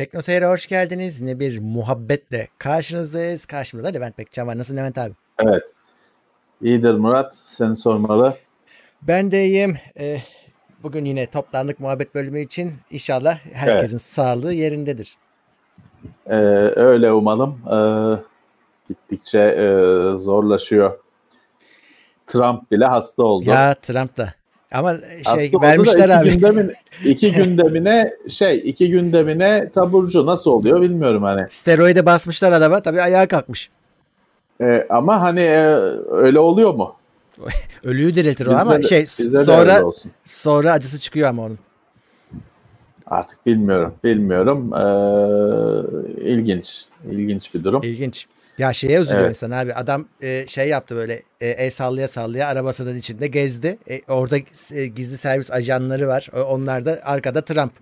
[0.00, 1.20] Tekno Seyir'e hoş geldiniz.
[1.20, 3.46] Yine bir muhabbetle karşınızdayız.
[3.46, 4.58] Karşımızda Levent Bekcan var.
[4.58, 5.12] Nasılsın Levent abi?
[5.38, 5.62] Evet.
[6.62, 7.34] İyidir Murat.
[7.34, 8.36] Seni sormalı.
[9.02, 9.78] Ben de iyiyim.
[9.98, 10.18] Ee,
[10.82, 12.72] bugün yine toplandık muhabbet bölümü için.
[12.90, 14.02] İnşallah herkesin evet.
[14.02, 15.16] sağlığı yerindedir.
[16.26, 16.36] Ee,
[16.76, 17.60] öyle umalım.
[17.72, 18.22] Ee,
[18.88, 19.66] gittikçe e,
[20.16, 20.98] zorlaşıyor.
[22.26, 23.50] Trump bile hasta oldu.
[23.50, 24.34] Ya Trump da.
[24.72, 26.30] Ama şey Hasta vermişler iki abi.
[26.30, 26.72] Gündemin,
[27.04, 31.46] iki gündemine şey iki gündemine taburcu nasıl oluyor bilmiyorum hani.
[31.50, 33.70] Steroide basmışlar adama tabii ayağa kalkmış.
[34.60, 35.64] Ee, ama hani e,
[36.10, 36.96] öyle oluyor mu?
[37.84, 39.82] Ölüyü diriltir o ama de, şey sonra
[40.24, 41.58] sonra acısı çıkıyor ama onun.
[43.06, 43.94] Artık bilmiyorum.
[44.04, 44.72] Bilmiyorum.
[44.74, 46.84] Ee, ilginç.
[47.10, 47.82] İlginç bir durum.
[47.82, 48.26] İlginç.
[48.60, 49.30] Ya şeye üzülüyor evet.
[49.30, 49.74] insan abi.
[49.74, 53.78] Adam e, şey yaptı böyle e, el sallaya sallaya arabasının içinde gezdi.
[53.90, 54.36] E, orada
[54.72, 56.28] e, gizli servis ajanları var.
[56.34, 57.72] E, onlar da arkada Trump.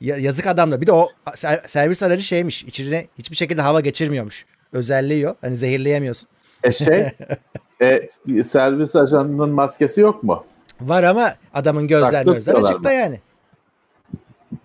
[0.00, 0.80] Ya, yazık adamla.
[0.80, 2.64] Bir de o ser, servis aracı şeymiş.
[2.64, 4.46] İçine hiçbir şekilde hava geçirmiyormuş.
[4.72, 5.36] Özelliği yok.
[5.40, 6.28] Hani zehirleyemiyorsun.
[6.64, 7.06] E şey
[7.80, 8.08] e,
[8.44, 10.44] servis ajanının maskesi yok mu?
[10.80, 13.20] Var ama adamın gözler gözler açıkta yani.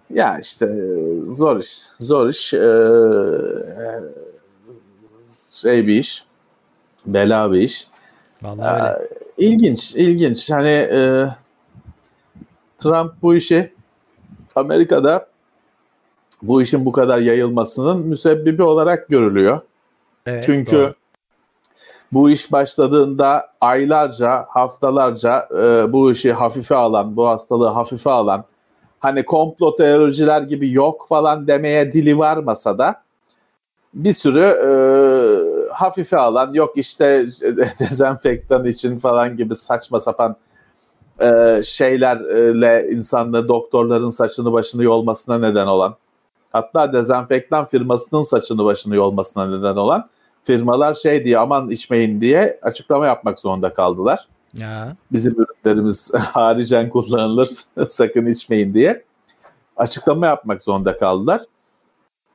[0.09, 0.67] Ya işte
[1.23, 1.83] zor iş.
[1.99, 2.53] Zor iş.
[2.53, 2.57] Ee,
[5.61, 6.25] şey bir iş.
[7.05, 7.87] Bela bir iş.
[8.41, 9.03] Vallahi öyle.
[9.03, 10.51] Ee, ilginç, ilginç.
[10.51, 11.29] Hani e,
[12.79, 13.73] Trump bu işi
[14.55, 15.27] Amerika'da
[16.41, 19.61] bu işin bu kadar yayılmasının müsebbibi olarak görülüyor.
[20.25, 20.93] Evet, Çünkü doğru.
[22.11, 28.45] bu iş başladığında aylarca, haftalarca e, bu işi hafife alan, bu hastalığı hafife alan,
[28.99, 33.04] hani komplo teoriciler gibi yok falan demeye dili varmasa da
[33.95, 34.69] bir sürü e,
[35.73, 37.27] hafife alan yok işte
[37.79, 40.35] dezenfektan için falan gibi saçma sapan
[41.21, 45.95] e, şeylerle insanları doktorların saçını başını yolmasına neden olan
[46.51, 50.09] hatta dezenfektan firmasının saçını başını yolmasına neden olan
[50.43, 54.27] firmalar şey diye aman içmeyin diye açıklama yapmak zorunda kaldılar.
[54.57, 54.95] Ya.
[55.11, 57.49] Bizim ürünlerimiz haricen kullanılır
[57.89, 59.03] sakın içmeyin diye
[59.77, 61.41] açıklama yapmak zorunda kaldılar.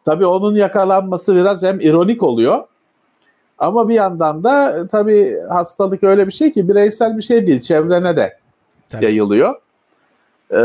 [0.05, 2.65] Tabii onun yakalanması biraz hem ironik oluyor
[3.61, 8.17] ama bir yandan da tabii hastalık öyle bir şey ki bireysel bir şey değil, çevrene
[8.17, 8.39] de
[8.89, 9.05] tabii.
[9.05, 9.55] yayılıyor.
[10.53, 10.63] Ee,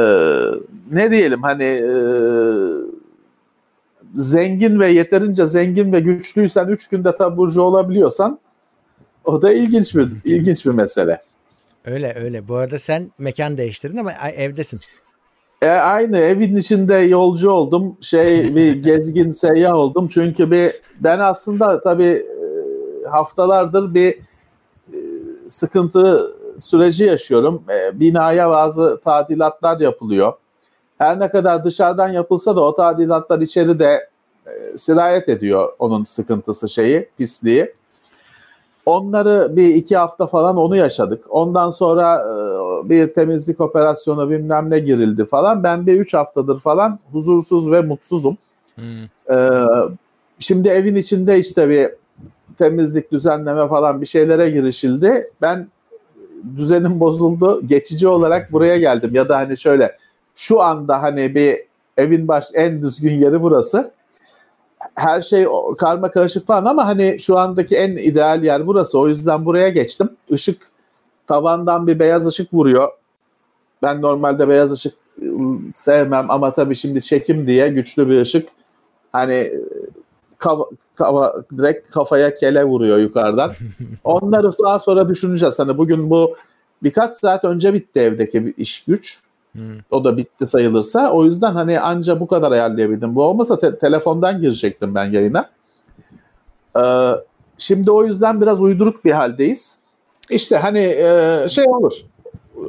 [0.91, 1.93] ne diyelim hani e,
[4.15, 8.39] zengin ve yeterince zengin ve güçlüysen 3 günde taburcu olabiliyorsan
[9.25, 11.21] o da ilginç bir ilginç bir mesele.
[11.85, 12.47] Öyle öyle.
[12.47, 14.79] Bu arada sen mekan değiştirdin ama evdesin.
[15.65, 17.97] E, aynı evin içinde yolcu oldum.
[18.01, 20.07] Şey bir gezgin seyyah oldum.
[20.07, 24.97] Çünkü bir ben aslında tabii e, haftalardır bir e,
[25.47, 27.63] sıkıntı süreci yaşıyorum.
[27.69, 30.33] E, binaya bazı tadilatlar yapılıyor.
[30.97, 34.09] Her ne kadar dışarıdan yapılsa da o tadilatlar içeride
[34.45, 37.73] e, sirayet ediyor onun sıkıntısı şeyi, pisliği.
[38.85, 41.25] Onları bir iki hafta falan onu yaşadık.
[41.29, 45.63] Ondan sonra e, bir temizlik operasyonu bilmem ne girildi falan.
[45.63, 48.37] Ben bir üç haftadır falan huzursuz ve mutsuzum.
[48.75, 49.35] Hmm.
[49.37, 49.61] E,
[50.39, 51.89] şimdi evin içinde işte bir
[52.57, 55.31] temizlik, düzenleme falan bir şeylere girişildi.
[55.41, 55.67] Ben
[56.57, 57.61] düzenim bozuldu.
[57.67, 59.09] Geçici olarak buraya geldim.
[59.13, 59.97] Ya da hani şöyle
[60.35, 61.55] şu anda hani bir
[61.97, 63.91] evin baş en düzgün yeri burası
[64.95, 65.47] her şey
[65.77, 68.99] karma karışık falan ama hani şu andaki en ideal yer burası.
[68.99, 70.09] O yüzden buraya geçtim.
[70.29, 70.71] Işık
[71.27, 72.91] tavandan bir beyaz ışık vuruyor.
[73.83, 78.49] Ben normalde beyaz ışık ıı, sevmem ama tabii şimdi çekim diye güçlü bir ışık
[79.11, 79.51] hani
[80.37, 80.65] kafa,
[80.95, 83.53] kafa, direkt kafaya kele vuruyor yukarıdan.
[84.03, 85.59] Onları daha sonra düşüneceğiz.
[85.59, 86.35] Hani bugün bu
[86.83, 89.19] birkaç saat önce bitti evdeki bir iş güç.
[89.55, 89.79] Hmm.
[89.91, 91.11] O da bitti sayılırsa.
[91.11, 93.15] O yüzden hani anca bu kadar ayarlayabildim.
[93.15, 95.49] Bu olmasa te- telefondan girecektim ben yayına.
[96.79, 97.11] Ee,
[97.57, 99.79] şimdi o yüzden biraz uyduruk bir haldeyiz.
[100.29, 101.93] İşte hani e, şey olur.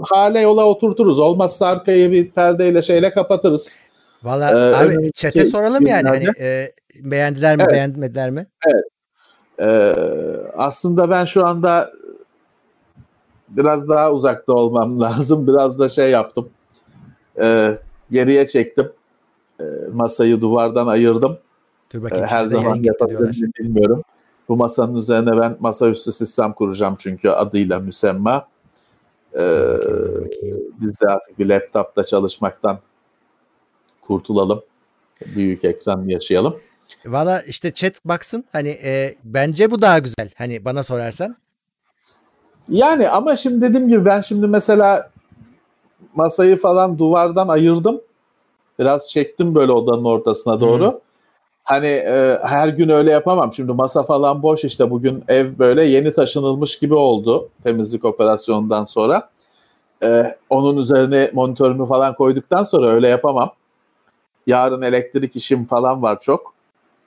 [0.03, 1.19] Hale yola oturturuz.
[1.19, 3.77] Olmazsa arkayı bir perdeyle şeyle kapatırız.
[4.23, 6.09] Valla ee, abi çete soralım yani.
[6.09, 7.73] Hani, e, beğendiler mi evet.
[7.73, 8.47] beğenmediler mi?
[8.67, 8.85] Evet.
[9.61, 9.95] Ee,
[10.57, 11.93] aslında ben şu anda
[13.49, 15.47] biraz daha uzakta olmam lazım.
[15.47, 16.49] Biraz da şey yaptım
[17.41, 17.79] e,
[18.11, 18.93] geriye çektim.
[19.61, 21.39] E, masayı duvardan ayırdım.
[21.93, 24.03] Dur bakayım, e, her zaman yapabildiğimi bilmiyorum.
[24.49, 28.49] Bu masanın üzerine ben masaüstü sistem kuracağım çünkü adıyla müsemma.
[29.39, 29.75] Ee,
[30.81, 32.79] biz de artık bir laptopta çalışmaktan
[34.01, 34.63] kurtulalım.
[35.27, 36.57] Büyük ekran yaşayalım.
[37.07, 41.37] Valla işte chat baksın hani e, bence bu daha güzel hani bana sorarsan.
[42.69, 45.11] Yani ama şimdi dediğim gibi ben şimdi mesela
[46.17, 48.01] masayı falan duvardan ayırdım.
[48.79, 51.01] Biraz çektim böyle odanın ortasına doğru.
[51.65, 53.55] hani e, her gün öyle yapamam.
[53.55, 59.31] Şimdi masa falan boş işte bugün ev böyle yeni taşınılmış gibi oldu temizlik operasyonundan sonra.
[60.03, 63.53] E, onun üzerine monitörümü falan koyduktan sonra öyle yapamam.
[64.47, 66.55] Yarın elektrik işim falan var çok.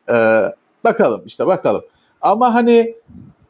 [0.09, 0.43] E,
[0.83, 1.81] bakalım işte bakalım.
[2.21, 2.95] Ama hani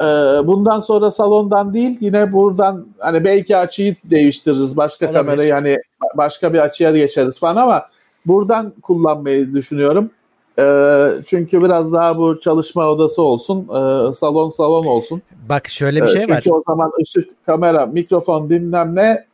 [0.01, 0.05] e,
[0.47, 5.19] bundan sonra salondan değil yine buradan hani belki açıyı değiştiririz başka Olabilir.
[5.19, 5.77] kamerayı hani
[6.17, 7.85] başka bir açıya geçeriz falan ama
[8.25, 10.11] buradan kullanmayı düşünüyorum.
[10.59, 15.21] E, çünkü biraz daha bu çalışma odası olsun, e, salon salon olsun.
[15.49, 16.41] Bak şöyle bir şey çünkü var.
[16.41, 19.25] Çünkü o zaman ışık, kamera, mikrofon bilmem ne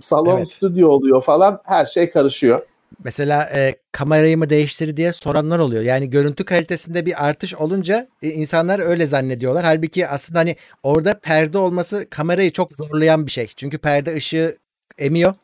[0.00, 0.48] salon evet.
[0.48, 2.60] stüdyo oluyor falan her şey karışıyor.
[3.04, 5.82] Mesela e, kamerayı mı değiştir diye soranlar oluyor.
[5.82, 9.64] Yani görüntü kalitesinde bir artış olunca e, insanlar öyle zannediyorlar.
[9.64, 13.46] Halbuki aslında hani orada perde olması kamerayı çok zorlayan bir şey.
[13.56, 14.56] Çünkü perde ışığı
[14.98, 15.34] emiyor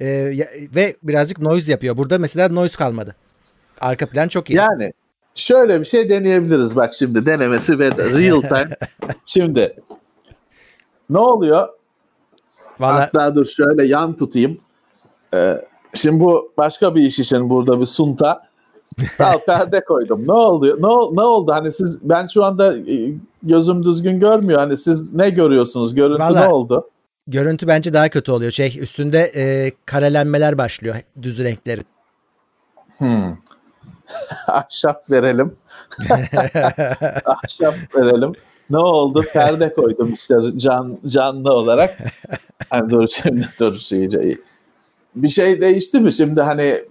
[0.00, 0.06] e,
[0.74, 1.96] ve birazcık noise yapıyor.
[1.96, 3.16] Burada mesela noise kalmadı.
[3.80, 4.54] Arka plan çok iyi.
[4.54, 4.92] Yani
[5.34, 8.76] şöyle bir şey deneyebiliriz bak şimdi denemesi ve real time.
[9.26, 9.76] şimdi
[11.10, 11.68] ne oluyor?
[12.80, 13.00] Vallahi...
[13.00, 14.60] Hatta dur şöyle yan tutayım.
[15.34, 15.64] Ee,
[15.94, 18.42] şimdi bu başka bir iş için burada bir sunta.
[19.18, 20.28] Al perde koydum.
[20.28, 20.66] Ne oldu?
[20.66, 21.52] Ne, ne oldu?
[21.52, 23.12] Hani siz ben şu anda e,
[23.42, 24.58] gözüm düzgün görmüyor.
[24.58, 25.94] Hani siz ne görüyorsunuz?
[25.94, 26.90] Görüntü Vallahi, ne oldu?
[27.26, 28.52] Görüntü bence daha kötü oluyor.
[28.52, 31.86] Şey üstünde e, karelenmeler başlıyor düz renklerin.
[32.98, 33.32] Hmm.
[34.46, 35.56] Ahşap verelim.
[37.24, 38.32] Ahşap verelim.
[38.70, 39.24] Ne oldu?
[39.32, 41.98] Perde koydum işte can canlı olarak.
[42.70, 44.36] Hani dur şimdi dur iyice
[45.16, 46.82] bir şey değişti mi şimdi hani e,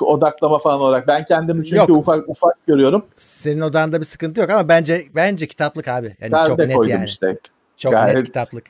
[0.00, 1.08] odaklama falan olarak?
[1.08, 1.90] Ben kendimi çünkü yok.
[1.90, 3.04] ufak ufak görüyorum.
[3.16, 6.16] Senin odanda bir sıkıntı yok ama bence bence kitaplık abi.
[6.20, 7.04] Yani Perde çok net koydum yani.
[7.04, 7.38] işte.
[7.76, 8.16] Çok Gayet...
[8.16, 8.64] net kitaplık.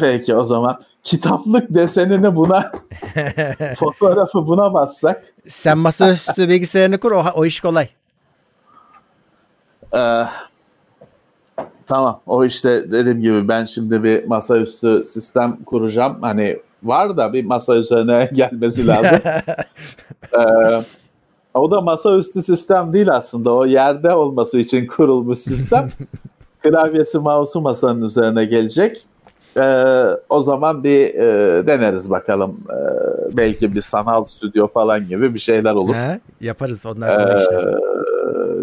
[0.00, 2.72] Peki o zaman kitaplık desenini buna
[3.78, 5.24] fotoğrafı buna bassak.
[5.48, 7.88] Sen masaüstü bilgisayarını kur o, o iş kolay.
[9.94, 10.22] Ee,
[11.86, 16.22] tamam o işte dediğim gibi ben şimdi bir masaüstü sistem kuracağım.
[16.22, 19.18] Hani var da bir masa üzerine gelmesi lazım.
[20.32, 20.82] ee,
[21.54, 23.52] o da masaüstü sistem değil aslında.
[23.52, 25.90] O yerde olması için kurulmuş sistem.
[26.62, 29.06] Klavyesi, mouse'u masanın üzerine gelecek.
[29.56, 32.60] Ee, o zaman bir e, deneriz bakalım.
[32.70, 35.94] Ee, belki bir sanal stüdyo falan gibi bir şeyler olur.
[35.94, 37.08] He, yaparız onlar.
[37.08, 37.48] Ee,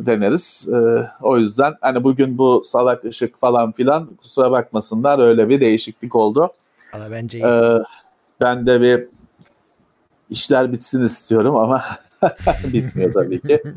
[0.06, 0.70] deneriz.
[0.74, 6.16] Ee, o yüzden hani bugün bu salak ışık falan filan kusura bakmasınlar öyle bir değişiklik
[6.16, 6.52] oldu.
[6.94, 7.46] Valla bence iyi.
[7.46, 7.84] Ee,
[8.42, 9.08] ben de bir
[10.30, 11.84] işler bitsin istiyorum ama
[12.64, 13.64] bitmiyor tabii ki.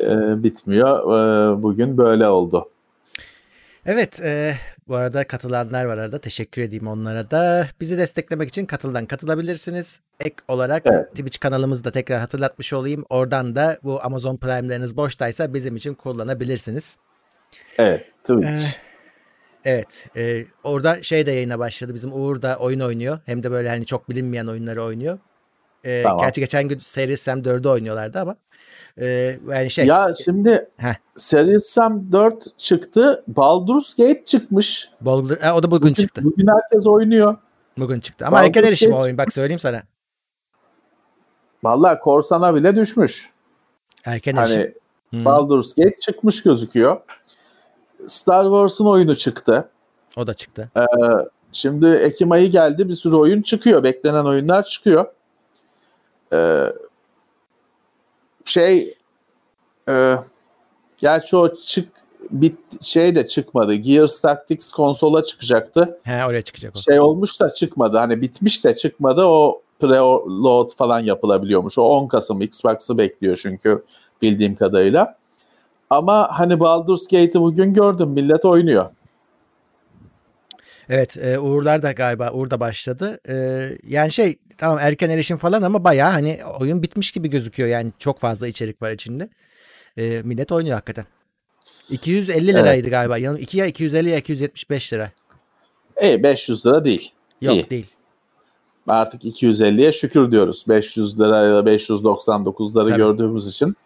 [0.00, 0.98] Ee, bitmiyor.
[0.98, 2.68] Ee, bugün böyle oldu.
[3.86, 4.54] Evet, e,
[4.88, 6.18] bu arada katılanlar var arada.
[6.18, 7.66] Teşekkür edeyim onlara da.
[7.80, 10.00] Bizi desteklemek için katıldan katılabilirsiniz.
[10.20, 11.10] Ek olarak evet.
[11.10, 13.04] Twitch kanalımızda tekrar hatırlatmış olayım.
[13.08, 16.96] Oradan da bu Amazon Prime'leriniz boştaysa bizim için kullanabilirsiniz.
[17.78, 18.46] Evet, Twitch.
[18.46, 18.87] Ee,
[19.68, 21.94] evet, e, orada şey de yayına başladı.
[21.94, 23.18] Bizim Uğur da oyun oynuyor.
[23.26, 25.18] Hem de böyle hani çok bilinmeyen oyunları oynuyor.
[25.84, 26.20] E, tamam.
[26.20, 28.36] Gerçi geçen gün Series Sam 4'ü oynuyorlardı ama
[29.00, 29.86] ee, yani şey.
[29.86, 30.94] Ya şimdi Heh.
[31.16, 33.24] Series Sam 4 çıktı.
[33.28, 34.88] Baldur's Gate çıkmış.
[35.00, 36.20] Baldur, e, o da bugün, bugün çıktı.
[36.24, 37.36] Bugün herkes oynuyor.
[37.78, 38.26] Bugün çıktı.
[38.26, 39.18] Ama erken erişim oyun.
[39.18, 39.82] Bak söyleyeyim sana.
[41.62, 43.30] Vallahi korsana bile düşmüş.
[44.04, 44.74] Erken hani, erişim.
[45.10, 45.24] Hmm.
[45.24, 47.00] Baldur's Gate çıkmış gözüküyor.
[48.06, 49.68] Star Wars'un oyunu çıktı.
[50.16, 50.70] O da çıktı.
[50.76, 50.82] Ee,
[51.52, 52.88] şimdi Ekim ayı geldi.
[52.88, 53.82] Bir sürü oyun çıkıyor.
[53.82, 55.06] Beklenen oyunlar çıkıyor.
[56.32, 56.72] Ee,
[58.44, 58.94] şey
[59.88, 60.14] e,
[60.98, 61.88] gerçi o çık
[62.30, 63.74] bit şey de çıkmadı.
[63.74, 65.98] Gears Tactics konsola çıkacaktı.
[66.02, 66.80] He oraya çıkacak o.
[66.80, 67.98] Şey olmuş da çıkmadı.
[67.98, 69.24] Hani bitmiş de çıkmadı.
[69.24, 71.78] O preload falan yapılabiliyormuş.
[71.78, 73.84] O 10 Kasım Xbox'ı bekliyor çünkü
[74.22, 75.17] bildiğim kadarıyla.
[75.90, 78.08] Ama hani Baldur's Gate'i bugün gördüm.
[78.08, 78.86] Millet oynuyor.
[80.88, 83.20] Evet e, Uğurlar da galiba Uğur da başladı.
[83.28, 87.68] E, yani şey tamam erken erişim falan ama baya hani oyun bitmiş gibi gözüküyor.
[87.68, 89.28] Yani çok fazla içerik var içinde.
[89.96, 91.04] E, millet oynuyor hakikaten.
[91.90, 92.90] 250 liraydı evet.
[92.90, 93.18] galiba.
[93.18, 95.10] Yanım 2 ya 250 ya 275 lira.
[96.02, 97.12] E 500 lira değil.
[97.40, 97.70] Yok İyi.
[97.70, 97.86] değil.
[98.86, 100.64] Artık 250'ye şükür diyoruz.
[100.68, 103.76] 500 lira ya da 599'ları gördüğümüz için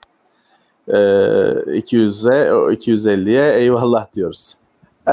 [0.92, 4.54] 200'e 250'ye eyvallah diyoruz.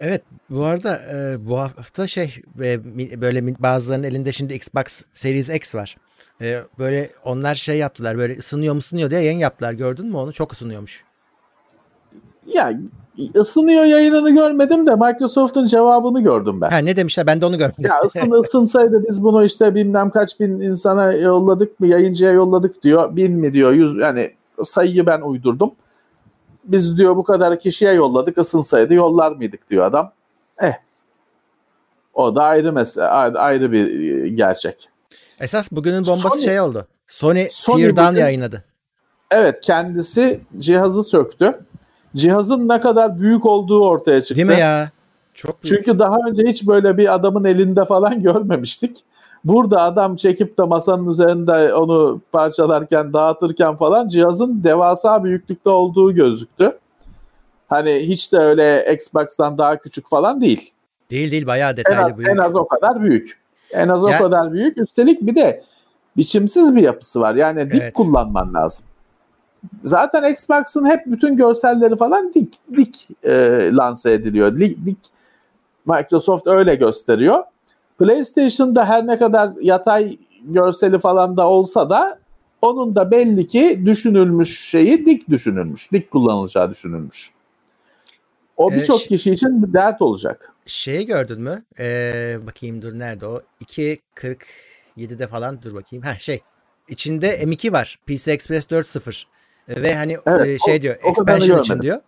[0.00, 5.74] Evet bu arada e, bu hafta şey e, böyle bazılarının elinde şimdi Xbox Series X
[5.74, 5.96] var.
[6.40, 10.32] E, böyle onlar şey yaptılar böyle ısınıyor mu ısınıyor diye yayın yaptılar gördün mü onu
[10.32, 11.04] çok ısınıyormuş.
[12.46, 12.72] Ya
[13.36, 16.70] ısınıyor yayınını görmedim de Microsoft'un cevabını gördüm ben.
[16.70, 17.84] Ha ne demişler ben de onu görmedim.
[17.84, 23.16] Ya ısın, ısınsaydı biz bunu işte bilmem kaç bin insana yolladık mı yayıncıya yolladık diyor.
[23.16, 25.72] Bin mi diyor yüz yani sayıyı ben uydurdum.
[26.64, 30.12] Biz diyor bu kadar kişiye yolladık ısınsaydı yollar mıydık diyor adam.
[30.62, 30.74] Eh
[32.18, 34.88] o da ayrı mesele ayrı bir e, gerçek.
[35.40, 36.86] Esas bugünün bombası Sony, şey oldu.
[37.06, 38.64] Sony, Sony Teardown bugün, yayınladı.
[39.30, 41.60] Evet kendisi cihazı söktü.
[42.16, 44.36] Cihazın ne kadar büyük olduğu ortaya çıktı.
[44.36, 44.90] Değil mi ya?
[45.34, 45.76] Çok büyük.
[45.76, 49.04] Çünkü daha önce hiç böyle bir adamın elinde falan görmemiştik.
[49.48, 56.78] Burada adam çekip de masanın üzerinde onu parçalarken, dağıtırken falan cihazın devasa büyüklükte olduğu gözüktü.
[57.68, 60.72] Hani hiç de öyle Xbox'tan daha küçük falan değil.
[61.10, 62.30] Değil değil bayağı detaylı en az, büyük.
[62.30, 63.38] En az o kadar büyük.
[63.72, 64.78] En az ya, o kadar büyük.
[64.78, 65.62] Üstelik bir de
[66.16, 67.34] biçimsiz bir yapısı var.
[67.34, 67.94] Yani dik evet.
[67.94, 68.86] kullanman lazım.
[69.82, 73.32] Zaten Xbox'ın hep bütün görselleri falan dik dik e,
[73.72, 74.58] lanse ediliyor.
[74.58, 74.98] Dik, dik
[75.86, 77.44] Microsoft öyle gösteriyor.
[77.98, 82.18] PlayStation'da her ne kadar yatay görseli falan da olsa da
[82.62, 85.92] onun da belli ki düşünülmüş şeyi dik düşünülmüş.
[85.92, 87.30] Dik kullanılacağı düşünülmüş.
[88.56, 90.52] O birçok ee, kişi için bir dert olacak.
[90.66, 91.64] Şeyi gördün mü?
[91.78, 93.42] Ee, bakayım dur nerede o?
[93.64, 96.04] 2.47'de falan dur bakayım.
[96.04, 96.40] Ha şey.
[96.88, 97.98] İçinde M2 var.
[98.06, 99.24] PC Express 4.0.
[99.68, 100.96] Ve hani evet, e, şey o, diyor.
[101.04, 102.00] O expansion için diyor.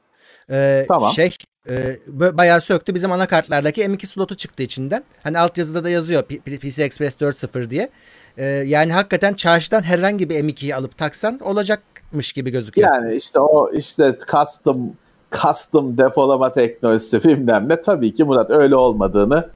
[0.50, 1.12] Ee, tamam.
[1.12, 1.30] Şey
[1.68, 2.94] e, bayağı söktü.
[2.94, 5.04] Bizim anakartlardaki M2 slotu çıktı içinden.
[5.22, 7.90] Hani altyazıda da yazıyor PC Express 4.0 diye.
[8.36, 12.94] Ee, yani hakikaten çarşıdan herhangi bir M2'yi alıp taksan olacakmış gibi gözüküyor.
[12.94, 14.92] Yani işte o işte custom
[15.32, 19.50] custom depolama teknolojisi bilmem ne tabii ki Murat öyle olmadığını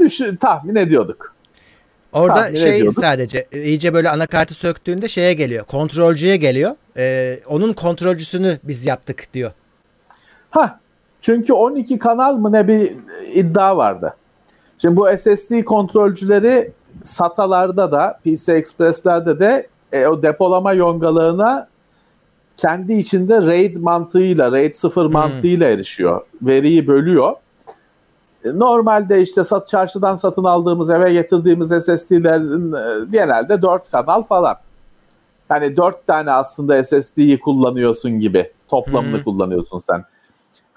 [0.00, 1.34] düşün, tahmin ediyorduk.
[2.12, 3.00] Orada tahmin şey ediyorduk.
[3.00, 5.64] sadece iyice böyle anakartı söktüğünde şeye geliyor.
[5.64, 6.74] Kontrolcüye geliyor.
[6.96, 9.52] Ee, onun kontrolcüsünü biz yaptık diyor.
[10.50, 10.80] Ha
[11.20, 12.96] çünkü 12 kanal mı ne bir
[13.34, 14.14] iddia vardı.
[14.78, 21.68] Şimdi bu SSD kontrolcüleri SATA'larda da PC Express'lerde de e, o depolama yongalığına
[22.56, 25.12] kendi içinde RAID mantığıyla, RAID 0 hmm.
[25.12, 26.20] mantığıyla erişiyor.
[26.42, 27.32] Veriyi bölüyor.
[28.44, 34.56] E, normalde işte sat, çarşıdan satın aldığımız, eve getirdiğimiz SSD'lerin e, genelde 4 kanal falan.
[35.50, 38.52] Yani 4 tane aslında SSD'yi kullanıyorsun gibi.
[38.68, 39.24] Toplamını hmm.
[39.24, 40.04] kullanıyorsun sen.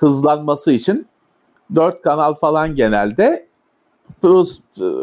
[0.01, 1.07] Hızlanması için
[1.75, 3.47] 4 kanal falan genelde.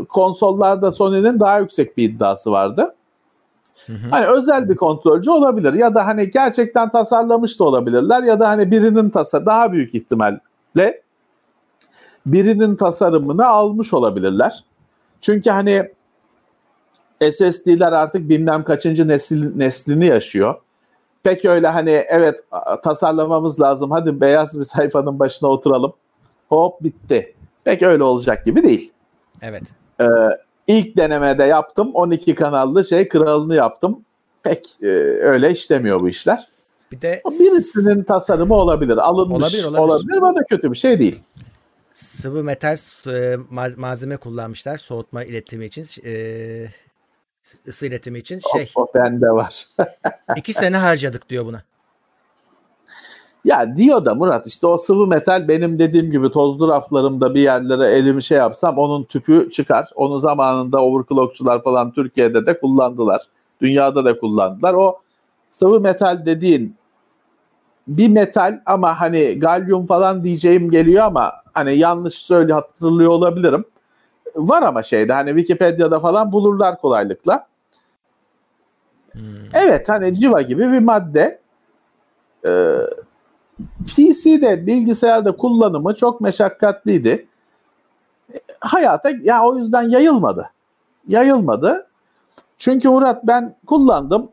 [0.08, 2.94] Konsollarda Sony'nin daha yüksek bir iddiası vardı.
[3.86, 4.10] Hı hı.
[4.10, 8.70] Hani özel bir kontrolcü olabilir ya da hani gerçekten tasarlamış da olabilirler ya da hani
[8.70, 11.02] birinin tasa daha büyük ihtimalle
[12.26, 14.64] birinin tasarımını almış olabilirler.
[15.20, 15.90] Çünkü hani
[17.30, 20.54] SSD'ler artık bilmem kaçıncı nesil, neslini yaşıyor.
[21.22, 22.40] Pek öyle hani evet
[22.84, 25.92] tasarlamamız lazım hadi beyaz bir sayfanın başına oturalım.
[26.48, 27.34] Hop bitti.
[27.64, 28.92] Pek öyle olacak gibi değil.
[29.42, 29.62] Evet.
[30.00, 30.04] Ee,
[30.68, 31.90] İlk denemede yaptım.
[31.94, 34.04] 12 kanallı şey kralını yaptım.
[34.42, 34.87] Pek e,
[35.22, 36.48] öyle işlemiyor bu işler.
[36.92, 38.96] Bir de birisinin tasarımı olabilir.
[38.96, 39.78] Alınmış olabilir, olabilir.
[39.78, 40.20] olabilir.
[40.20, 41.22] Bu da kötü bir şey değil.
[41.94, 43.37] Sıvı metal e,
[43.76, 45.84] malzeme kullanmışlar soğutma iletimi için.
[46.04, 46.66] E,
[47.68, 48.70] ısı iletimi için şey.
[48.74, 49.66] O, o bende var.
[50.36, 51.62] iki sene harcadık diyor buna.
[53.44, 57.86] Ya diyor da Murat işte o sıvı metal benim dediğim gibi tozlu raflarımda bir yerlere
[57.86, 59.86] elimi şey yapsam onun tüpü çıkar.
[59.94, 63.22] Onu zamanında overclockçular falan Türkiye'de de kullandılar.
[63.60, 64.74] Dünyada da kullandılar.
[64.74, 64.98] O
[65.50, 66.76] sıvı metal dediğin
[67.88, 73.64] bir metal ama hani galyum falan diyeceğim geliyor ama hani yanlış söyle hatırlıyor olabilirim.
[74.38, 77.47] Var ama şeyde hani Wikipedia'da falan bulurlar kolaylıkla.
[79.12, 79.23] Hmm.
[79.54, 81.40] Evet hani civa gibi bir madde.
[82.47, 82.78] Ee,
[83.87, 87.26] PC'de bilgisayarda kullanımı çok meşakkatliydi.
[88.61, 90.50] Hayata ya yani o yüzden yayılmadı.
[91.09, 91.87] Yayılmadı.
[92.59, 94.28] Çünkü Murat ben kullandım.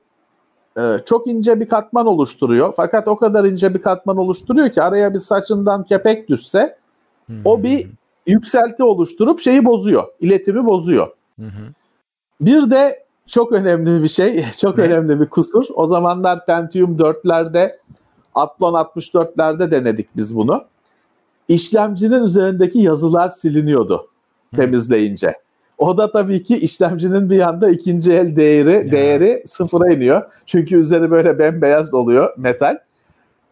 [0.78, 2.74] Ee, çok ince bir katman oluşturuyor.
[2.78, 6.78] Fakat o kadar ince bir katman oluşturuyor ki araya bir saçından kepek düşse
[7.26, 7.42] hmm.
[7.46, 7.90] o bir
[8.28, 10.04] yükselti oluşturup şeyi bozuyor.
[10.20, 11.08] İletimi bozuyor.
[11.36, 11.48] Hmm.
[12.42, 14.84] Bir de çok önemli bir şey, çok ne?
[14.84, 15.66] önemli bir kusur.
[15.76, 17.76] O zamanlar Pentium 4'lerde
[18.36, 20.66] Athlon 64'lerde denedik biz bunu.
[21.48, 24.10] İşlemcinin üzerindeki yazılar siliniyordu
[24.56, 25.34] temizleyince.
[25.78, 28.92] O da tabii ki işlemcinin bir yanda ikinci el değeri ya.
[28.92, 30.24] değeri sıfıra iniyor.
[30.46, 32.78] Çünkü üzeri böyle bembeyaz oluyor metal.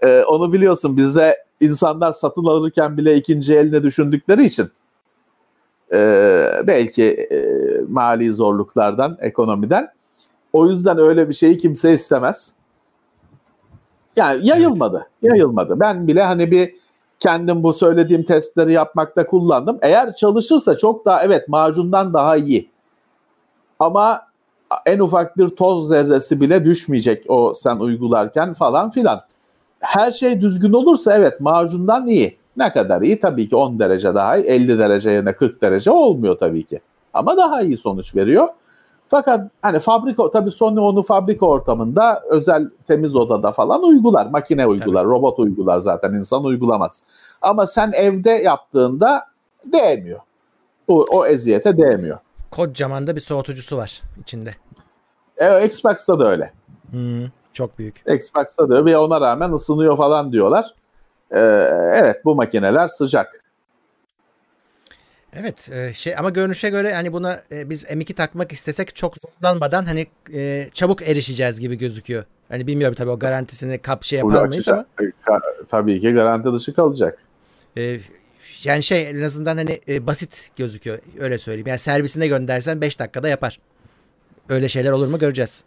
[0.01, 4.69] Ee, onu biliyorsun bizde insanlar satın alırken bile ikinci eline düşündükleri için
[5.93, 5.97] e,
[6.67, 7.47] belki e,
[7.89, 9.89] mali zorluklardan, ekonomiden.
[10.53, 12.53] O yüzden öyle bir şeyi kimse istemez.
[14.15, 14.97] Yani yayılmadı.
[14.97, 15.31] Evet.
[15.31, 15.79] Yayılmadı.
[15.79, 16.75] Ben bile hani bir
[17.19, 19.77] kendim bu söylediğim testleri yapmakta kullandım.
[19.81, 22.69] Eğer çalışırsa çok daha evet macundan daha iyi.
[23.79, 24.21] Ama
[24.85, 29.21] en ufak bir toz zerresi bile düşmeyecek o sen uygularken falan filan.
[29.83, 32.37] Her şey düzgün olursa evet macundan iyi.
[32.57, 33.19] Ne kadar iyi?
[33.19, 34.45] Tabii ki 10 derece daha iyi.
[34.45, 36.81] 50 derece yerine 40 derece olmuyor tabii ki.
[37.13, 38.47] Ama daha iyi sonuç veriyor.
[39.07, 44.25] Fakat hani fabrika tabii Sony onu fabrika ortamında özel temiz odada falan uygular.
[44.25, 45.13] Makine uygular, tabii.
[45.13, 47.03] robot uygular zaten insan uygulamaz.
[47.41, 49.23] Ama sen evde yaptığında
[49.65, 50.19] değmiyor.
[50.87, 52.17] O, o eziyete değmiyor.
[52.51, 54.55] Kocaman da bir soğutucusu var içinde.
[55.37, 56.53] E, Xbox'ta da öyle.
[56.91, 57.95] Hmm, çok büyük.
[58.07, 60.65] Xbox'ta da ve ona rağmen ısınıyor falan diyorlar.
[61.31, 61.39] Ee,
[61.93, 63.43] evet bu makineler sıcak.
[65.35, 69.85] Evet e, şey ama görünüşe göre hani buna e, biz M2 takmak istesek çok zorlanmadan
[69.85, 72.23] hani e, çabuk erişeceğiz gibi gözüküyor.
[72.49, 74.85] Hani bilmiyorum tabii o garantisini kap şey yapar mıyız ama.
[75.69, 77.19] Tabii ki garanti dışı kalacak.
[77.77, 77.99] E,
[78.63, 81.67] yani şey en azından hani e, basit gözüküyor öyle söyleyeyim.
[81.67, 83.59] Yani servisine göndersen 5 dakikada yapar.
[84.49, 85.63] Öyle şeyler olur mu göreceğiz.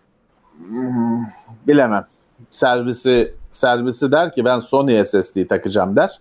[1.67, 2.05] Bilemem.
[2.51, 6.21] Servisi servisi der ki ben Sony SSD takacağım der.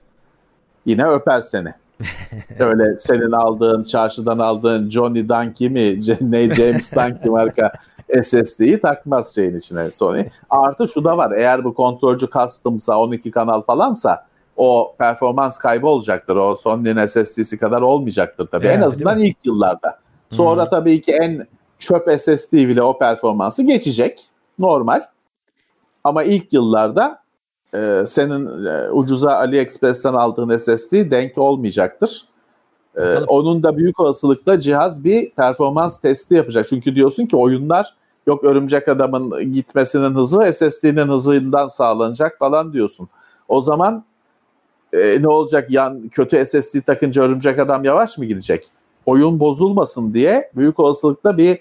[0.86, 1.74] Yine öper seni.
[2.60, 7.72] Öyle senin aldığın, çarşıdan aldığın Johnny Dunky mi, ne James Dunky marka
[8.24, 10.26] SSD'yi takmaz şeyin içine Sony.
[10.50, 11.32] Artı şu da var.
[11.32, 14.26] Eğer bu kontrolcü custom'sa 12 kanal falansa
[14.58, 16.36] o performans kaybı olacaktır.
[16.36, 18.66] O Sony'nin SSD'si kadar olmayacaktır tabii.
[18.68, 20.00] Yani, en azından ilk yıllarda.
[20.30, 20.70] Sonra hmm.
[20.70, 24.30] tabii ki en çöp SSD bile o performansı geçecek.
[24.60, 25.02] Normal.
[26.04, 27.20] Ama ilk yıllarda
[27.74, 32.26] e, senin e, ucuza AliExpress'ten aldığın SSD denk olmayacaktır.
[32.98, 36.66] E, onun da büyük olasılıkla cihaz bir performans testi yapacak.
[36.70, 37.94] Çünkü diyorsun ki oyunlar
[38.28, 43.10] yok örümcek adamın gitmesinin hızı SSD'nin hızından sağlanacak falan diyorsun.
[43.48, 44.04] O zaman
[44.94, 48.68] e, ne olacak yan kötü SSD takınca örümcek adam yavaş mı gidecek?
[49.06, 51.60] Oyun bozulmasın diye büyük olasılıkla bir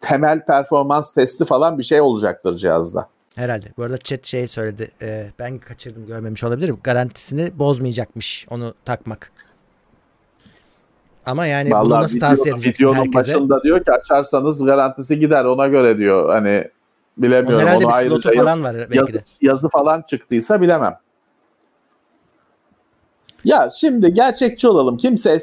[0.00, 3.08] temel performans testi falan bir şey olacaktır cihazda.
[3.34, 3.66] Herhalde.
[3.76, 4.90] Bu arada chat şey söyledi.
[5.02, 6.78] E, ben kaçırdım görmemiş olabilirim.
[6.84, 9.32] Garantisini bozmayacakmış onu takmak.
[11.26, 13.14] Ama yani Vallahi bunu nasıl video, tavsiye edeceksin videonun herkese?
[13.14, 16.28] başında diyor ki açarsanız garantisi gider ona göre diyor.
[16.28, 16.68] Hani
[17.18, 17.54] bilemiyorum.
[17.54, 19.20] Onun herhalde onu bir ayrıca falan var belki yazı, de.
[19.40, 20.98] Yazı falan çıktıysa bilemem.
[23.44, 24.96] Ya şimdi gerçekçi olalım.
[24.96, 25.38] Kimse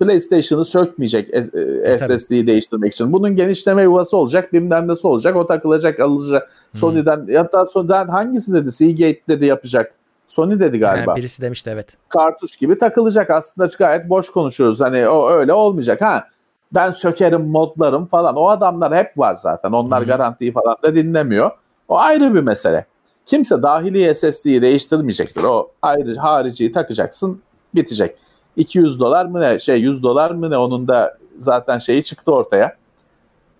[0.00, 3.12] PlayStation'ı sökmeyecek e, SSD'yi değiştirmek için.
[3.12, 5.36] Bunun genişleme yuvası olacak, bilmem nesi olacak.
[5.36, 6.42] O takılacak, alınacak.
[6.42, 6.78] Hmm.
[6.80, 8.72] Sony'den ya da Sony'den hangisi dedi?
[8.72, 9.94] Seagate dedi yapacak.
[10.26, 11.12] Sony dedi galiba.
[11.12, 11.86] Ha, birisi demişti evet.
[12.08, 13.30] Kartuş gibi takılacak.
[13.30, 14.80] Aslında gayet boş konuşuyoruz.
[14.80, 16.00] Hani o öyle olmayacak.
[16.00, 16.26] Ha
[16.72, 18.36] ben sökerim, modlarım falan.
[18.36, 19.72] O adamlar hep var zaten.
[19.72, 20.06] Onlar hmm.
[20.06, 21.50] garantiyi falan da dinlemiyor.
[21.88, 22.86] O ayrı bir mesele.
[23.26, 25.42] Kimse dahili SSD'yi değiştirmeyecektir.
[25.42, 27.42] O ayrı hariciyi takacaksın
[27.74, 28.16] bitecek.
[28.56, 32.76] 200 dolar mı ne şey 100 dolar mı ne onun da zaten şeyi çıktı ortaya.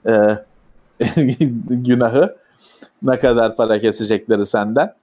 [0.07, 0.39] Ee,
[1.69, 2.37] günahı
[3.03, 4.95] ne kadar para kesecekleri senden.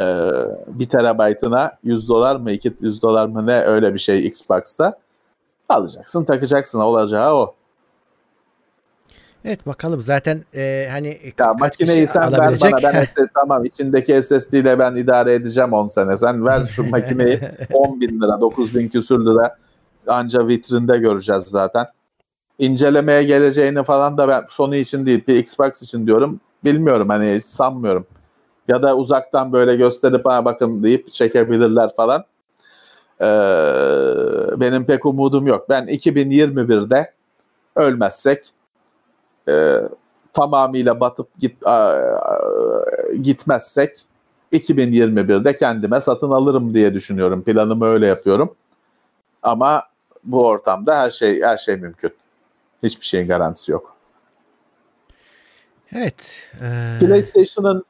[0.00, 0.32] Ee,
[0.66, 4.98] bir terabaytına 100 dolar mı 200 dolar mı ne öyle bir şey Xbox'ta
[5.68, 7.54] alacaksın takacaksın olacağı o.
[9.44, 14.52] Evet bakalım zaten e, hani ya makineyi sen ver bana ben SS, tamam içindeki SSD
[14.52, 16.18] ile ben idare edeceğim 10 sene.
[16.18, 17.40] Sen ver şu makineyi
[17.72, 19.56] 10 bin lira 9 bin küsür lira
[20.06, 21.86] anca vitrinde göreceğiz zaten.
[22.58, 26.40] İncelemeye geleceğini falan da ben Sony için değil bir Xbox için diyorum.
[26.64, 28.06] Bilmiyorum hani hiç sanmıyorum.
[28.68, 32.24] Ya da uzaktan böyle gösterip ha bakın deyip çekebilirler falan.
[33.20, 33.24] Ee,
[34.60, 35.66] benim pek umudum yok.
[35.68, 37.12] Ben 2021'de
[37.76, 38.52] ölmezsek
[39.48, 39.82] e,
[40.32, 42.38] tamamıyla batıp git a, a,
[43.22, 43.98] gitmezsek
[44.52, 47.42] 2021'de kendime satın alırım diye düşünüyorum.
[47.42, 48.54] Planımı öyle yapıyorum.
[49.42, 49.82] Ama
[50.24, 52.10] bu ortamda her şey her şey mümkün.
[52.82, 53.96] Hiçbir şeyin garantisi yok.
[55.92, 56.48] Evet.
[56.62, 56.98] Ee...
[57.00, 57.84] PlayStation'ın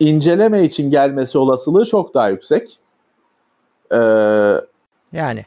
[0.00, 2.78] inceleme için gelmesi olasılığı çok daha yüksek.
[3.92, 3.96] Ee,
[5.12, 5.46] yani.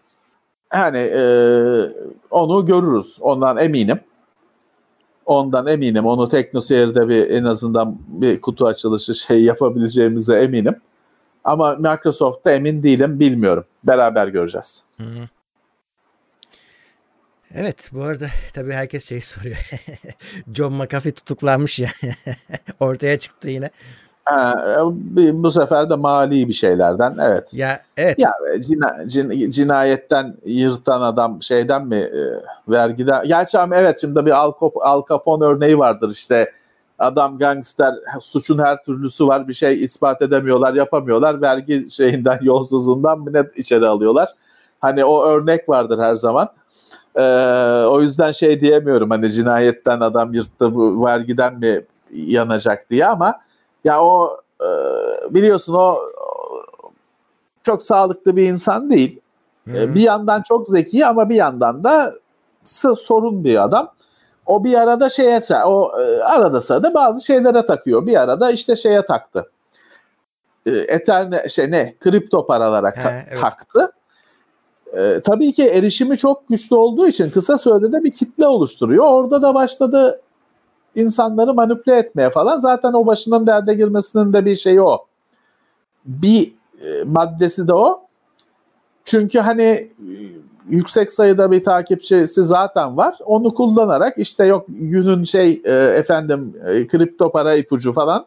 [0.74, 1.22] Yani e,
[2.32, 3.20] onu görürüz.
[3.22, 4.00] Ondan eminim.
[5.28, 6.06] Ondan eminim.
[6.06, 10.76] Onu TeknoSeyir'de bir en azından bir kutu açılışı şey yapabileceğimize eminim.
[11.44, 13.20] Ama Microsoft'ta emin değilim.
[13.20, 13.66] Bilmiyorum.
[13.84, 14.84] Beraber göreceğiz.
[17.56, 19.58] Evet bu arada tabii herkes şey soruyor.
[20.54, 21.90] John McAfee tutuklanmış ya.
[22.80, 23.70] Ortaya çıktı yine.
[24.28, 24.78] Ha,
[25.34, 27.54] bu sefer de mali bir şeylerden evet.
[27.54, 28.20] Ya evet.
[28.20, 32.22] Ya cina, cin, cinayetten yırtan adam şeyden mi e,
[32.68, 36.52] vergiden gerçi ama evet şimdi bir Al, Cap- Al Capone örneği vardır işte
[37.00, 43.58] adam gangster suçun her türlüsü var bir şey ispat edemiyorlar yapamıyorlar vergi şeyinden yolsuzluğundan net
[43.58, 44.30] içeri alıyorlar.
[44.80, 46.50] Hani o örnek vardır her zaman.
[47.16, 47.22] Ee,
[47.90, 53.40] o yüzden şey diyemiyorum hani cinayetten adam yırttı bu vergiden mi yanacak diye ama
[53.88, 54.68] ya o e,
[55.34, 55.98] biliyorsun o
[57.64, 59.20] çok sağlıklı bir insan değil.
[59.68, 59.96] Hı-hı.
[59.96, 62.14] Bir yandan çok zeki ama bir yandan da
[62.96, 63.92] sorun bir adam.
[64.46, 68.06] O bir arada şeye o e, arada sırada bazı şeylere takıyor.
[68.06, 69.52] Bir arada işte şeye taktı.
[70.66, 73.42] E, Eterne şey ne kripto paralara He, ta- evet.
[73.42, 73.92] taktı.
[74.98, 79.06] E, tabii ki erişimi çok güçlü olduğu için kısa sürede de bir kitle oluşturuyor.
[79.08, 80.22] Orada da başladı
[80.98, 82.60] insanları manipüle etmeye falan.
[82.60, 85.06] Zaten o başının derde girmesinin de bir şeyi o.
[86.06, 88.02] Bir e, maddesi de o.
[89.06, 89.92] Çünkü hani e,
[90.70, 93.18] yüksek sayıda bir takipçisi zaten var.
[93.26, 98.26] Onu kullanarak işte yok günün şey e, efendim e, kripto para ipucu falan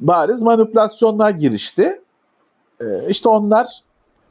[0.00, 2.00] bariz manipülasyonlar girişti.
[2.80, 3.82] E, işte onlar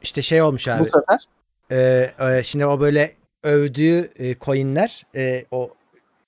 [0.02, 0.80] işte şey olmuş abi.
[0.80, 1.24] Bu sefer
[1.70, 3.10] e, e, şimdi o böyle
[3.42, 5.70] övdüğü e, coinler e, o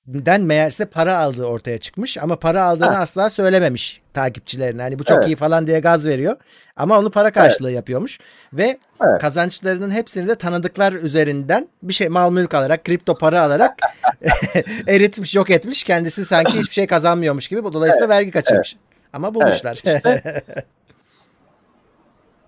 [0.06, 3.00] den meğerse para aldığı ortaya çıkmış ama para aldığını ha.
[3.00, 4.82] asla söylememiş takipçilerine.
[4.82, 5.26] Hani bu çok evet.
[5.26, 6.36] iyi falan diye gaz veriyor
[6.76, 7.76] ama onu para karşılığı evet.
[7.76, 8.18] yapıyormuş
[8.52, 9.20] ve evet.
[9.20, 13.78] kazançlarının hepsini de tanıdıklar üzerinden bir şey mal mülk alarak, kripto para alarak
[14.86, 15.84] eritmiş, yok etmiş.
[15.84, 17.64] Kendisi sanki hiçbir şey kazanmıyormuş gibi.
[17.64, 18.16] Bu dolayısıyla evet.
[18.16, 18.74] vergi kaçırmış.
[18.74, 18.92] Evet.
[19.12, 19.82] Ama bulmuşlar.
[19.84, 19.96] Evet.
[19.96, 20.42] İşte,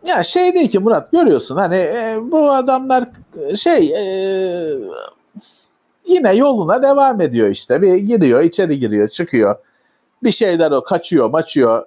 [0.07, 3.09] ya şey değil ki Murat görüyorsun hani e, bu adamlar
[3.57, 4.05] şey e,
[6.07, 7.83] yine yoluna devam ediyor işte.
[7.83, 9.57] Bir giriyor, içeri giriyor, çıkıyor.
[10.23, 11.87] Bir şeyler o kaçıyor, maçıyor.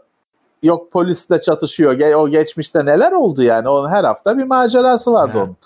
[0.63, 2.13] Yok polisle çatışıyor.
[2.15, 3.69] O geçmişte neler oldu yani?
[3.69, 5.43] Onun her hafta bir macerası vardı ha.
[5.43, 5.57] onun.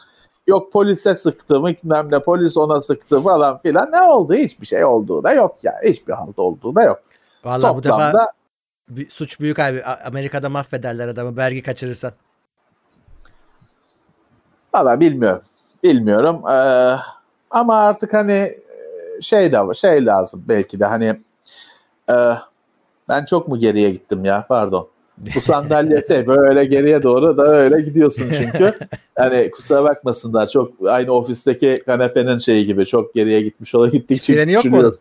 [0.47, 3.91] Yok polise sıktı, bilmem ne polis ona sıktı falan filan.
[3.91, 4.33] Ne oldu?
[4.33, 5.71] Hiçbir şey olduğu da yok ya.
[5.71, 5.89] Yani.
[5.93, 6.99] Hiçbir halt olduğu da yok.
[7.43, 8.13] Vallahi Toplamda,
[8.89, 9.83] bu defa suç büyük abi.
[9.83, 12.11] Amerika'da mahvederler adamı vergi kaçırırsan.
[14.73, 15.41] Valla bilmiyorum.
[15.83, 16.47] Bilmiyorum.
[16.47, 16.97] Ee,
[17.51, 21.19] ama artık hani e, şey de şey lazım belki de hani
[22.09, 22.15] e,
[23.09, 24.87] ben çok mu geriye gittim ya pardon.
[25.35, 28.73] Bu sandalye şey böyle geriye doğru da öyle gidiyorsun çünkü.
[29.15, 34.51] Hani kusura bakmasınlar çok aynı ofisteki kanepenin şeyi gibi çok geriye gitmiş ola gittikçe Freni
[34.51, 34.91] yok mu?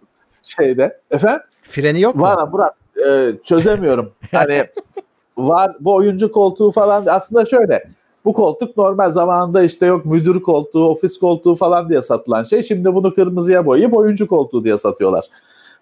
[0.43, 1.01] Şeyde.
[1.11, 1.41] Efendim?
[1.63, 2.23] Freni yok mu?
[2.23, 2.75] Var Murat.
[3.09, 4.13] E, çözemiyorum.
[4.33, 4.65] Hani
[5.37, 7.85] var bu oyuncu koltuğu falan aslında şöyle
[8.25, 12.63] bu koltuk normal zamanında işte yok müdür koltuğu, ofis koltuğu falan diye satılan şey.
[12.63, 15.27] Şimdi bunu kırmızıya boyayıp oyuncu koltuğu diye satıyorlar.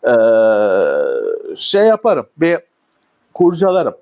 [0.04, 2.58] Ee, şey yaparım, bir
[3.34, 3.94] kurcalarım.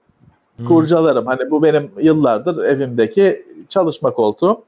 [0.57, 0.66] Hmm.
[0.66, 1.27] Kurcalarım.
[1.27, 4.64] Hani bu benim yıllardır evimdeki çalışma koltuğum.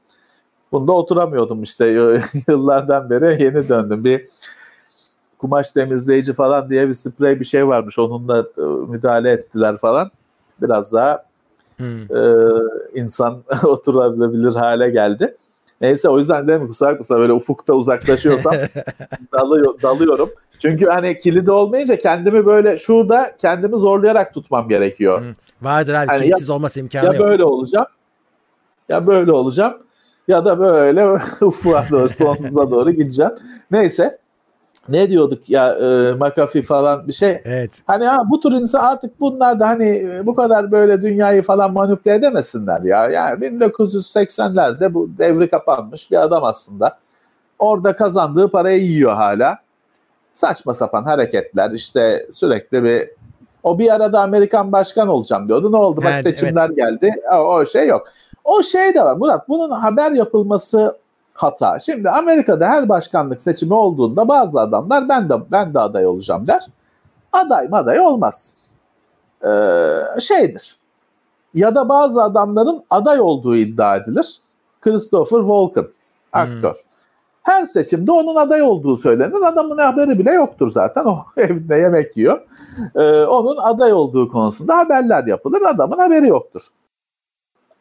[0.71, 1.87] Bunda oturamıyordum işte
[2.47, 4.03] yıllardan beri yeni döndüm.
[4.03, 4.27] Bir
[5.37, 7.99] kumaş temizleyici falan diye bir sprey bir şey varmış.
[7.99, 10.11] Onunla e, müdahale ettiler falan.
[10.61, 11.28] Biraz daha
[11.79, 12.17] hmm.
[12.17, 12.51] e,
[12.95, 15.35] insan oturabilir hale geldi.
[15.81, 18.53] Neyse o yüzden değil mi kusura bakma böyle ufukta uzaklaşıyorsam
[19.33, 20.29] dalıyor, dalıyorum.
[20.59, 25.21] Çünkü hani kilidi olmayınca kendimi böyle şurada kendimi zorlayarak tutmam gerekiyor.
[25.21, 25.33] Hmm.
[25.61, 27.21] Vardır abi hani kilitsiz olması imkanı ya yok.
[27.21, 27.87] Ya böyle olacağım
[28.89, 29.77] ya böyle olacağım
[30.27, 31.07] ya da böyle
[31.41, 33.31] ufuğa doğru sonsuza doğru gideceğim.
[33.71, 34.17] Neyse
[34.91, 37.41] ne diyorduk ya e, McAfee falan bir şey.
[37.45, 37.71] Evet.
[37.87, 41.73] Hani ha, bu tür insan artık bunlar da hani e, bu kadar böyle dünyayı falan
[41.73, 43.09] manipüle edemesinler ya.
[43.09, 46.97] Yani 1980'lerde bu devri kapanmış bir adam aslında.
[47.59, 49.57] Orada kazandığı parayı yiyor hala.
[50.33, 53.09] Saçma sapan hareketler işte sürekli bir
[53.63, 55.71] o bir arada Amerikan başkan olacağım diyordu.
[55.71, 56.01] Ne oldu?
[56.01, 56.77] Bak yani, seçimler evet.
[56.77, 57.15] geldi.
[57.31, 58.07] O, o şey yok.
[58.43, 59.49] O şey de var Murat.
[59.49, 60.97] Bunun haber yapılması
[61.39, 61.79] hata.
[61.79, 66.65] Şimdi Amerika'da her başkanlık seçimi olduğunda bazı adamlar ben de ben de aday olacağım der.
[67.31, 68.55] Aday aday olmaz.
[69.45, 70.77] Ee, şeydir.
[71.53, 74.41] Ya da bazı adamların aday olduğu iddia edilir.
[74.81, 75.87] Christopher Walken
[76.33, 76.73] aktör.
[76.73, 76.89] Hmm.
[77.43, 79.41] Her seçimde onun aday olduğu söylenir.
[79.41, 81.05] Adamın haberi bile yoktur zaten.
[81.05, 82.41] O evde yemek yiyor.
[82.95, 85.61] Ee, onun aday olduğu konusunda haberler yapılır.
[85.61, 86.67] Adamın haberi yoktur.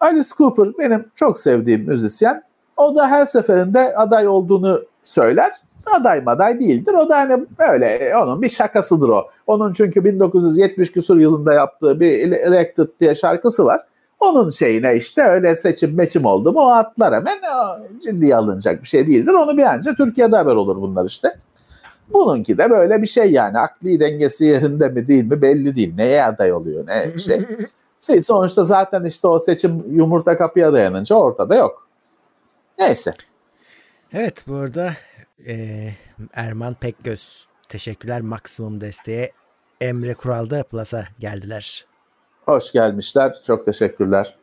[0.00, 2.47] Alice Cooper benim çok sevdiğim müzisyen.
[2.78, 5.52] O da her seferinde aday olduğunu söyler.
[5.86, 6.94] Aday maday değildir.
[6.94, 9.28] O da hani öyle onun bir şakasıdır o.
[9.46, 13.80] Onun çünkü 1970 küsur yılında yaptığı bir Elected diye şarkısı var.
[14.20, 18.88] Onun şeyine işte öyle seçim meçim oldu mu o atlar hemen o ciddiye alınacak bir
[18.88, 19.32] şey değildir.
[19.32, 21.32] Onu bir anca Türkiye'de haber olur bunlar işte.
[22.12, 25.94] Bununki de böyle bir şey yani akli dengesi yerinde mi değil mi belli değil.
[25.96, 27.18] Neye aday oluyor ne
[27.98, 31.87] şey sonuçta zaten işte o seçim yumurta kapıya dayanınca ortada yok.
[32.78, 33.14] Neyse.
[34.12, 34.92] Evet bu arada
[35.46, 35.88] e,
[36.34, 39.32] Erman Pekgöz teşekkürler maksimum desteğe
[39.80, 41.86] Emre Kural'da Plus'a geldiler.
[42.46, 43.36] Hoş gelmişler.
[43.46, 44.36] Çok teşekkürler.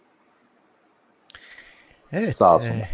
[2.11, 2.35] Evet.
[2.35, 2.69] Sağ olsun.
[2.69, 2.89] E,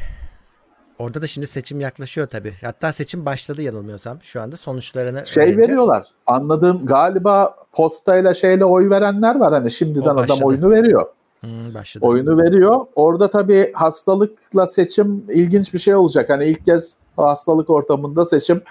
[1.00, 2.54] Orada da şimdi seçim yaklaşıyor tabii.
[2.64, 4.22] Hatta seçim başladı yanılmıyorsam.
[4.22, 5.70] Şu anda sonuçlarını Şey öğreneceğiz.
[5.70, 6.08] veriyorlar.
[6.28, 9.54] Anladığım galiba postayla şeyle oy verenler var.
[9.54, 11.06] Hani şimdiden adam oyunu veriyor.
[11.42, 12.06] Hmm, başladı.
[12.06, 12.86] Oyunu veriyor.
[12.96, 16.30] Orada tabii hastalıkla seçim ilginç bir şey olacak.
[16.30, 18.62] Hani ilk kez o hastalık ortamında seçim.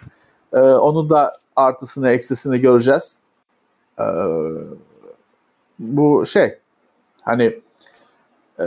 [0.52, 3.22] Ee, onun da artısını eksisini göreceğiz.
[3.98, 4.04] Ee,
[5.78, 6.59] bu şey
[7.22, 7.61] hani
[8.61, 8.64] e,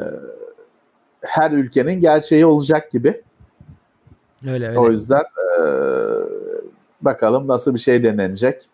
[1.21, 3.21] her ülkenin gerçeği olacak gibi.
[4.47, 4.79] Öyle öyle.
[4.79, 5.65] O yüzden e,
[7.01, 8.69] bakalım nasıl bir şey denenecek.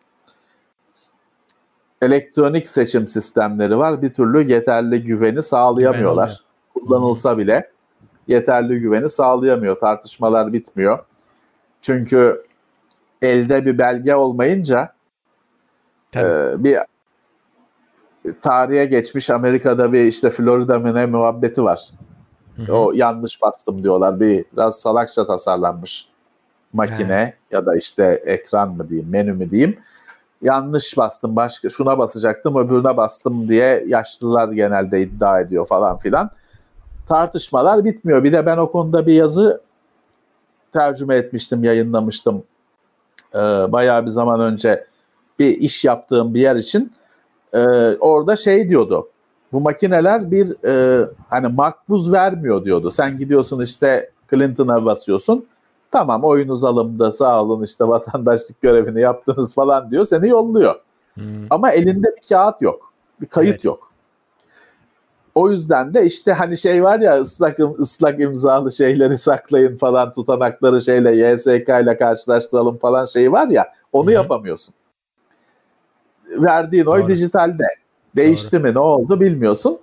[2.01, 4.01] Elektronik seçim sistemleri var.
[4.01, 6.43] Bir türlü yeterli güveni sağlayamıyorlar.
[6.73, 7.71] Kullanılsa bile
[8.27, 9.79] yeterli güveni sağlayamıyor.
[9.79, 10.99] Tartışmalar bitmiyor.
[11.81, 12.45] Çünkü
[13.21, 14.93] elde bir belge olmayınca
[16.11, 16.27] Tabii.
[16.27, 16.77] e, bir
[18.41, 21.89] tarihe geçmiş Amerika'da bir işte Florida mı ne muhabbeti var.
[22.55, 22.73] Hı hı.
[22.73, 24.19] O yanlış bastım diyorlar.
[24.19, 26.09] Bir biraz salakça tasarlanmış
[26.73, 29.79] makine ya da işte ekran mı diyeyim, menü mü diyeyim.
[30.41, 31.35] Yanlış bastım.
[31.35, 36.29] Başka şuna basacaktım, öbürüne bastım diye yaşlılar genelde iddia ediyor falan filan.
[37.07, 38.23] Tartışmalar bitmiyor.
[38.23, 39.61] Bir de ben o konuda bir yazı
[40.73, 42.43] tercüme etmiştim, yayınlamıştım.
[43.35, 43.37] Ee,
[43.71, 44.85] bayağı bir zaman önce
[45.39, 46.93] bir iş yaptığım bir yer için.
[47.53, 47.59] Ee,
[47.99, 49.09] orada şey diyordu
[49.51, 52.91] bu makineler bir e, hani makbuz vermiyor diyordu.
[52.91, 55.45] Sen gidiyorsun işte Clinton'a basıyorsun.
[55.91, 60.05] Tamam oyunuz alımda sağ olun işte vatandaşlık görevini yaptınız falan diyor.
[60.05, 60.75] Seni yolluyor.
[61.13, 61.23] Hmm.
[61.49, 62.93] Ama elinde bir kağıt yok.
[63.21, 63.65] Bir kayıt Evet.
[63.65, 63.91] yok.
[65.35, 70.81] O yüzden de işte hani şey var ya ıslak ıslak imzalı şeyleri saklayın falan tutanakları
[70.81, 74.13] şeyle YSK ile karşılaştıralım falan şey var ya onu Hı hı.
[74.13, 74.75] yapamıyorsun.
[76.29, 77.07] Verdiğin oy Doğru.
[77.07, 77.63] dijitalde.
[78.15, 79.79] Değişti mi ne oldu bilmiyorsun.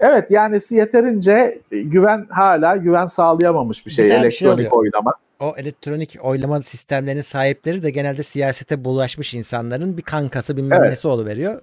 [0.00, 4.72] Evet yani yeterince güven hala güven sağlayamamış bir şey Bir şey elektronik oluyor.
[4.72, 5.12] oylama.
[5.40, 10.90] O elektronik oylama sistemlerinin sahipleri de genelde siyasete bulaşmış insanların bir kankası bilmem Evet.
[10.90, 11.60] nesi oluveriyor.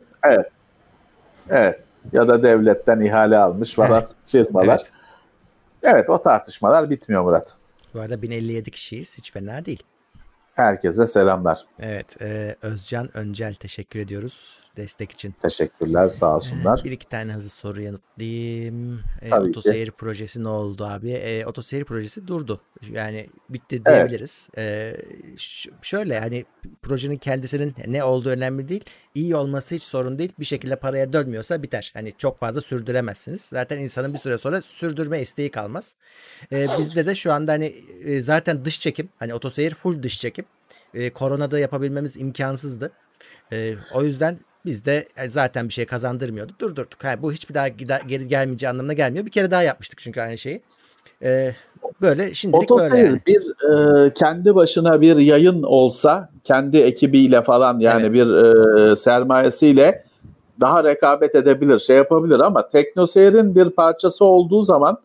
[1.50, 1.80] Evet.
[2.14, 4.78] Ya da devletten ihale almış falan firmalar.
[4.78, 4.92] Evet.
[5.84, 7.56] Evet o tartışmalar bitmiyor Murat.
[7.94, 9.18] Bu arada 1057 kişiyiz.
[9.18, 9.84] Hiç fena değil.
[10.54, 11.62] Herkese selamlar.
[11.80, 12.22] Evet.
[12.22, 15.32] e, Özcan Öncel teşekkür ediyoruz destek için.
[15.32, 16.82] Teşekkürler sağ olsunlar.
[16.84, 19.00] Bir iki tane hızlı soru yanıtlayayım.
[19.22, 21.12] E, Tabii otoseyir projesi ne oldu abi?
[21.12, 22.62] E, otoseyir projesi durdu.
[22.92, 24.50] Yani bitti diyebiliriz.
[24.58, 24.96] E,
[25.38, 26.46] ş- şöyle hani
[26.82, 28.84] projenin kendisinin ne olduğu önemli değil.
[29.16, 30.32] İyi olması hiç sorun değil.
[30.40, 31.92] Bir şekilde paraya dönmüyorsa biter.
[31.94, 33.42] Hani çok fazla sürdüremezsiniz.
[33.42, 35.96] Zaten insanın bir süre sonra sürdürme isteği kalmaz.
[36.52, 37.66] E, bizde de şu anda hani
[38.04, 40.46] e, zaten dış çekim hani otoseyir full dış çekim.
[40.94, 42.92] E, koronada yapabilmemiz imkansızdı.
[43.54, 46.52] E, o yüzden biz de e, zaten bir şey kazandırmıyordu.
[46.60, 47.04] Durdurduk.
[47.04, 49.26] Ha, bu hiçbir daha gida- geri gelmeyeceği anlamına gelmiyor.
[49.26, 50.62] Bir kere daha yapmıştık çünkü aynı şeyi.
[51.24, 51.54] E,
[52.02, 53.22] böyle şimdilik böyle Otoseyir yani.
[53.28, 53.70] bir
[54.08, 58.14] e, kendi başına bir yayın olsa kendi ekibiyle falan yani Evet.
[58.14, 58.34] bir
[58.92, 60.06] e, sermayesiyle
[60.60, 64.98] daha rekabet edebilir, şey yapabilir ama teknoseyrin bir parçası olduğu zaman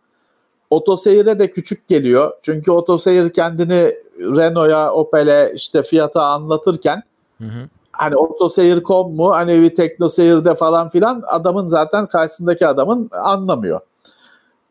[0.71, 2.33] otoseyire de küçük geliyor.
[2.43, 7.03] Çünkü otoseyir kendini Renault'a, Opel'e işte fiyata anlatırken
[7.39, 7.69] Hı hı.
[8.01, 13.81] Hani otoseyir.com mu hani bir teknoseyirde falan filan adamın zaten karşısındaki adamın anlamıyor.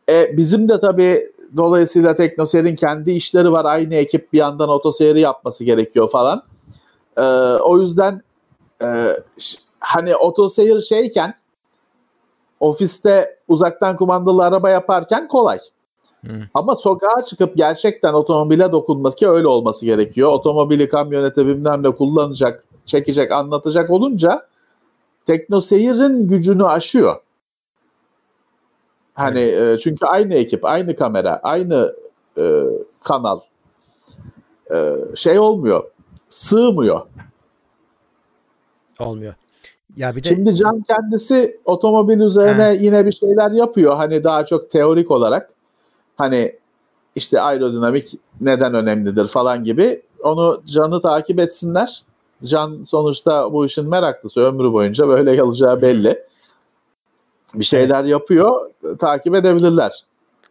[0.08, 3.64] E, bizim de tabii dolayısıyla teknoseyirin kendi işleri var.
[3.64, 6.42] Aynı ekip bir yandan otoseyiri yapması gerekiyor falan.
[7.16, 7.22] E,
[7.54, 8.22] o yüzden
[8.82, 9.16] e,
[9.80, 11.34] hani otoseyir şeyken
[12.60, 15.58] ofiste uzaktan kumandalı araba yaparken kolay.
[16.26, 16.32] Hı.
[16.54, 20.32] Ama sokağa çıkıp gerçekten otomobile dokunması ki öyle olması gerekiyor.
[20.32, 24.46] Otomobili kamyonete bilmem ne kullanacak, çekecek, anlatacak olunca
[25.26, 27.16] teknoseyirin gücünü aşıyor.
[29.14, 31.94] Hani e, çünkü aynı ekip, aynı kamera, aynı
[32.38, 32.62] e,
[33.04, 33.40] kanal
[34.74, 35.90] e, şey olmuyor,
[36.28, 37.00] sığmıyor.
[38.98, 39.34] Olmuyor.
[39.96, 42.70] Ya bir de Şimdi Can kendisi otomobil üzerine Ha.
[42.70, 43.96] yine bir şeyler yapıyor.
[43.96, 45.50] Hani daha çok teorik olarak.
[46.16, 46.58] Hani
[47.14, 50.02] işte aerodinamik neden önemlidir falan gibi.
[50.22, 52.04] Onu Can'ı takip etsinler.
[52.44, 54.40] Can sonuçta bu işin meraklısı.
[54.40, 56.22] Ömrü boyunca böyle kalacağı belli.
[57.54, 58.70] Bir şeyler yapıyor.
[58.98, 60.04] Takip edebilirler.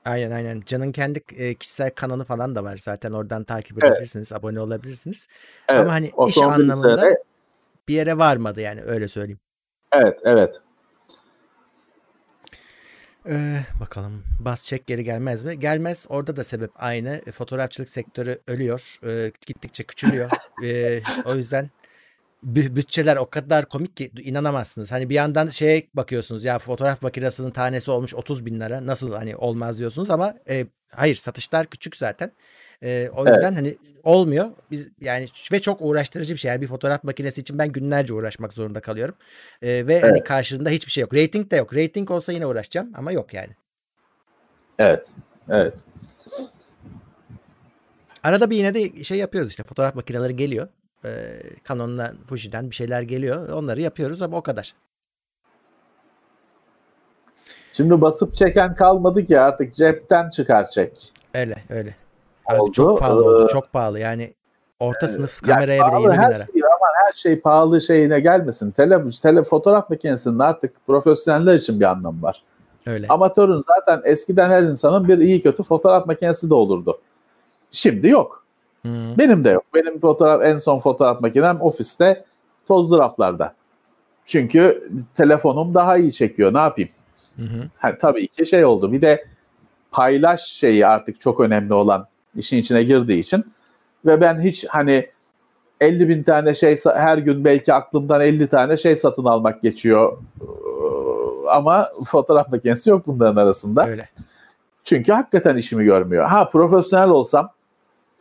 [0.06, 0.62] aynen aynen.
[0.65, 3.12] Can'ın kendi e, kişisel kanalı falan da var zaten.
[3.12, 3.91] Oradan takip Evet.
[3.91, 5.28] edebilirsiniz, abone olabilirsiniz.
[5.69, 5.82] Evet.
[5.82, 7.17] Ama hani iş otomobil anlamında üzerine-
[7.88, 9.39] bir yere varmadı yani öyle söyleyeyim.
[9.91, 10.62] evet, evet.
[13.30, 15.60] Ee, bakalım bas çek geri gelmez mi?
[15.60, 16.06] Gelmez.
[16.10, 17.21] Orada da sebep aynı.
[17.28, 18.99] E, Fotoğrafçılık sektörü ölüyor.
[19.04, 20.30] Ee, gittikçe küçülüyor.
[20.63, 21.69] Ee, o yüzden
[22.43, 24.91] bütçeler o kadar komik ki inanamazsınız.
[24.91, 29.36] Hani bir yandan şeye bakıyorsunuz ya fotoğraf makinesinin tanesi olmuş 30 bin lira nasıl hani
[29.36, 32.32] olmaz diyorsunuz ama e, hayır satışlar küçük zaten.
[32.84, 33.58] E, o yüzden evet.
[33.58, 34.49] hani olmuyor.
[34.71, 36.49] Biz yani ve çok uğraştırıcı bir şey.
[36.52, 39.15] Yani bir fotoğraf makinesi için ben günlerce uğraşmak zorunda kalıyorum.
[39.62, 40.04] E, ve hani evet.
[40.04, 41.13] hani karşılığında hiçbir şey yok.
[41.13, 41.75] Rating de yok.
[41.75, 43.56] Rating olsa yine uğraşacağım ama yok yani.
[44.80, 45.13] Evet.
[45.49, 45.73] Evet.
[48.23, 50.67] Arada bir yine de şey yapıyoruz işte fotoğraf makineleri geliyor.
[51.05, 53.49] Ee, Canon'la Fuji'den bir şeyler geliyor.
[53.49, 54.73] Onları yapıyoruz ama o kadar.
[57.73, 61.13] Şimdi basıp çeken kalmadı ki artık cepten çıkar çek.
[61.33, 61.95] Öyle öyle.
[62.59, 62.71] Oldu.
[62.71, 63.45] Çok pahalı oldu.
[63.45, 63.99] Ee, çok pahalı.
[63.99, 64.33] Yani
[64.79, 66.45] orta sınıf kameraya yani bile 20 bin lira.
[66.53, 68.71] Şey, ama her şey pahalı şeyine gelmesin.
[68.71, 72.43] Tele, tele fotoğraf makinesinin artık profesyoneller için bir anlamı var.
[72.88, 73.07] Öyle.
[73.07, 77.01] Amatörün zaten eskiden her insanın bir iyi kötü fotoğraf makinesi de olurdu.
[77.71, 78.45] Şimdi yok.
[78.89, 79.17] Hmm.
[79.17, 79.63] Benim de yok.
[79.73, 82.25] Benim fotoğraf en son fotoğraf makinem ofiste
[82.67, 83.54] tozlu raflarda.
[84.25, 86.54] Çünkü telefonum daha iyi çekiyor.
[86.54, 86.89] Ne yapayım?
[87.36, 88.91] Hı Ha, tabii ki şey oldu.
[88.91, 89.25] Bir de
[89.91, 93.45] paylaş şeyi artık çok önemli olan işin içine girdiği için
[94.06, 95.10] ve ben hiç hani
[95.82, 100.17] 50 bin tane şey her gün belki aklımdan 50 tane şey satın almak geçiyor
[101.49, 103.88] ama fotoğraf makinesi yok bunların arasında.
[103.88, 104.10] Öyle.
[104.84, 106.25] Çünkü hakikaten işimi görmüyor.
[106.25, 107.52] Ha profesyonel olsam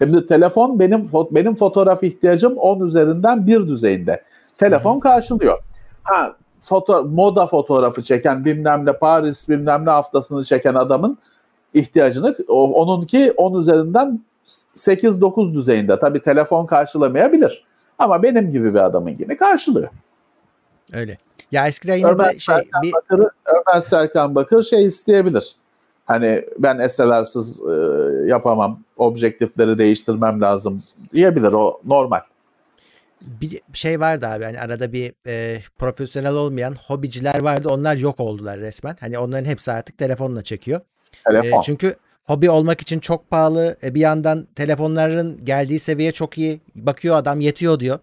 [0.01, 4.23] de telefon benim benim fotoğraf ihtiyacım 10 üzerinden bir düzeyinde.
[4.59, 5.01] Telefon Hı-hı.
[5.01, 5.59] karşılıyor.
[6.03, 11.19] Ha foto moda fotoğrafı çeken bilmem ne Paris bilmem ne haftasını çeken adamın
[11.75, 14.21] ihtiyacını o, onunki 10 üzerinden
[14.75, 15.99] 8-9 düzeyinde.
[15.99, 17.65] Tabii telefon karşılamayabilir.
[17.99, 19.89] Ama benim gibi bir adamın yine karşılıyor.
[20.93, 21.19] Öyle.
[21.53, 25.57] Ya eskiden yine Ömer de şey Serkan bir Bakır, Ömer Serkan Bakır şey isteyebilir.
[26.09, 27.75] Hani ben SLR'sız e,
[28.29, 28.81] yapamam.
[28.97, 31.53] Objektifleri değiştirmem lazım diyebilir.
[31.53, 32.21] O normal.
[33.23, 37.69] Bir şey vardı abi hani arada bir e, profesyonel olmayan hobiciler vardı.
[37.69, 38.97] Onlar yok oldular resmen.
[39.01, 40.81] Hani onların hepsi artık telefonla çekiyor.
[41.25, 41.59] Telefon.
[41.59, 43.77] E, çünkü hobi olmak için çok pahalı.
[43.83, 46.61] E, bir yandan telefonların geldiği seviye çok iyi.
[46.75, 47.99] Bakıyor adam yetiyor diyor.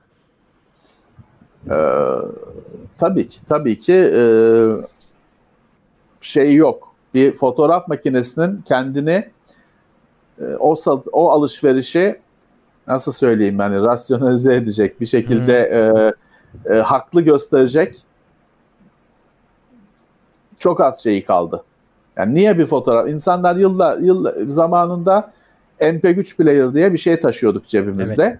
[1.71, 1.75] Ee,
[2.97, 4.23] tabii ki tabii ki e,
[6.21, 6.94] şey yok.
[7.15, 9.29] Bir fotoğraf makinesinin kendini
[10.39, 10.75] e, o
[11.11, 12.19] o alışverişi
[12.87, 16.71] nasıl söyleyeyim yani rasyonalize edecek bir şekilde hmm.
[16.71, 17.97] e, e, haklı gösterecek
[20.57, 21.63] çok az şeyi kaldı.
[22.17, 23.09] Yani niye bir fotoğraf?
[23.09, 25.31] İnsanlar yıllar yıl zamanında
[25.79, 28.23] MP3 player diye bir şey taşıyorduk cebimizde.
[28.23, 28.39] Evet.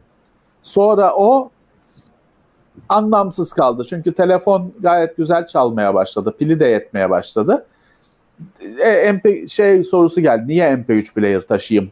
[0.62, 1.50] Sonra o
[2.90, 3.84] anlamsız kaldı.
[3.90, 6.36] Çünkü telefon gayet güzel çalmaya başladı.
[6.40, 7.66] Pili de yetmeye başladı.
[8.84, 10.48] E, MP şey sorusu geldi.
[10.48, 11.92] Niye MP3 player taşıyayım?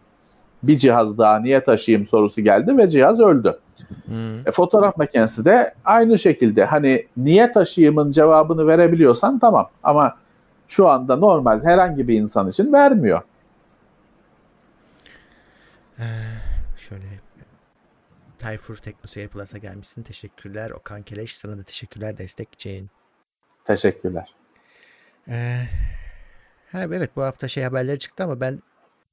[0.63, 3.59] Bir cihaz daha niye taşıyayım sorusu geldi ve cihaz öldü.
[4.05, 4.47] Hmm.
[4.47, 10.15] E, fotoğraf makinesi de aynı şekilde hani niye taşıyımın cevabını verebiliyorsan tamam ama
[10.67, 13.21] şu anda normal herhangi bir insan için vermiyor.
[15.99, 16.03] Ee,
[16.77, 17.05] şöyle
[18.37, 20.03] Tayfur Teknoseyir Plus'a gelmişsin.
[20.03, 20.69] Teşekkürler.
[20.69, 22.89] Okan Keleş sana da teşekkürler destek için.
[23.65, 24.35] Teşekkürler.
[25.27, 25.63] Ee,
[26.73, 28.59] ha, evet bu hafta şey haberleri çıktı ama ben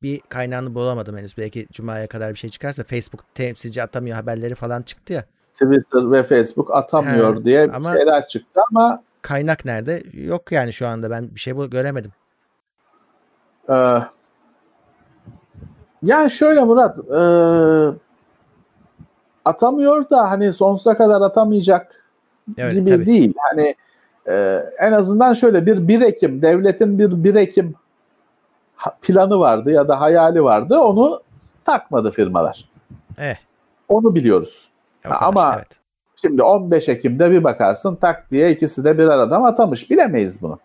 [0.03, 1.39] bir kaynağını bulamadım henüz.
[1.39, 5.25] Belki Cuma'ya kadar bir şey çıkarsa Facebook temsilci atamıyor haberleri falan çıktı ya.
[5.53, 10.03] Twitter ve Facebook atamıyor ha, diye ama şeyler çıktı ama kaynak nerede?
[10.13, 12.13] Yok yani şu anda ben bir şey bu göremedim.
[13.69, 13.99] Ee,
[16.03, 17.23] yani şöyle Murat e,
[19.45, 22.05] atamıyor da hani sonsuza kadar atamayacak
[22.59, 23.07] evet, gibi tabii.
[23.07, 23.35] değil.
[23.51, 23.75] Hani
[24.31, 27.75] e, en azından şöyle bir 1 Ekim devletin bir 1 Ekim
[29.03, 30.79] planı vardı ya da hayali vardı.
[30.79, 31.23] Onu
[31.65, 32.69] takmadı firmalar.
[33.19, 33.37] Eh.
[33.89, 34.69] Onu biliyoruz.
[35.03, 35.69] Kadar, Ama evet.
[36.17, 39.91] şimdi 15 Ekim'de bir bakarsın tak diye ikisi de bir aradan atamış.
[39.91, 40.59] Bilemeyiz bunu.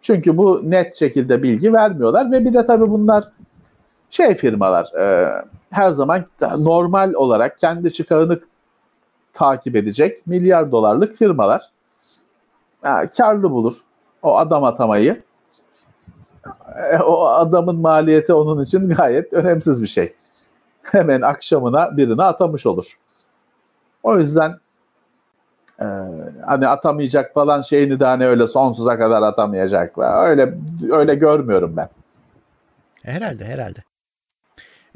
[0.00, 3.24] Çünkü bu net şekilde bilgi vermiyorlar ve bir de tabii bunlar
[4.10, 5.28] şey firmalar e,
[5.70, 8.40] her zaman normal olarak kendi çıkarını
[9.32, 11.62] takip edecek milyar dolarlık firmalar
[12.84, 13.74] yani karlı bulur
[14.22, 15.22] o adam atamayı.
[16.92, 20.14] E, o adamın maliyeti onun için gayet önemsiz bir şey.
[20.82, 22.98] Hemen akşamına birini atamış olur.
[24.02, 24.58] O yüzden
[25.80, 25.86] e,
[26.46, 29.98] hani atamayacak falan şeyini de hani öyle sonsuza kadar atamayacak.
[29.98, 30.54] Öyle
[30.90, 31.88] öyle görmüyorum ben.
[33.02, 33.78] Herhalde herhalde.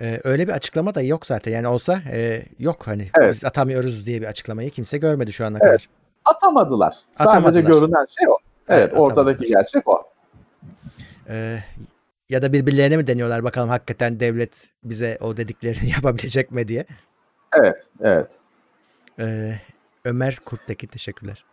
[0.00, 1.52] Ee, öyle bir açıklama da yok zaten.
[1.52, 3.32] Yani olsa e, yok hani evet.
[3.34, 5.66] biz atamıyoruz diye bir açıklamayı kimse görmedi şu ana evet.
[5.66, 5.88] kadar.
[6.24, 6.96] Atamadılar.
[7.18, 7.52] Atamadılar.
[7.52, 8.38] Sadece görünen şey o.
[8.68, 10.02] Evet, evet ortadaki gerçek o.
[11.28, 11.58] Ee,
[12.28, 16.86] ya da birbirlerine mi deniyorlar bakalım hakikaten devlet bize o dediklerini yapabilecek mi diye.
[17.52, 18.38] Evet, evet.
[19.18, 19.60] Ee,
[20.04, 21.44] Ömer Kurt'taki teşekkürler.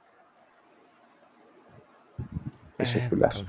[2.78, 3.46] Teşekkürler.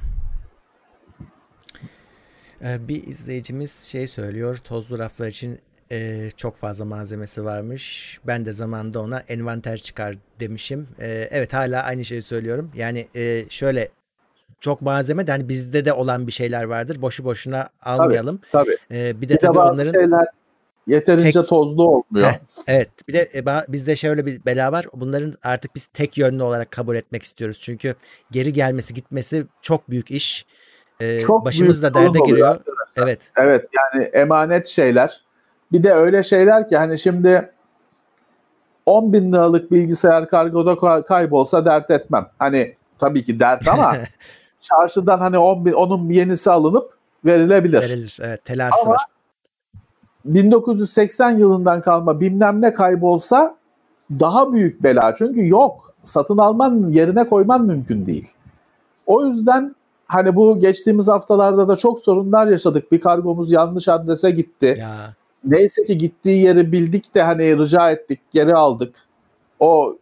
[2.63, 4.57] Ee, bir izleyicimiz şey söylüyor.
[4.57, 5.61] Tozlu raflar için
[5.93, 8.19] e, çok fazla malzemesi varmış.
[8.27, 10.89] Ben de zamanında ona envanter çıkar demişim.
[11.01, 12.71] E, evet hala aynı şeyi söylüyorum.
[12.75, 13.89] Yani e, şöyle
[14.61, 17.03] çok malzeme de hani bizde de olan bir şeyler vardır.
[17.03, 18.41] Boşu boşuna almayalım.
[18.53, 18.77] Tabii.
[18.89, 18.99] tabii.
[18.99, 20.27] E, bir de bir tabii de onların şeyler
[20.87, 21.49] yeterince tek...
[21.49, 22.27] tozlu olmuyor.
[22.27, 22.89] Heh, evet.
[23.09, 24.87] Bir de e, bizde şöyle bir bela var.
[24.95, 27.61] Bunların artık biz tek yönlü olarak kabul etmek istiyoruz.
[27.63, 27.95] Çünkü
[28.31, 30.47] geri gelmesi gitmesi çok büyük iş.
[31.01, 32.57] E, çok başımız da derde giriyor.
[32.97, 33.31] Evet.
[33.37, 35.30] Evet yani emanet şeyler.
[35.73, 37.53] Bir de öyle şeyler ki hani şimdi
[38.87, 42.27] 10 bin liralık bilgisayar kargoda kaybolsa dert etmem.
[42.39, 43.97] Hani tabii ki dert ama
[44.61, 46.93] çarşıdan hani 10 bin, onun yenisi alınıp
[47.25, 47.81] verilebilir.
[47.81, 49.05] Verilir evet telafisi ama var.
[50.25, 53.57] 1980 yılından kalma bilmem ne kaybolsa
[54.11, 55.15] daha büyük bela.
[55.15, 55.95] Çünkü yok.
[56.03, 58.29] Satın alman yerine koyman mümkün değil.
[59.07, 59.75] O yüzden
[60.07, 62.93] hani bu geçtiğimiz haftalarda da çok sorunlar yaşadık.
[62.93, 64.77] Bir kargomuz yanlış adrese gitti.
[64.79, 65.15] Ya.
[65.45, 68.95] Neyse ki gittiği yeri bildik de hani rica ettik, geri aldık.
[69.61, 69.97] O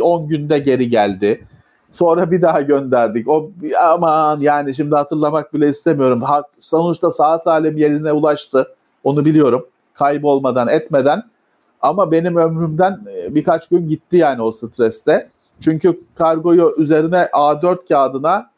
[0.00, 1.46] 10 günde geri geldi.
[1.90, 3.28] Sonra bir daha gönderdik.
[3.28, 6.22] O aman yani şimdi hatırlamak bile istemiyorum.
[6.58, 8.68] Sonuçta sağ salim yerine ulaştı.
[9.04, 9.66] Onu biliyorum.
[9.94, 11.22] Kaybolmadan, etmeden.
[11.80, 15.28] Ama benim ömrümden e, birkaç gün gitti yani o streste.
[15.60, 18.50] Çünkü kargoyu üzerine A4 kağıdına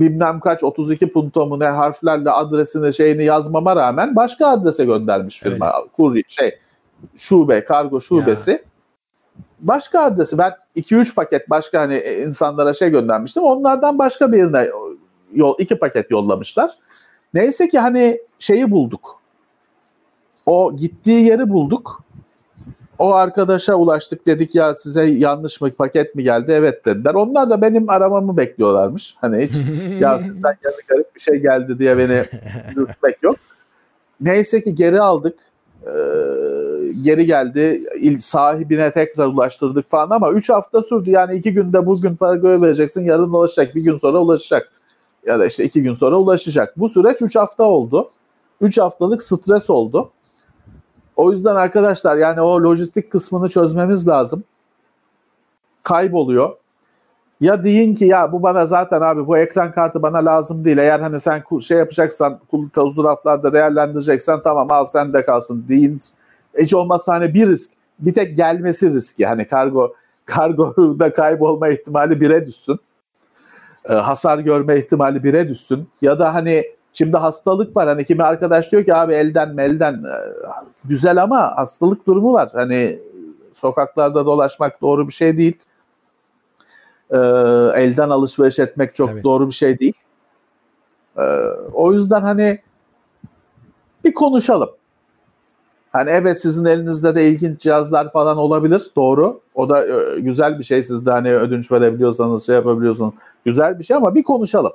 [0.00, 5.66] bilmem kaç 32 punto mu ne harflerle adresini şeyini yazmama rağmen başka adrese göndermiş firma.
[5.66, 5.88] Öyle.
[5.96, 6.58] Kurye şey
[7.16, 8.50] şube, kargo şubesi.
[8.50, 8.58] Ya.
[9.60, 13.42] Başka adresi ben 2-3 paket başka hani insanlara şey göndermiştim.
[13.42, 14.68] Onlardan başka birine
[15.34, 16.70] yol iki paket yollamışlar.
[17.34, 19.20] Neyse ki hani şeyi bulduk.
[20.46, 22.03] O gittiği yeri bulduk.
[22.98, 26.52] O arkadaşa ulaştık dedik ya size yanlış mı paket mi geldi?
[26.52, 27.14] Evet dediler.
[27.14, 29.14] Onlar da benim aramamı bekliyorlarmış.
[29.20, 29.54] Hani hiç
[30.00, 32.24] ya sizden geldi garip bir şey geldi diye beni
[32.76, 33.36] dürtmek yok.
[34.20, 35.38] Neyse ki geri aldık.
[35.86, 35.90] Ee,
[37.00, 37.84] geri geldi.
[38.00, 41.10] İl sahibine tekrar ulaştırdık falan ama 3 hafta sürdü.
[41.10, 43.74] Yani 2 günde bugün para vereceksin yarın ulaşacak.
[43.74, 44.72] Bir gün sonra ulaşacak.
[45.26, 46.78] Ya da işte 2 gün sonra ulaşacak.
[46.78, 48.10] Bu süreç 3 hafta oldu.
[48.60, 50.10] 3 haftalık stres oldu.
[51.16, 54.44] O yüzden arkadaşlar yani o lojistik kısmını çözmemiz lazım.
[55.82, 56.56] Kayboluyor.
[57.40, 60.78] Ya deyin ki ya bu bana zaten abi bu ekran kartı bana lazım değil.
[60.78, 62.40] Eğer hani sen şey yapacaksan
[62.72, 66.00] tozlu raflarda değerlendireceksen tamam al sen de kalsın deyin.
[66.58, 67.70] Hiç olmazsa hani bir risk.
[67.98, 69.26] Bir tek gelmesi riski.
[69.26, 69.94] Hani kargo
[70.26, 72.80] kargoda kaybolma ihtimali bire düşsün.
[73.88, 75.88] Ee, hasar görme ihtimali bire düşsün.
[76.02, 76.64] Ya da hani
[76.94, 77.88] Şimdi hastalık var.
[77.88, 80.16] Hani kimi arkadaş diyor ki abi elden melden e,
[80.84, 82.50] güzel ama hastalık durumu var.
[82.52, 82.98] Hani
[83.54, 85.56] sokaklarda dolaşmak doğru bir şey değil.
[87.10, 87.16] Ee,
[87.74, 89.22] elden alışveriş etmek çok Tabii.
[89.22, 89.94] doğru bir şey değil.
[91.18, 91.22] Ee,
[91.72, 92.58] o yüzden hani
[94.04, 94.70] bir konuşalım.
[95.92, 98.90] Hani evet sizin elinizde de ilginç cihazlar falan olabilir.
[98.96, 99.40] Doğru.
[99.54, 100.82] O da e, güzel bir şey.
[100.82, 103.14] Siz de hani ödünç verebiliyorsanız şey yapabiliyorsunuz.
[103.44, 104.72] Güzel bir şey ama bir konuşalım.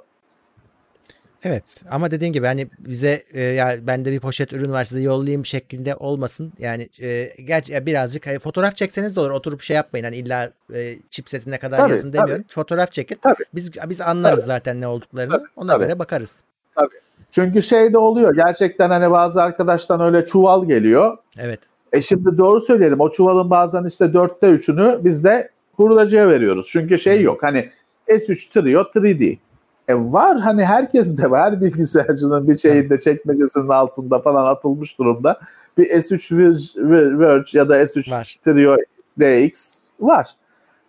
[1.44, 5.46] Evet ama dediğin gibi hani bize e, ya bende bir poşet ürün var size yollayayım
[5.46, 6.54] şeklinde olmasın.
[6.60, 9.32] Yani e, gerçi birazcık hani fotoğraf çekseniz de olur.
[9.32, 10.04] Oturup şey yapmayın.
[10.04, 12.44] Hani illa e, chipsetine kadar tabii, yazın demiyorum.
[12.44, 12.54] Tabii.
[12.54, 13.18] Fotoğraf çekin.
[13.22, 13.44] Tabii.
[13.56, 14.48] Biz biz anlarız tabii.
[14.48, 15.32] zaten ne olduklarını.
[15.38, 15.84] Tabii, Ona tabii.
[15.84, 16.36] göre bakarız.
[16.76, 16.96] Tabii.
[17.32, 18.36] Çünkü şey de oluyor.
[18.36, 21.18] Gerçekten hani bazı arkadaştan öyle çuval geliyor.
[21.38, 21.60] Evet.
[21.94, 23.00] E şimdi doğru söyleyelim.
[23.00, 26.70] O çuvalın bazen işte dörtte üçünü biz de hurdacıya veriyoruz.
[26.72, 27.44] Çünkü şey yok.
[27.44, 27.70] Hani
[28.08, 29.38] S3 Trio 3D.
[29.90, 31.62] E var hani herkes de var.
[31.62, 35.40] Bilgisayarcının bir şeyinde çekmecesinin altında falan atılmış durumda.
[35.78, 38.36] Bir S3 Verge ya da S3 var.
[38.44, 38.78] Trio
[39.20, 40.28] DX var.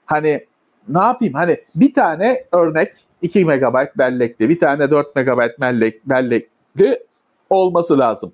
[0.07, 0.47] Hani
[0.89, 1.35] ne yapayım?
[1.35, 7.03] Hani bir tane örnek 2 MB bellekli, bir tane 4 MB bellek, bellekli
[7.51, 8.33] olması lazım.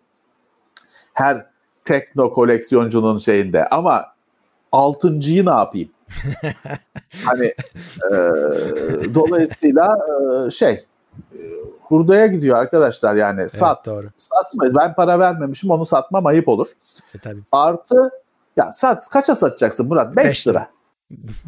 [1.14, 1.46] Her
[1.84, 3.66] tekno koleksiyoncunun şeyinde.
[3.66, 4.04] Ama
[4.72, 5.88] altıncıyı ne yapayım?
[7.24, 7.46] Hani
[8.10, 8.14] e,
[9.14, 9.98] dolayısıyla
[10.46, 10.84] e, şey
[11.32, 11.38] e,
[11.80, 14.06] hurdaya gidiyor arkadaşlar yani evet, sat doğru.
[14.16, 16.68] satmayız ben para vermemişim onu satmam ayıp olur.
[17.14, 17.40] E, tabii.
[17.52, 18.10] Artı
[18.56, 20.68] ya sat kaça satacaksın Murat 5 lira.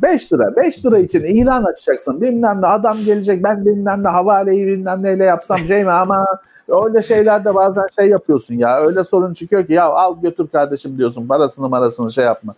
[0.03, 0.57] 5 lira.
[0.57, 2.21] 5 lira için ilan açacaksın.
[2.21, 6.27] Bilmem ne adam gelecek ben bilmem ne havaleyi bilmem neyle yapsam şey mi ama
[6.69, 8.81] öyle şeylerde bazen şey yapıyorsun ya.
[8.81, 11.29] Öyle sorun çıkıyor ki ya al götür kardeşim diyorsun.
[11.29, 12.55] Parasını marasını şey yapma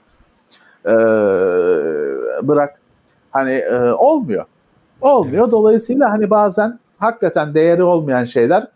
[0.87, 0.95] e,
[2.49, 2.81] bırak
[3.31, 4.45] hani e, olmuyor.
[5.01, 5.43] Olmuyor.
[5.43, 5.53] Evet.
[5.53, 8.67] Dolayısıyla hani bazen hakikaten değeri olmayan şeyler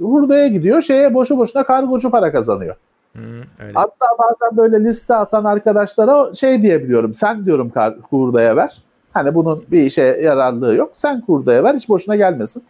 [0.00, 0.82] hurdaya gidiyor.
[0.82, 2.76] Şeye boşu boşuna kargocu para kazanıyor.
[3.12, 3.22] Hmm,
[3.58, 3.72] öyle.
[3.74, 7.14] Hatta bazen böyle liste atan arkadaşlara şey diyebiliyorum.
[7.14, 7.72] Sen diyorum
[8.10, 8.82] kurdaya ver.
[9.12, 10.90] Hani bunun bir işe yararlığı yok.
[10.94, 11.74] Sen kurdaya ver.
[11.74, 12.62] Hiç boşuna gelmesin.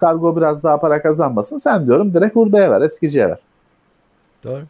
[0.00, 1.56] Kargo biraz daha para kazanmasın.
[1.56, 2.80] Sen diyorum direkt hurdaya ver.
[2.80, 3.38] Eskiciye ver.
[4.44, 4.62] Doğru.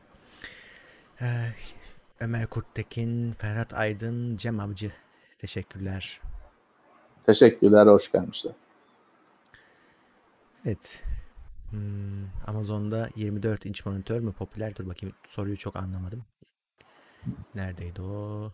[2.21, 4.93] Ömer Kurttekin, Ferhat Aydın, Cem Avcı.
[5.39, 6.21] Teşekkürler.
[7.27, 7.87] Teşekkürler.
[7.87, 8.53] Hoş gelmişler.
[10.65, 11.03] Evet.
[11.71, 14.77] Hmm, Amazon'da 24 inç monitör mü popüler?
[14.77, 16.25] Dur bakayım soruyu çok anlamadım.
[17.55, 18.53] Neredeydi o?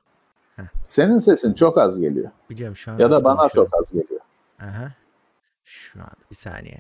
[0.57, 0.65] Heh.
[0.85, 2.31] Senin sesin çok az geliyor.
[2.51, 2.99] Biliyorum şu an.
[2.99, 4.21] Ya da bana çok az geliyor.
[4.61, 4.93] Aha.
[5.65, 6.79] Şu an bir saniye.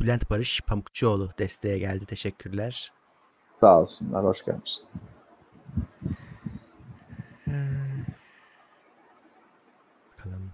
[0.00, 2.06] Bülent Barış Pamukçuoğlu desteğe geldi.
[2.06, 2.92] Teşekkürler.
[3.48, 4.24] Sağ olsunlar.
[4.24, 4.84] Hoş gelmişsin.
[10.18, 10.52] Bakalım.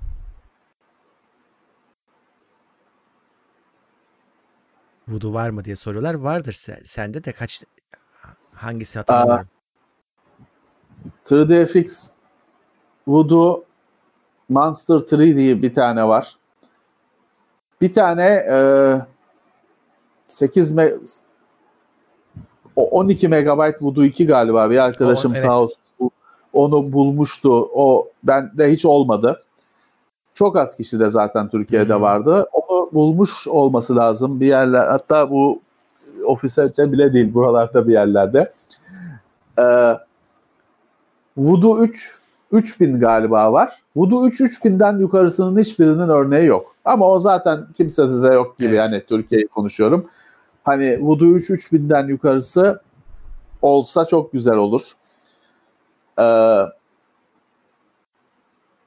[5.08, 6.14] Voodoo var mı diye soruyorlar.
[6.14, 6.52] Vardır
[6.84, 7.62] sende de kaç
[8.54, 9.48] hangisi hatırlamıyorum.
[11.26, 12.10] 3DFX
[13.06, 13.64] Voodoo
[14.48, 16.34] Monster 3 diye bir tane var.
[17.80, 18.58] Bir tane e,
[20.28, 20.94] 8 me
[22.76, 25.44] 12 megabayt Voodoo 2 galiba bir arkadaşım o, evet.
[25.44, 25.87] sağ olsun
[26.52, 27.68] onu bulmuştu.
[27.74, 29.42] O bende hiç olmadı.
[30.34, 32.02] Çok az kişi de zaten Türkiye'de hmm.
[32.02, 32.46] vardı.
[32.52, 34.86] Onu bulmuş olması lazım bir yerler.
[34.86, 35.60] Hatta bu
[36.24, 38.52] ofiste bile değil buralarda bir yerlerde.
[39.58, 39.98] Ee,
[41.36, 42.20] Voodoo 3
[42.52, 43.82] 3000 galiba var.
[43.96, 46.74] Voodoo 3 3000'den yukarısının hiçbirinin örneği yok.
[46.84, 48.78] Ama o zaten kimsede de yok gibi evet.
[48.78, 50.06] yani Türkiye'yi konuşuyorum.
[50.64, 52.80] Hani Voodoo 3 3000'den yukarısı
[53.62, 54.92] olsa çok güzel olur.
[56.18, 56.62] Ee,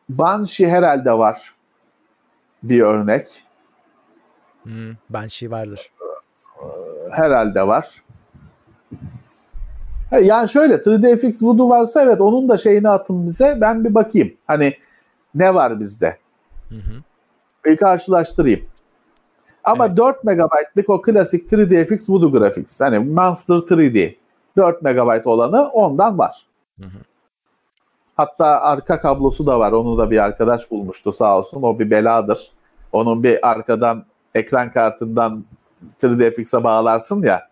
[0.09, 1.53] Banshee herhalde var
[2.63, 3.43] bir örnek.
[4.63, 5.91] Hmm, Banshee vardır.
[7.11, 8.03] Herhalde var.
[10.21, 14.33] Yani şöyle 3DFX Voodoo varsa evet onun da şeyini atın bize ben bir bakayım.
[14.47, 14.73] Hani
[15.35, 16.17] ne var bizde?
[16.69, 17.03] Hı hı.
[17.65, 18.65] Bir karşılaştırayım.
[19.63, 19.97] Ama evet.
[19.97, 24.15] 4 MB'lık o klasik 3DFX Voodoo Graphics hani Monster 3D
[24.57, 26.45] 4 MB olanı ondan var.
[26.79, 26.97] Hı hı.
[28.21, 29.71] Hatta arka kablosu da var.
[29.71, 31.61] Onu da bir arkadaş bulmuştu sağ olsun.
[31.61, 32.51] O bir beladır.
[32.91, 34.05] Onun bir arkadan
[34.35, 35.45] ekran kartından
[36.01, 37.49] 3DFX'e bağlarsın ya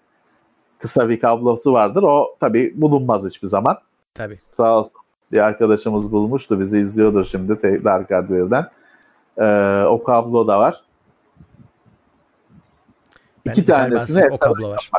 [0.79, 2.03] kısa bir kablosu vardır.
[2.03, 3.77] O tabii bulunmaz hiçbir zaman.
[4.13, 4.39] Tabii.
[4.51, 5.01] Sağ olsun.
[5.31, 6.59] Bir arkadaşımız bulmuştu.
[6.59, 8.69] Bizi izliyordur şimdi Dark Hardware'den.
[9.37, 10.83] Ee, o kablo da var.
[13.45, 14.91] Ben İki tanesini o kablo var.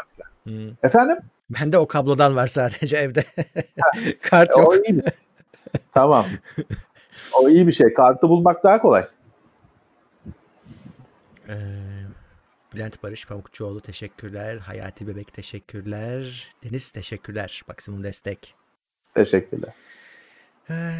[0.45, 0.71] Hmm.
[0.83, 1.19] Efendim?
[1.51, 3.25] Bende o kablodan var sadece evde.
[4.23, 4.69] Kart yok.
[4.69, 5.03] O iyi.
[5.93, 6.27] Tamam.
[7.35, 7.95] O iyi bir şey.
[7.95, 9.05] Kartı bulmak daha kolay.
[11.49, 11.55] Ee,
[12.75, 14.59] Bülent Barış Pamukçuoğlu teşekkürler.
[14.59, 16.55] Hayati Bebek teşekkürler.
[16.65, 17.63] Deniz teşekkürler.
[17.69, 18.55] Maksimum destek.
[19.15, 19.75] Teşekkürler.
[20.71, 20.93] Ee,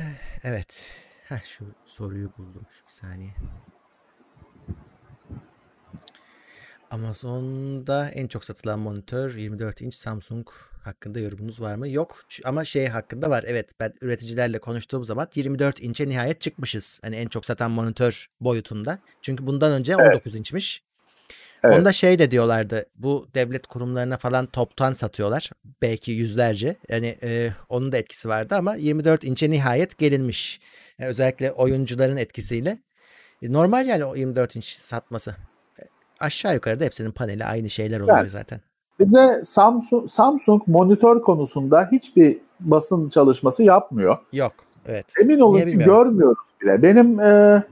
[0.45, 0.97] evet.
[1.29, 2.67] Heh, şu soruyu buldum.
[2.87, 3.35] Bir saniye.
[6.91, 10.49] Amazon'da en çok satılan monitör 24 inç Samsung
[10.83, 11.89] hakkında yorumunuz var mı?
[11.89, 13.45] Yok ama şey hakkında var.
[13.47, 17.01] Evet ben üreticilerle konuştuğum zaman 24 inçe nihayet çıkmışız.
[17.03, 18.99] Hani en çok satan monitör boyutunda.
[19.23, 20.15] Çünkü bundan önce evet.
[20.15, 20.83] 19 inçmiş.
[21.65, 21.79] Evet.
[21.79, 22.87] Onda şey de diyorlardı.
[22.97, 25.51] Bu devlet kurumlarına falan toptan satıyorlar.
[25.83, 26.77] Belki yüzlerce.
[26.89, 30.61] Yani e, onun da etkisi vardı ama 24 inçe nihayet gelinmiş.
[30.99, 32.79] Yani özellikle oyuncuların etkisiyle.
[33.43, 35.37] E, normal yani o 24 inç satması.
[35.81, 35.83] E,
[36.21, 38.61] aşağı yukarı da hepsinin paneli aynı şeyler oluyor yani, zaten.
[39.01, 44.19] Bize Samsung, Samsung monitör konusunda hiçbir basın çalışması yapmıyor.
[44.33, 44.53] Yok.
[44.87, 45.07] Evet.
[45.23, 46.83] Emin olun ki görmüyoruz bile.
[46.83, 47.63] Benim e,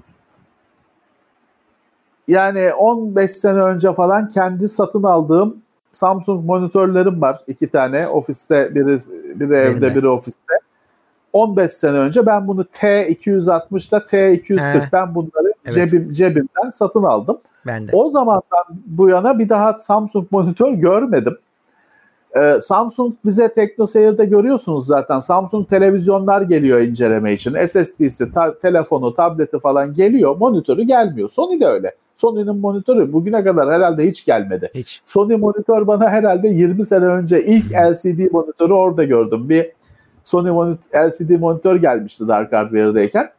[2.29, 5.57] yani 15 sene önce falan kendi satın aldığım
[5.93, 7.41] Samsung monitörlerim var.
[7.47, 8.99] iki tane ofiste biri,
[9.41, 10.55] biri evde biri ofiste.
[11.33, 14.89] 15 sene önce ben bunu T260'da T240 He.
[14.93, 15.75] ben bunları evet.
[15.75, 17.39] cebim, cebimden satın aldım.
[17.67, 17.91] Ben de.
[17.93, 21.39] O zamandan bu yana bir daha Samsung monitör görmedim.
[22.37, 25.19] Ee, Samsung bize TeknoSeyir'de görüyorsunuz zaten.
[25.19, 27.67] Samsung televizyonlar geliyor inceleme için.
[27.67, 30.37] SSD'si, ta- telefonu, tableti falan geliyor.
[30.37, 31.29] Monitörü gelmiyor.
[31.29, 31.95] Sony de öyle.
[32.15, 34.71] Sony'nin monitörü bugüne kadar herhalde hiç gelmedi.
[34.75, 35.01] Hiç.
[35.05, 39.49] Sony monitör bana herhalde 20 sene önce ilk LCD monitörü orada gördüm.
[39.49, 39.73] Bir
[40.23, 43.31] Sony monitör, LCD monitör gelmişti Dark Hardware'dayken.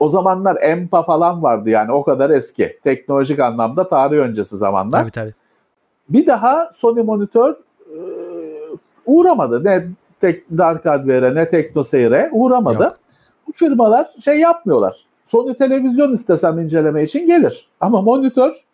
[0.00, 2.78] O zamanlar EMPA falan vardı yani o kadar eski.
[2.84, 5.02] Teknolojik anlamda tarih öncesi zamanlar.
[5.02, 5.34] Tabii tabii.
[6.08, 7.54] Bir daha Sony monitör
[7.86, 7.98] e,
[9.06, 9.64] uğramadı.
[9.64, 9.86] Ne
[10.20, 12.82] tek Dark Hardware'e ne TeknoSeyir'e uğramadı.
[12.82, 12.98] Yok.
[13.48, 15.04] Bu firmalar şey yapmıyorlar.
[15.24, 17.68] Sony televizyon istesem inceleme için gelir.
[17.80, 18.64] Ama monitör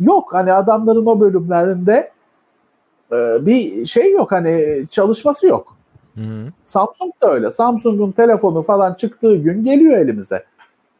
[0.00, 0.34] yok.
[0.34, 2.12] Hani adamların o bölümlerinde
[3.12, 5.76] e, bir şey yok hani çalışması yok.
[6.14, 6.52] Hı hı.
[6.64, 7.50] Samsung da öyle.
[7.50, 10.44] Samsung'un telefonu falan çıktığı gün geliyor elimize.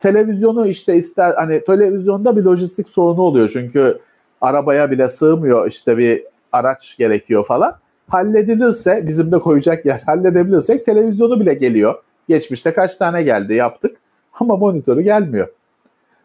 [0.01, 3.99] Televizyonu işte ister hani televizyonda bir lojistik sorunu oluyor çünkü
[4.41, 7.77] arabaya bile sığmıyor işte bir araç gerekiyor falan.
[8.09, 12.03] Halledilirse bizim de koyacak yer halledebilirsek televizyonu bile geliyor.
[12.29, 13.97] Geçmişte kaç tane geldi yaptık
[14.41, 15.49] ama monitörü gelmiyor.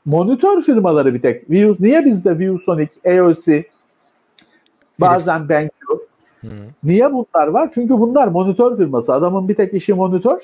[0.06, 1.50] Monitör firmaları bir tek.
[1.50, 3.64] Views, niye bizde ViewSonic, AOC,
[5.00, 5.72] bazen BenQ,
[6.84, 7.70] Niye bunlar var?
[7.74, 9.14] Çünkü bunlar monitör firması.
[9.14, 10.40] Adamın bir tek işi monitör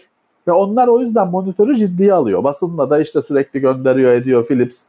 [0.50, 2.44] ve onlar o yüzden monitörü ciddiye alıyor.
[2.44, 4.86] Basınla da işte sürekli gönderiyor ediyor Philips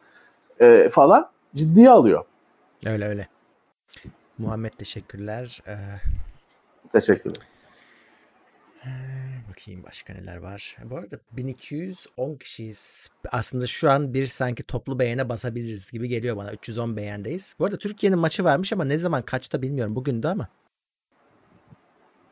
[0.61, 2.25] e, falan ciddiye alıyor.
[2.87, 3.29] Öyle öyle.
[4.39, 5.63] Muhammed teşekkürler.
[5.67, 5.77] Ee...
[6.93, 7.47] Teşekkürler.
[9.51, 10.77] Bakayım başka neler var.
[10.85, 13.09] Bu arada 1210 kişiyiz.
[13.33, 16.53] Aslında şu an bir sanki toplu beğene basabiliriz gibi geliyor bana.
[16.53, 17.55] 310 beğendeyiz.
[17.59, 19.97] Bu arada Türkiye'nin maçı varmış ama ne zaman kaçta bilmiyorum.
[19.97, 20.49] Bugün de ama.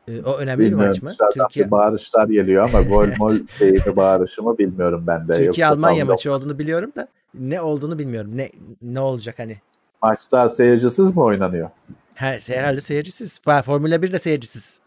[0.09, 0.93] Ee, o önemli bilmiyorum.
[1.01, 1.27] bir maç mı?
[1.33, 5.33] Türkiye bağırışlar geliyor ama gol mol şeyini bağırışı mı bilmiyorum ben de.
[5.33, 8.31] Türkiye Almanya maçı olduğunu biliyorum da ne olduğunu bilmiyorum.
[8.33, 8.51] Ne
[8.81, 9.57] ne olacak hani?
[10.01, 11.69] Maçlar seyircisiz mi oynanıyor?
[12.15, 13.41] He, herhalde seyircisiz.
[13.65, 14.79] Formula 1 de seyircisiz.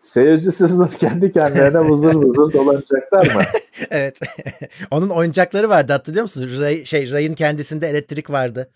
[0.00, 3.42] Seyircisiz kendi kendilerine vızır vızır dolanacaklar mı?
[3.90, 4.20] evet.
[4.90, 6.60] Onun oyuncakları vardı hatırlıyor musun?
[6.60, 8.70] Ray, şey Ray'ın kendisinde elektrik vardı.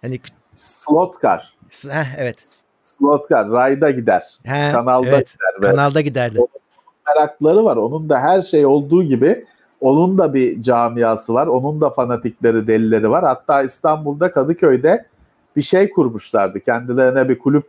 [0.00, 0.20] Hani
[0.56, 1.54] slot car.
[1.88, 2.64] Heh, evet.
[2.82, 4.38] Slot car rayda gider.
[4.44, 5.36] He, kanalda evet.
[5.58, 5.70] gider.
[5.70, 6.38] Kanalda giderdi.
[6.38, 6.48] Onun
[7.06, 7.76] merakları var.
[7.76, 9.44] Onun da her şey olduğu gibi
[9.80, 11.46] onun da bir camiası var.
[11.46, 13.24] Onun da fanatikleri, delileri var.
[13.24, 15.06] Hatta İstanbul'da Kadıköy'de
[15.56, 16.60] bir şey kurmuşlardı.
[16.60, 17.66] Kendilerine bir kulüp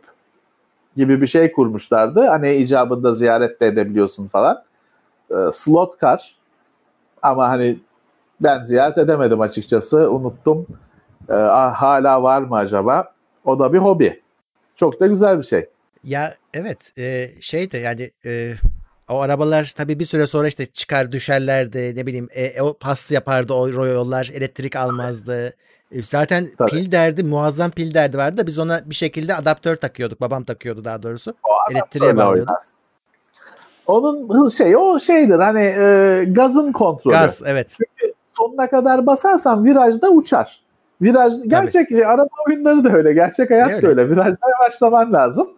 [0.96, 2.26] gibi bir şey kurmuşlardı.
[2.26, 4.62] Hani icabında ziyaret de edebiliyorsun falan.
[5.30, 6.36] E, slot car
[7.22, 7.78] ama hani
[8.40, 10.10] ben ziyaret edemedim açıkçası.
[10.10, 10.66] Unuttum.
[11.28, 13.12] E, hala var mı acaba?
[13.44, 14.23] O da bir hobi.
[14.76, 15.68] Çok da güzel bir şey.
[16.04, 18.54] Ya evet e, şey de yani e,
[19.08, 23.54] o arabalar tabii bir süre sonra işte çıkar düşerlerdi ne bileyim e, o pas yapardı
[23.54, 25.54] o yollar elektrik almazdı.
[25.92, 26.70] E, zaten Tabii.
[26.70, 30.20] pil derdi muazzam pil derdi vardı da biz ona bir şekilde adaptör takıyorduk.
[30.20, 31.34] Babam takıyordu daha doğrusu.
[31.44, 32.58] O Elektriğe bağlıyorduk.
[33.86, 37.14] Onun şey o şeydir hani e, gazın kontrolü.
[37.14, 37.68] Gaz evet.
[37.70, 40.63] Çünkü sonuna kadar basarsan virajda uçar.
[41.02, 43.12] Viraj gerçek şey, araba oyunları da öyle.
[43.12, 43.82] Gerçek hayat öyle.
[43.82, 44.10] da öyle.
[44.10, 45.48] Virajda yavaşlaman lazım.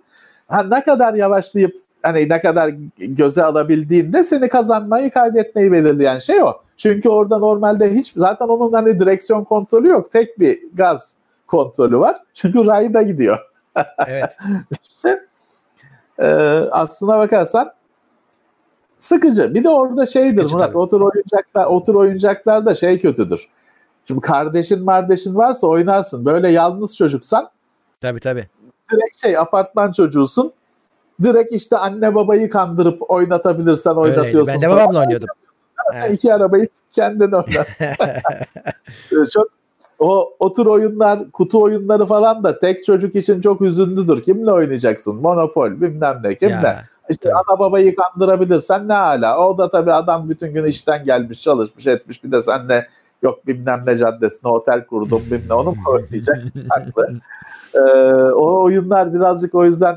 [0.49, 6.53] Ha, ne kadar yavaşlayıp hani ne kadar göze alabildiğinde seni kazanmayı kaybetmeyi belirleyen şey o.
[6.77, 10.13] Çünkü orada normalde hiç zaten onun hani direksiyon kontrolü yok.
[10.13, 11.17] Tek bir gaz
[11.47, 12.17] kontrolü var.
[12.35, 13.39] Çünkü rayda gidiyor.
[14.07, 14.37] Evet.
[14.83, 15.27] işte
[16.19, 16.27] e,
[16.71, 17.73] aslına bakarsan
[18.99, 19.55] sıkıcı.
[19.55, 20.79] Bir de orada şeydir sıkıcı Murat tabii.
[20.79, 23.49] otur oyuncaklar otur oyuncaklar da şey kötüdür.
[24.09, 26.25] Şimdi kardeşin mardeşin varsa oynarsın.
[26.25, 27.51] Böyle yalnız çocuksan
[28.01, 28.47] Tabii tabii.
[28.93, 30.53] Direkt şey apartman çocuğusun.
[31.23, 34.53] Direkt işte anne babayı kandırıp oynatabilirsen oynatıyorsun.
[34.53, 34.63] Öyleydi.
[34.63, 35.29] Ben de babamla oynuyordum.
[35.95, 36.11] Evet.
[36.11, 37.65] İki arabayı kendin oyna.
[39.33, 39.49] çok
[39.99, 44.23] o otur oyunlar, kutu oyunları falan da tek çocuk için çok üzüntüdür.
[44.23, 45.17] Kimle oynayacaksın?
[45.17, 46.53] Monopol bilmem ne kimle.
[46.53, 47.35] Ya, işte tabii.
[47.35, 49.39] ana babayı kandırabilirsen ne hala.
[49.39, 52.25] O da tabii adam bütün gün işten gelmiş, çalışmış, etmiş.
[52.25, 52.87] Bir de senle
[53.23, 56.45] yok bilmem ne caddesine otel kurdum bilmem onu mu oynayacak?
[56.69, 57.21] Haklı.
[57.75, 57.79] Ee,
[58.33, 59.97] o oyunlar birazcık o yüzden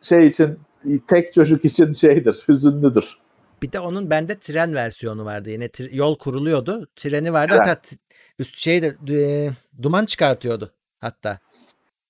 [0.00, 0.58] şey için
[1.06, 3.18] tek çocuk için şeydir, hüzünlüdür.
[3.62, 5.50] Bir de onun bende tren versiyonu vardı.
[5.50, 6.86] Yine yol kuruluyordu.
[6.96, 7.52] Treni vardı.
[7.52, 7.58] Tren.
[7.58, 7.96] Hatta
[8.38, 9.50] üst şeyde e,
[9.82, 11.38] duman çıkartıyordu hatta.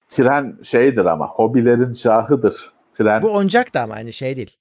[0.08, 2.72] Tren şeydir ama hobilerin şahıdır.
[2.94, 3.22] Tren.
[3.22, 4.56] Bu oyuncak da ama aynı şey değil.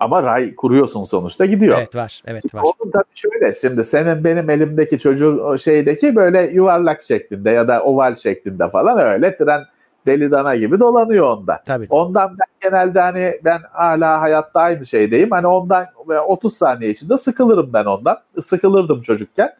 [0.00, 1.78] Ama ray kuruyorsun sonuçta gidiyor.
[1.78, 2.22] Evet var.
[2.26, 2.62] Evet var.
[2.62, 8.14] Onun tabii şöyle şimdi senin benim elimdeki çocuğu şeydeki böyle yuvarlak şeklinde ya da oval
[8.14, 9.64] şeklinde falan öyle tren
[10.06, 11.62] deli dana gibi dolanıyor onda.
[11.66, 11.86] Tabii.
[11.90, 15.30] Ondan ben genelde hani ben hala hayatta aynı şeydeyim.
[15.30, 15.86] Hani ondan
[16.26, 18.18] 30 saniye içinde sıkılırım ben ondan.
[18.40, 19.50] Sıkılırdım çocukken.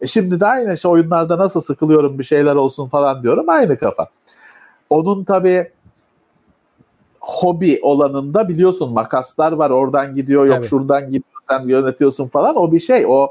[0.00, 4.08] E şimdi de aynı şey oyunlarda nasıl sıkılıyorum bir şeyler olsun falan diyorum aynı kafa.
[4.90, 5.72] Onun tabii
[7.20, 10.66] hobi olanında biliyorsun makaslar var oradan gidiyor yok Tabii.
[10.66, 13.28] şuradan gidiyor sen yönetiyorsun falan o bir şey o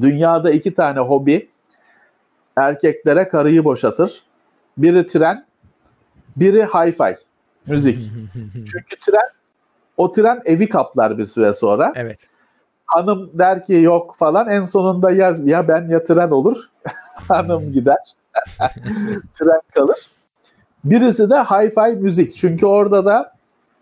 [0.00, 1.48] dünyada iki tane hobi
[2.56, 4.22] erkeklere karıyı boşatır.
[4.78, 5.46] Biri tren,
[6.36, 7.16] biri hi-fi,
[7.66, 8.02] müzik.
[8.54, 9.28] Çünkü tren,
[9.96, 11.92] o tren evi kaplar bir süre sonra.
[11.96, 12.18] Evet.
[12.86, 16.70] Hanım der ki yok falan en sonunda ya, ya ben ya tren olur.
[17.28, 18.14] Hanım gider.
[19.34, 20.10] tren kalır.
[20.84, 22.36] Birisi de hi-fi müzik.
[22.36, 23.32] Çünkü orada da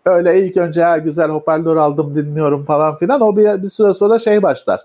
[0.05, 3.21] öyle ilk önce ya güzel hoparlör aldım dinliyorum falan filan.
[3.21, 4.81] O bir, bir süre sonra şey başlar.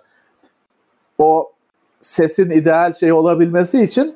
[1.18, 1.52] O
[2.00, 4.14] sesin ideal şey olabilmesi için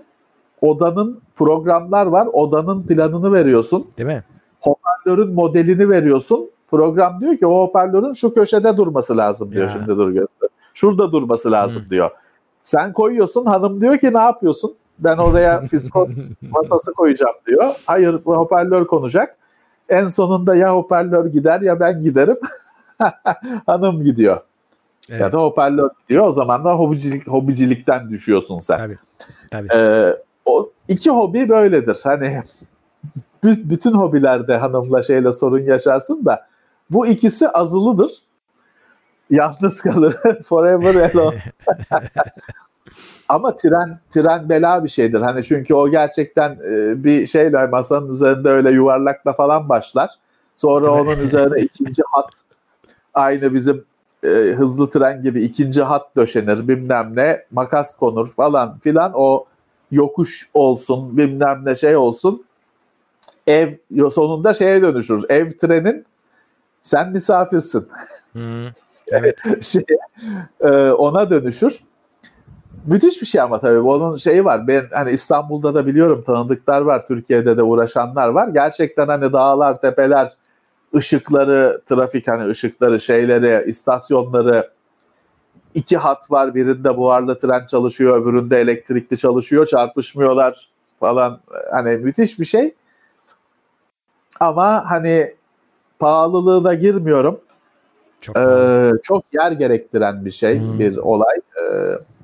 [0.61, 2.29] odanın programlar var.
[2.33, 3.87] Odanın planını veriyorsun.
[3.99, 4.25] Değil mi?
[4.61, 6.51] Hoparlörün modelini veriyorsun.
[6.71, 9.65] Program diyor ki o hoparlörün şu köşede durması lazım diyor.
[9.65, 9.71] Ya.
[9.71, 10.49] Şimdi dur göster.
[10.75, 12.11] Şurada durması lazım diyor.
[12.63, 14.75] Sen koyuyorsun hanım diyor ki ne yapıyorsun?
[14.99, 17.75] Ben oraya fiskos masası koyacağım diyor.
[17.87, 19.37] Hayır bu hoparlör konacak.
[19.89, 22.37] En sonunda ya hoparlör gider ya ben giderim.
[23.67, 24.41] hanım gidiyor.
[25.11, 25.21] Evet.
[25.21, 26.27] Ya da hoparlör gidiyor.
[26.27, 28.77] O zaman da hobicilik, hobicilikten düşüyorsun sen.
[28.77, 28.99] Tabii.
[29.51, 29.69] Tabii.
[29.75, 31.99] Ee, o iki hobi böyledir.
[32.03, 32.25] Hani
[33.45, 36.47] bü- bütün hobilerde hanımla şeyle sorun yaşarsın da
[36.91, 38.13] bu ikisi azılıdır.
[39.31, 40.17] Yalnız kalır.
[40.49, 41.43] Forever alone.
[43.29, 45.21] Ama tren tren bela bir şeydir.
[45.21, 50.11] Hani çünkü o gerçekten e, bir şeyle masanın üzerinde öyle yuvarlakla falan başlar.
[50.57, 52.31] Sonra onun üzerine ikinci hat
[53.15, 53.85] aynı bizim
[54.25, 59.45] e, hızlı tren gibi ikinci hat döşenir bilmem ne makas konur falan filan o
[59.91, 62.45] yokuş olsun bilmem ne şey olsun
[63.47, 63.75] ev
[64.11, 66.07] sonunda şeye dönüşür ev trenin
[66.83, 67.89] sen misafirsin
[68.37, 68.67] Hmm.
[69.09, 69.39] Evet.
[69.63, 69.85] şey,
[70.61, 71.81] e, ona dönüşür.
[72.87, 74.69] Müthiş bir şey ama tabii onun şeyi var.
[74.69, 78.49] Ben hani İstanbul'da da biliyorum tanıdıklar var, Türkiye'de de uğraşanlar var.
[78.49, 80.33] Gerçekten hani dağlar, tepeler,
[80.95, 84.71] ışıkları, trafik hani ışıkları, şeyleri, istasyonları
[85.75, 86.55] iki hat var.
[86.55, 89.67] Birinde buharlı tren çalışıyor, öbüründe elektrikli çalışıyor.
[89.67, 90.69] Çarpışmıyorlar
[91.01, 91.41] falan.
[91.73, 92.75] Hani müthiş bir şey.
[94.41, 95.35] Ama hani
[95.99, 97.41] pahalılığına girmiyorum.
[98.21, 98.37] Çok.
[98.37, 100.79] Ee, çok yer gerektiren bir şey, Hmm.
[100.79, 101.37] bir olay.
[101.37, 102.16] Ee,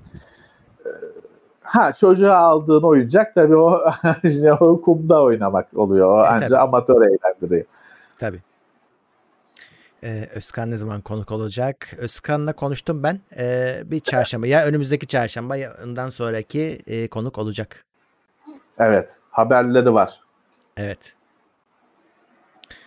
[1.72, 3.80] ha çocuğa aldığın oyuncak tabii o,
[4.60, 6.18] o kumda oynamak oluyor.
[6.18, 6.58] O E, ancak tabii.
[6.60, 7.64] amatör eğlendiriyor.
[8.18, 8.40] Tabii.
[10.04, 11.90] Ee, Özkan ne zaman konuk olacak?
[11.98, 13.20] Özkan'la konuştum ben.
[13.36, 17.84] Ee, bir çarşamba ya önümüzdeki çarşamba ya ondan sonraki e, konuk olacak.
[18.78, 20.20] Evet, haberleri var.
[20.76, 21.14] Evet.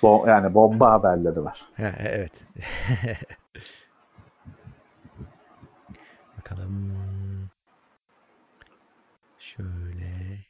[0.04, 1.66] Bo- yani bomba haberleri var.
[1.78, 2.32] Ha, evet.
[6.38, 6.92] Bakalım.
[9.40, 10.46] Şöyle.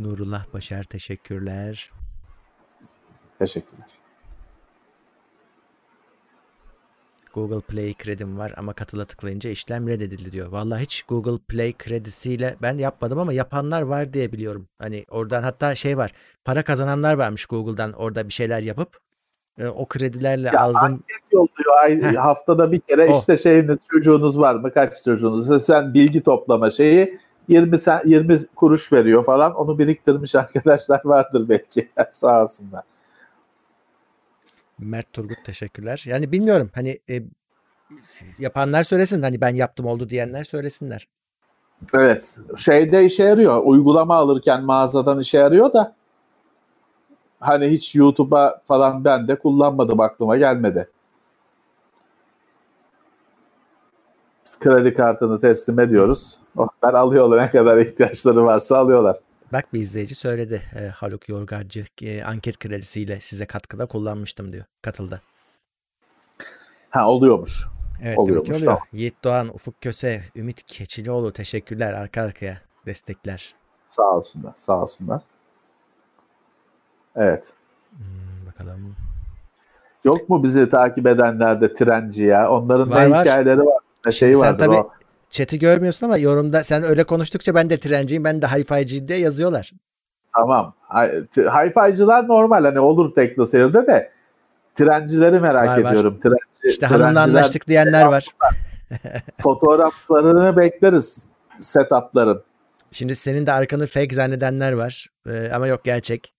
[0.00, 1.90] Nurullah Başar teşekkürler.
[3.38, 3.86] Teşekkürler.
[7.34, 10.48] Google Play kredim var ama katıla tıklayınca işlem reddedildi diyor.
[10.48, 14.68] Vallahi hiç Google Play kredisiyle ben yapmadım ama yapanlar var diye biliyorum.
[14.78, 16.12] Hani oradan hatta şey var.
[16.44, 19.00] Para kazananlar varmış Google'dan orada bir şeyler yapıp
[19.58, 20.80] e, o kredilerle Ya aldım.
[20.82, 23.18] Anket yolluyor haftada bir kere O.
[23.18, 27.18] işte şeyiniz çocuğunuz var mı kaç çocuğunuz sen bilgi toplama şeyi
[27.48, 32.84] 20 sen 20 kuruş veriyor falan onu biriktirmiş arkadaşlar vardır belki sağ olsunlar.
[34.78, 36.04] Mert Turgut teşekkürler.
[36.06, 37.22] Yani bilmiyorum hani e,
[38.38, 41.08] yapanlar söylesin hani ben yaptım oldu diyenler söylesinler.
[41.94, 42.38] Evet.
[42.56, 43.62] Şeyde işe yarıyor.
[43.64, 45.94] Uygulama alırken mağazadan işe yarıyor da
[47.40, 50.88] hani hiç YouTube'a falan ben de kullanmadım aklıma gelmedi.
[54.46, 56.38] Biz kredi kartını teslim ediyoruz.
[56.58, 59.16] Onlar alıyorlar ne kadar ihtiyaçları varsa alıyorlar.
[59.52, 60.62] Bak bir izleyici söyledi.
[60.80, 64.64] E, Haluk Yorgancı e, anket kredisiyle size katkıda kullanmıştım diyor.
[64.82, 65.22] Katıldı.
[66.90, 67.66] Ha oluyormuş.
[68.02, 68.64] Evet Oluyormuş, oluyor.
[68.64, 68.80] tamam.
[68.92, 73.54] Yiğit Doğan, Ufuk Köse, Ümit Keçilioğlu teşekkürler arka arkaya destekler.
[73.84, 74.52] Sağ olsunlar.
[74.54, 75.22] Sağ olsunlar.
[77.16, 77.52] Evet.
[77.90, 78.96] Hmm, bakalım.
[80.04, 82.50] Yok mu bizi takip edenler de trenci ya?
[82.50, 83.24] Onların Var, ne var.
[83.24, 83.78] hikayeleri var?
[84.06, 84.92] Ne şeyi Sen vardır tabii o.
[85.30, 89.72] chat'i görmüyorsun ama yorumda sen öyle konuştukça ben de trenciyim, ben de hi-fi'ciyim diye yazıyorlar.
[90.34, 90.74] Tamam.
[91.36, 94.10] Hi-fi'cılar normal hani olur tekno seyirde de
[94.74, 95.90] trencileri merak Var, var.
[95.90, 96.20] ediyorum.
[96.20, 98.26] Trenci, İşte hanımla anlaştık diyenler var.
[99.40, 101.26] fotoğraflarını bekleriz
[101.60, 102.42] setupların.
[102.92, 105.06] Şimdi senin de arkanı fake zannedenler var.
[105.30, 106.32] Ee, ama yok gerçek.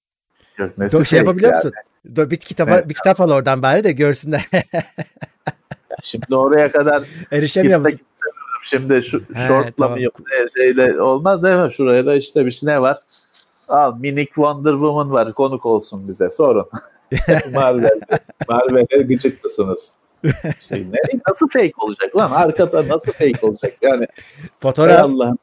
[0.57, 1.55] Yok, nesi Yok şey yapabiliyor yani?
[1.57, 1.71] musun?
[2.07, 2.89] Do- Bir kitaba Evet.
[2.89, 4.45] bir kitap al oradan bari de görsünler.
[6.03, 7.99] Şimdi oraya kadar Erişemiyor musun?
[8.63, 9.03] İstemiyorum.
[9.03, 9.93] Şimdi şu He, shortla tamam.
[9.93, 10.15] mı yok
[10.55, 11.73] şeyle olmaz değil mi?
[11.73, 12.99] Şuraya da işte bir şey ne var?
[13.67, 16.69] Al minik Wonder Woman var konuk olsun bize sorun.
[17.53, 17.99] Marvel,
[18.49, 19.95] Marvel'e gıcık mısınız?
[20.69, 22.31] Şey, ne, nasıl fake olacak lan?
[22.31, 23.73] Arkada nasıl fake olacak?
[23.81, 24.07] Yani
[24.59, 25.37] Fotoğraf Allah'ım.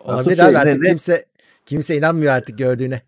[0.00, 1.24] Olabilir abi artık ne- kimse
[1.66, 3.02] kimse inanmıyor artık gördüğüne.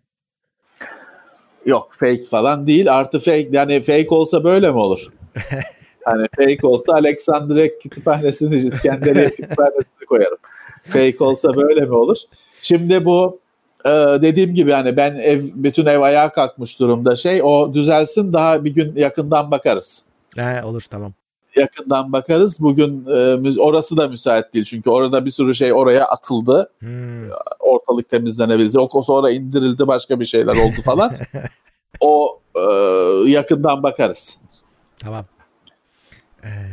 [1.65, 2.93] Yok fake falan değil.
[2.93, 5.07] Artı fake yani fake olsa böyle mi olur?
[6.05, 10.37] hani fake olsa Alexandria kütüphanesini İskenderiye kütüphanesini koyarım.
[10.83, 12.17] Fake olsa böyle mi olur?
[12.61, 13.39] Şimdi bu
[13.85, 13.89] e,
[14.21, 18.73] dediğim gibi yani ben ev bütün ev ayağa kalkmış durumda şey o düzelsin daha bir
[18.73, 20.05] gün yakından bakarız.
[20.35, 21.13] He, olur tamam.
[21.55, 22.57] yakından bakarız.
[22.61, 26.71] Bugün e, orası da müsait değil çünkü orada bir sürü şey oraya atıldı.
[26.79, 27.29] Hmm.
[27.59, 28.79] Ortalık temizlenebildi.
[28.79, 31.15] O sonra indirildi başka bir şeyler oldu falan.
[31.99, 32.61] o e,
[33.29, 34.37] yakından bakarız.
[34.99, 35.25] Tamam.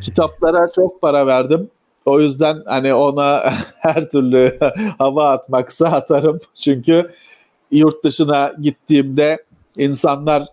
[0.02, 1.70] Kitaplara çok para verdim.
[2.06, 4.58] O yüzden hani ona her türlü
[4.98, 6.40] hava atmaksa atarım.
[6.54, 7.10] Çünkü
[7.70, 9.44] yurt dışına gittiğimde
[9.76, 10.44] insanlar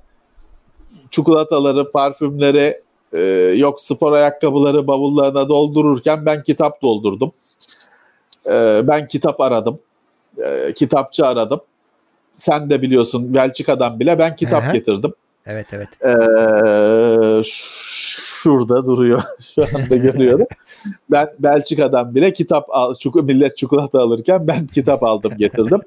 [1.11, 2.82] çikolataları, parfümleri,
[3.13, 3.22] e,
[3.57, 7.32] yok spor ayakkabıları bavullarına doldururken ben kitap doldurdum.
[8.45, 9.80] E, ben kitap aradım.
[10.38, 11.61] E, kitapçı aradım.
[12.36, 14.74] Sen de biliyorsun Belçika'dan bile ben kitap Aha.
[14.74, 15.13] getirdim.
[15.45, 15.87] Evet evet.
[16.01, 19.21] Ee, şurada duruyor.
[19.55, 20.47] Şu anda görüyorum.
[21.11, 25.81] ben Belçika'dan bile kitap al, çuk millet çikolata alırken ben kitap aldım getirdim.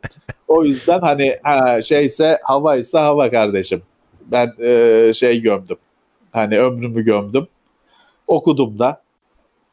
[0.49, 3.83] o yüzden hani ha, şeyse hava ise hava kardeşim.
[4.27, 5.77] Ben e, şey gömdüm.
[6.33, 7.47] Hani ömrümü gömdüm.
[8.27, 9.03] Okudum da.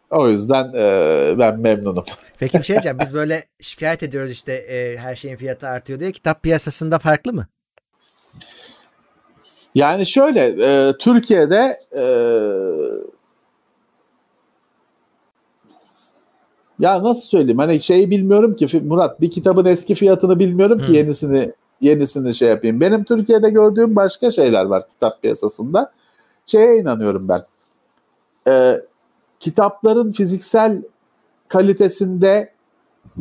[0.09, 2.03] O yüzden e, ben memnunum.
[2.39, 2.97] Peki bir şey diyeceğim.
[2.99, 6.11] Biz böyle şikayet ediyoruz işte e, her şeyin fiyatı artıyor diye.
[6.11, 7.47] Kitap piyasasında farklı mı?
[9.75, 12.03] Yani şöyle e, Türkiye'de e,
[16.79, 21.51] ya nasıl söyleyeyim hani şeyi bilmiyorum ki Murat bir kitabın eski fiyatını bilmiyorum ki yenisini
[21.81, 22.81] yenisini şey yapayım.
[22.81, 25.91] Benim Türkiye'de gördüğüm başka şeyler var kitap piyasasında.
[26.45, 27.41] Şeye inanıyorum ben.
[28.47, 28.81] E,
[29.39, 30.81] kitapların fiziksel
[31.47, 32.53] kalitesinde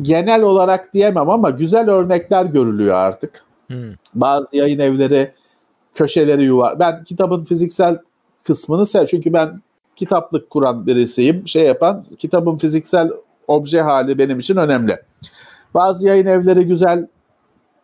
[0.01, 3.43] genel olarak diyemem ama güzel örnekler görülüyor artık.
[3.67, 3.93] Hmm.
[4.13, 5.31] Bazı yayın evleri
[5.95, 6.79] köşeleri yuvar.
[6.79, 7.97] Ben kitabın fiziksel
[8.43, 9.61] kısmını sev çünkü ben
[9.95, 11.47] kitaplık kuran birisiyim.
[11.47, 13.11] Şey yapan kitabın fiziksel
[13.47, 15.01] obje hali benim için önemli.
[15.73, 17.07] Bazı yayın evleri güzel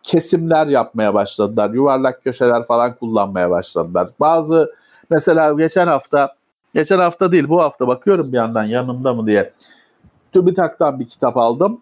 [0.02, 1.70] kesimler yapmaya başladılar.
[1.70, 4.08] Yuvarlak köşeler falan kullanmaya başladılar.
[4.20, 4.72] Bazı
[5.10, 6.34] mesela geçen hafta
[6.74, 9.52] geçen hafta değil bu hafta bakıyorum bir yandan yanımda mı diye.
[10.32, 11.80] TÜBİTAK'tan bir kitap aldım.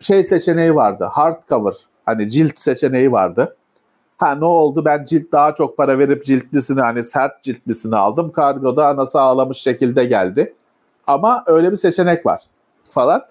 [0.00, 1.04] Şey seçeneği vardı.
[1.12, 1.74] Hardcover.
[2.06, 3.56] Hani cilt seçeneği vardı.
[4.20, 8.32] Ha ne oldu ben cilt daha çok para verip ciltlisini hani sert ciltlisini aldım.
[8.32, 10.54] Kargoda anası ağlamış şekilde geldi.
[11.06, 12.42] Ama öyle bir seçenek var
[12.90, 13.22] falan.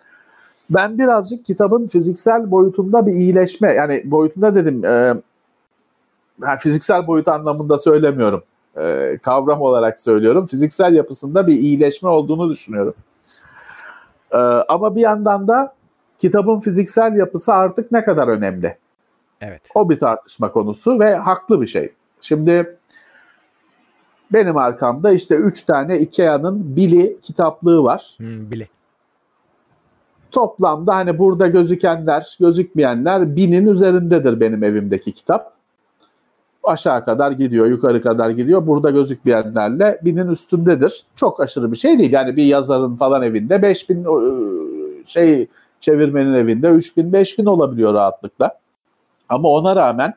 [0.70, 4.90] Ben birazcık kitabın fiziksel boyutunda bir iyileşme yani boyutunda dedim e,
[6.42, 8.44] yani fiziksel boyut anlamında söylemiyorum.
[8.78, 10.48] E, kavram olarak söylüyorum.
[10.48, 12.94] Fiziksel yapısında bir iyileşme olduğunu düşünüyorum.
[14.32, 14.38] E,
[14.70, 15.74] ama bir yandan da
[16.20, 18.78] kitabın fiziksel yapısı artık ne kadar önemli?
[19.42, 19.62] Evet.
[19.76, 21.94] O bir tartışma konusu ve haklı bir şey.
[22.22, 22.78] Şimdi
[24.34, 28.16] benim arkamda işte 3 tane Ikea'nın Billy kitaplığı var.
[28.18, 28.66] Hmm, Billy.
[30.32, 35.54] Toplamda hani burada gözükenler, gözükmeyenler binin üzerindedir benim evimdeki kitap.
[36.64, 38.68] Aşağı kadar gidiyor, yukarı kadar gidiyor.
[38.68, 41.04] Burada gözükmeyenlerle binin üstündedir.
[41.16, 42.12] Çok aşırı bir şey değil.
[42.12, 44.06] Yani bir yazarın falan evinde 5000
[45.06, 45.48] şey
[45.80, 48.60] çevirmenin evinde 3000 5000 olabiliyor rahatlıkla.
[49.30, 50.14] Ama ona rağmen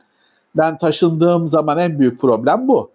[0.56, 2.90] ben taşındığım zaman en büyük problem bu.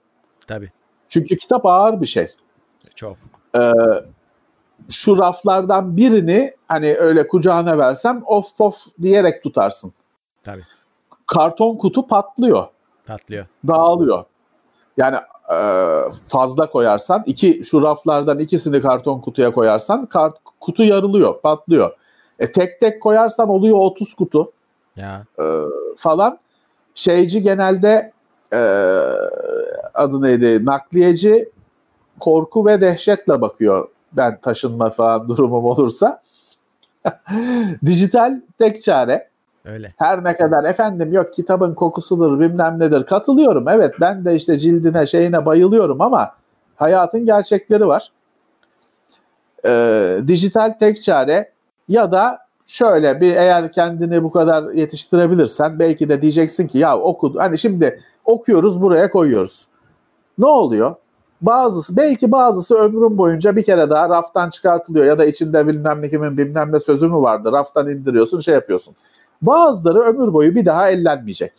[0.47, 0.71] Tabii.
[1.09, 2.27] Çünkü kitap ağır bir şey.
[2.95, 3.17] Çok.
[3.57, 3.71] Ee,
[4.89, 9.93] şu raflardan birini hani öyle kucağına versem of of diyerek tutarsın.
[10.43, 10.63] Tabii.
[11.27, 12.67] Karton kutu patlıyor.
[13.05, 13.45] Patlıyor.
[13.67, 14.25] Dağılıyor.
[14.97, 15.17] Yani
[15.53, 15.57] e,
[16.27, 21.91] fazla koyarsan iki şu raflardan ikisini karton kutuya koyarsan kart, kutu yarılıyor, patlıyor.
[22.39, 24.51] E, tek tek koyarsan oluyor 30 kutu.
[24.97, 25.23] Ya.
[25.39, 25.45] E,
[25.97, 26.39] falan.
[26.95, 28.11] Şeyci genelde
[28.53, 28.59] e,
[29.93, 30.65] adı neydi?
[30.65, 31.49] Nakliyeci
[32.19, 36.21] korku ve dehşetle bakıyor ben taşınma falan durumum olursa.
[37.85, 39.29] Dijital tek çare.
[39.65, 39.89] Öyle.
[39.97, 43.67] Her ne kadar efendim yok kitabın kokusudur bilmem nedir katılıyorum.
[43.67, 46.35] Evet ben de işte cildine şeyine bayılıyorum ama
[46.75, 48.11] hayatın gerçekleri var.
[49.65, 51.51] Ee, dijital tek çare
[51.87, 57.33] ya da şöyle bir eğer kendini bu kadar yetiştirebilirsen belki de diyeceksin ki ya oku
[57.37, 59.67] hani şimdi okuyoruz buraya koyuyoruz.
[60.37, 60.95] Ne oluyor?
[61.41, 66.09] Bazısı belki bazısı ömrün boyunca bir kere daha raftan çıkartılıyor ya da içinde bilmem ne
[66.09, 68.95] kimin bilmem ne sözü mü vardı raftan indiriyorsun şey yapıyorsun.
[69.41, 71.51] Bazıları ömür boyu bir daha ellenmeyecek.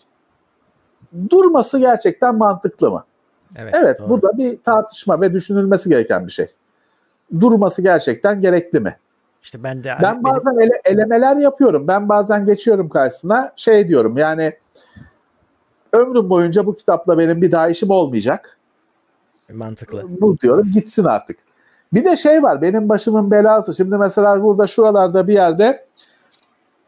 [1.30, 3.04] Durması gerçekten mantıklı mı?
[3.56, 6.46] Evet, evet bu da bir tartışma ve düşünülmesi gereken bir şey.
[7.40, 8.96] Durması gerçekten gerekli mi?
[9.48, 10.70] İşte ben de ben bazen benim...
[10.70, 11.88] ele, elemeler yapıyorum.
[11.88, 14.56] Ben bazen geçiyorum karşısına şey diyorum yani
[15.92, 18.58] ömrüm boyunca bu kitapla benim bir daha işim olmayacak.
[19.52, 20.04] Mantıklı.
[20.20, 21.38] Bu diyorum gitsin artık.
[21.92, 23.74] Bir de şey var benim başımın belası.
[23.74, 25.86] Şimdi mesela burada şuralarda bir yerde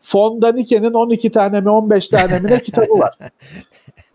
[0.02, 3.18] Fondanike'nin 12 tane mi 15 tane mi ne kitabı var.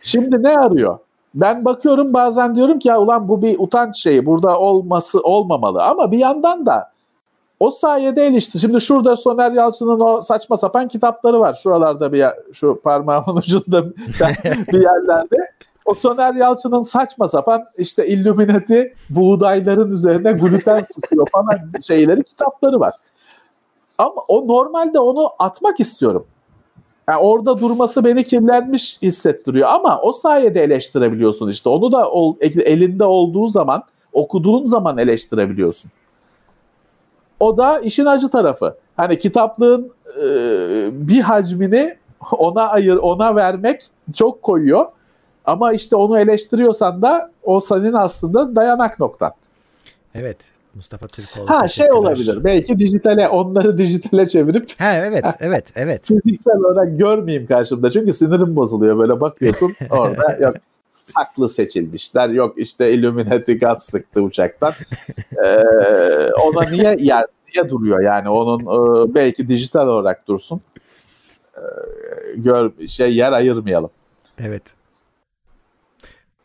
[0.01, 0.99] Şimdi ne arıyor?
[1.35, 6.11] ben bakıyorum bazen diyorum ki ya ulan bu bir utanç şeyi burada olması olmamalı ama
[6.11, 6.94] bir yandan da
[7.59, 8.59] o sayede eleştir.
[8.59, 11.59] Şimdi şurada Soner Yalçın'ın o saçma sapan kitapları var.
[11.63, 13.85] Şuralarda bir yer, şu parmağımın ucunda
[14.73, 15.51] bir yerlerde.
[15.85, 22.93] O Soner Yalçın'ın saçma sapan işte Illuminati buğdayların üzerine gluten sıkıyor falan şeyleri kitapları var.
[23.97, 26.25] Ama o normalde onu atmak istiyorum.
[27.09, 31.69] Yani orada durması beni kirlenmiş hissettiriyor ama o sayede eleştirebiliyorsun işte.
[31.69, 32.09] Onu da
[32.41, 33.83] elinde olduğu zaman,
[34.13, 35.91] okuduğun zaman eleştirebiliyorsun.
[37.39, 38.75] O da işin acı tarafı.
[38.97, 40.27] Hani kitaplığın e,
[40.91, 41.95] bir hacmini
[42.31, 43.81] ona ayır, ona vermek
[44.15, 44.85] çok koyuyor.
[45.45, 49.31] Ama işte onu eleştiriyorsan da o senin aslında dayanak noktan.
[50.15, 50.37] Evet.
[50.75, 51.49] Mustafa Türkoğlu.
[51.49, 52.43] Ha şey olabilir.
[52.43, 54.71] Belki dijitale onları dijitale çevirip.
[54.79, 56.01] Ha evet evet evet.
[56.05, 57.91] Fiziksel olarak görmeyeyim karşımda.
[57.91, 60.55] Çünkü sinirim bozuluyor böyle bakıyorsun orada yok
[61.13, 62.29] saklı seçilmişler.
[62.29, 64.73] Yok işte Illuminati gaz sıktı uçaktan.
[65.45, 70.61] Ee, ona niye yer niye duruyor yani onun e, belki dijital olarak dursun.
[71.57, 71.61] Ee,
[72.35, 73.89] gör şey yer ayırmayalım.
[74.39, 74.63] Evet.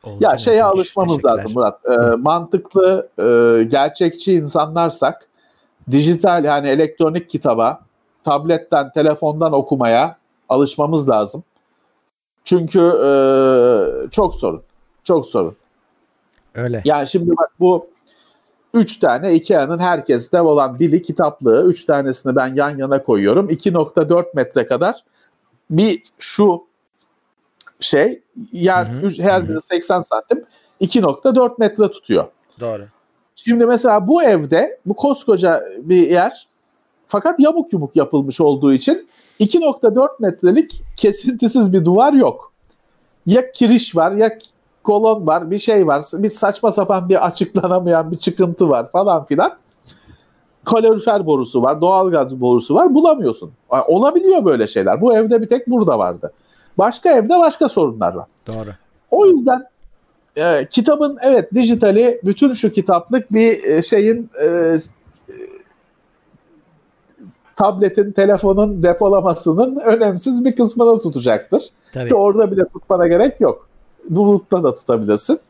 [0.03, 1.81] Olacak ya şeye alışmamız lazım Murat.
[1.87, 5.29] E, mantıklı, e, gerçekçi insanlarsak
[5.91, 7.81] dijital yani elektronik kitaba,
[8.25, 10.17] tabletten, telefondan okumaya
[10.49, 11.45] alışmamız lazım.
[12.51, 13.11] Çünkü e,
[14.11, 14.63] çok sorun.
[15.05, 15.57] Çok sorun.
[16.55, 16.83] Öyle.
[16.85, 17.87] Yani şimdi bak bu
[18.75, 21.65] üç tane Ikea'nın herkeste olan bili kitaplığı.
[21.67, 23.51] Üç tanesini ben yan yana koyuyorum.
[23.51, 25.05] 2.4 metre kadar
[25.71, 26.65] bir şu
[27.81, 28.23] şey
[28.53, 29.23] yer hı hı.
[29.23, 30.45] her biri 80 santim
[30.81, 32.25] 2.4 metre tutuyor.
[32.61, 32.83] Doğru.
[33.37, 36.49] Şimdi mesela bu evde bu koskoca bir yer
[37.07, 39.09] fakat yamuk yumuk yapılmış olduğu için
[39.41, 42.53] 2.4 metrelik kesintisiz bir duvar yok.
[43.27, 44.39] Ya kiriş var ya
[44.85, 49.53] kolon var bir şey var bir saçma sapan bir açıklanamayan bir çıkıntı var falan filan.
[50.65, 53.51] Kalorifer borusu var doğalgaz borusu var bulamıyorsun.
[53.73, 55.01] Yani olabiliyor böyle şeyler.
[55.01, 56.33] Bu evde bir tek burada vardı.
[56.79, 58.27] Başka evde başka sorunlar var.
[58.47, 58.71] Doğru.
[59.11, 59.67] O yüzden
[60.37, 64.77] e, kitabın evet dijitali bütün şu kitaplık bir e, şeyin e,
[67.61, 71.63] tabletin, telefonun depolamasının önemsiz bir kısmını tutacaktır.
[71.95, 72.09] Tabii.
[72.09, 73.69] Ki orada bile tutmana gerek yok.
[74.09, 75.41] Bulutta da tutabilirsin.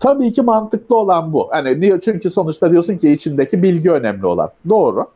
[0.00, 1.48] Tabii ki mantıklı olan bu.
[1.50, 2.00] Hani niye?
[2.00, 4.50] Çünkü sonuçta diyorsun ki içindeki bilgi önemli olan.
[4.68, 5.06] Doğru.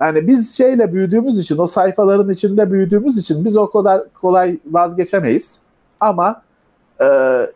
[0.00, 5.60] Yani biz şeyle büyüdüğümüz için, o sayfaların içinde büyüdüğümüz için biz o kadar kolay vazgeçemeyiz.
[6.00, 6.42] Ama
[7.02, 7.06] e,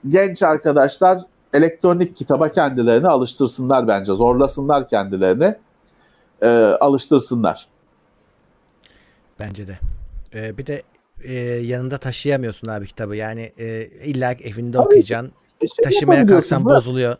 [0.08, 1.18] genç arkadaşlar
[1.52, 4.14] elektronik kitaba kendilerini alıştırsınlar bence.
[4.14, 5.54] Zorlasınlar kendilerini,
[6.42, 6.48] e,
[6.80, 7.68] alıştırsınlar.
[9.40, 9.78] Bence de.
[10.34, 10.82] Ee, bir de
[11.24, 13.16] e, yanında taşıyamıyorsun abi kitabı.
[13.16, 15.32] Yani e, illa evinde Tabii, okuyacaksın.
[15.60, 17.16] E, şey Taşımaya kalksan bozuluyor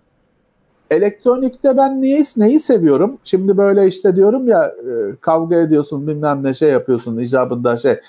[0.91, 3.19] elektronikte ben neyi, neyi seviyorum?
[3.25, 8.01] Şimdi böyle işte diyorum ya e, kavga ediyorsun bilmem ne şey yapıyorsun icabında şey.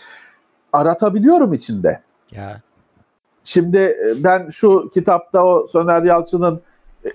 [0.73, 2.01] Aratabiliyorum içinde.
[2.31, 2.61] Ya.
[3.43, 6.61] Şimdi e, ben şu kitapta o Soner Yalçın'ın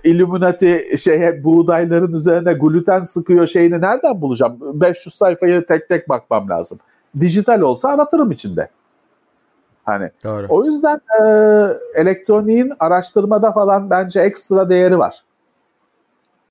[0.03, 4.59] Illuminati şeye buğdayların üzerine gluten sıkıyor şeyini nereden bulacağım?
[4.81, 6.79] 500 sayfayı tek tek bakmam lazım.
[7.19, 8.69] Dijital olsa aratırım içinde.
[9.83, 10.47] Hani Doğru.
[10.49, 11.25] o yüzden e,
[11.95, 15.23] elektroniğin araştırmada falan bence ekstra değeri var.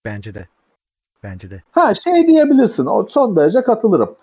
[0.05, 0.49] Bence de.
[1.23, 1.63] Bence de.
[1.71, 2.87] Ha şey diyebilirsin.
[2.87, 4.17] O son derece katılırım.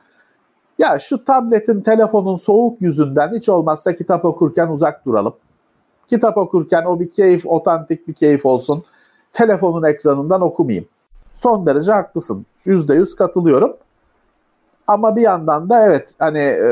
[0.80, 5.34] Ya şu tabletin, telefonun soğuk yüzünden hiç olmazsa kitap okurken uzak duralım.
[6.08, 8.84] Kitap okurken o bir keyif, otantik bir keyif olsun.
[9.34, 10.88] Telefonun ekranından okumayayım.
[11.34, 12.46] Son derece haklısın.
[12.66, 13.78] Yüzde yüz katılıyorum.
[14.88, 16.72] Ama bir yandan da evet hani e,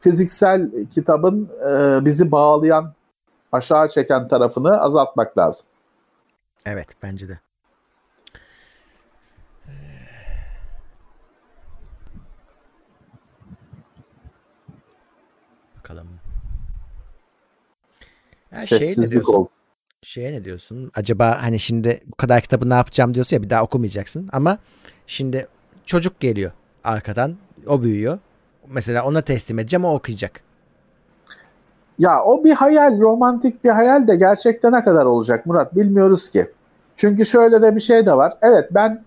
[0.00, 2.92] fiziksel kitabın e, bizi bağlayan,
[3.52, 5.66] aşağı çeken tarafını azaltmak lazım.
[6.66, 7.38] Evet bence de.
[15.78, 16.08] Bakalım.
[18.52, 19.32] Ya şey ne diyorsun?
[19.32, 19.48] Oldu.
[20.04, 20.90] Şeye ne diyorsun?
[20.94, 24.58] Acaba hani şimdi bu kadar kitabı ne yapacağım diyorsun ya bir daha okumayacaksın ama
[25.06, 25.46] şimdi
[25.86, 26.52] çocuk geliyor
[26.84, 27.34] arkadan
[27.66, 28.18] o büyüyor.
[28.68, 30.40] Mesela ona teslim edeceğim o okuyacak.
[31.98, 36.50] Ya o bir hayal, romantik bir hayal de gerçekten ne kadar olacak Murat bilmiyoruz ki.
[36.96, 38.34] Çünkü şöyle de bir şey de var.
[38.42, 39.04] Evet ben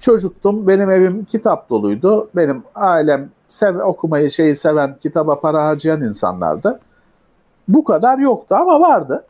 [0.00, 0.68] çocuktum.
[0.68, 2.30] Benim evim kitap doluydu.
[2.36, 6.80] Benim ailem sev okumayı şeyi seven, kitaba para harcayan insanlardı.
[7.68, 9.24] Bu kadar yoktu ama vardı.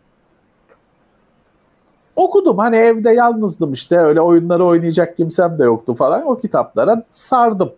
[2.16, 6.26] Okudum hani evde yalnızdım işte öyle oyunları oynayacak kimsem de yoktu falan.
[6.26, 7.72] O kitaplara sardım.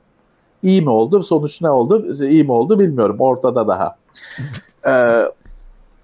[0.62, 1.22] İyi mi oldu?
[1.22, 2.24] Sonuç ne oldu?
[2.24, 3.16] İyi mi oldu bilmiyorum.
[3.18, 3.96] Ortada daha.
[4.86, 5.24] Ee,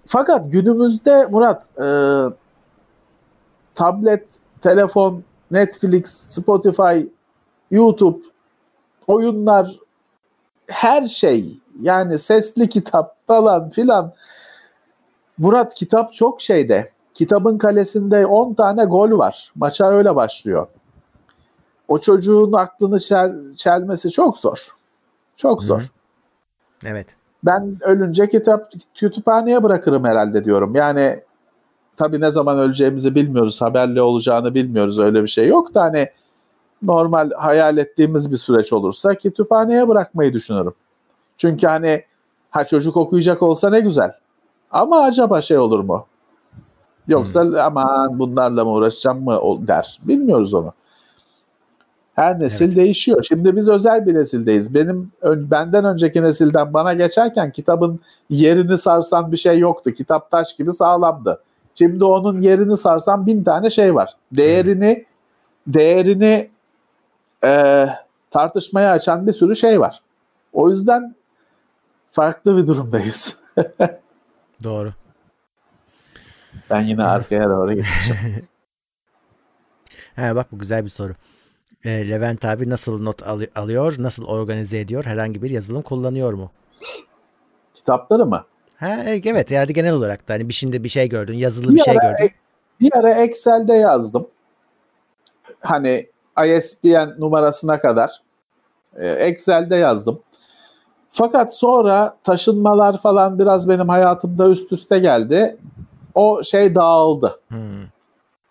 [0.07, 1.86] fakat günümüzde Murat e,
[3.74, 4.26] tablet,
[4.61, 7.07] telefon, Netflix, Spotify,
[7.70, 8.18] YouTube,
[9.07, 9.78] oyunlar
[10.66, 14.12] her şey yani sesli kitap falan filan
[15.39, 16.91] Murat kitap çok şeyde.
[17.14, 19.53] Kitabın kalesinde 10 tane gol var.
[19.55, 20.66] Maça öyle başlıyor.
[21.89, 24.68] O çocuğun aklını çel, çelmesi çok zor.
[25.37, 25.80] Çok zor.
[25.80, 25.87] Hı.
[26.87, 27.07] Evet.
[27.45, 30.74] Ben ölünce kitap kütüphaneye bırakırım herhalde diyorum.
[30.74, 31.20] Yani
[31.97, 33.62] tabii ne zaman öleceğimizi bilmiyoruz.
[33.62, 34.99] Haberli olacağını bilmiyoruz.
[34.99, 36.09] Öyle bir şey yok da hani
[36.82, 40.74] normal hayal ettiğimiz bir süreç olursa kütüphaneye bırakmayı düşünürüm.
[41.37, 42.05] Çünkü hani
[42.51, 44.12] ha çocuk okuyacak olsa ne güzel.
[44.74, 46.06] Ama acaba şey olur mu?
[47.08, 47.56] Yoksa hmm.
[47.56, 50.00] aman bunlarla mı uğraşacağım mı der.
[50.02, 50.72] Bilmiyoruz onu.
[52.14, 52.76] Her nesil evet.
[52.76, 53.22] değişiyor.
[53.22, 54.74] Şimdi biz özel bir nesildeyiz.
[54.74, 58.00] Benim benden önceki nesilden bana geçerken kitabın
[58.30, 59.90] yerini sarsan bir şey yoktu.
[59.90, 61.40] Kitap taş gibi sağlamdı.
[61.74, 64.12] Şimdi onun yerini sarsan bin tane şey var.
[64.32, 65.04] Değerini
[65.66, 66.50] değerini
[67.44, 67.86] e,
[68.30, 70.00] tartışmaya açan bir sürü şey var.
[70.52, 71.14] O yüzden
[72.12, 73.40] farklı bir durumdayız.
[74.64, 74.92] Doğru.
[76.70, 78.16] Ben yine arkaya doğru gitmişim.
[80.14, 81.14] He, bak bu güzel bir soru.
[81.84, 86.50] E, Levent abi nasıl not al- alıyor, nasıl organize ediyor, herhangi bir yazılım kullanıyor mu?
[87.74, 88.44] Kitapları mı?
[88.76, 91.74] Ha, e, evet yani genel olarak da hani bir şimdi bir şey gördün, yazılı bir,
[91.76, 92.24] bir şey gördün.
[92.24, 92.30] E,
[92.80, 94.26] bir ara Excel'de yazdım.
[95.60, 96.10] Hani
[96.46, 98.22] ISBN numarasına kadar
[98.96, 100.22] e, Excel'de yazdım.
[101.16, 105.56] Fakat sonra taşınmalar falan biraz benim hayatımda üst üste geldi.
[106.14, 107.40] O şey dağıldı.
[107.48, 107.58] Hmm.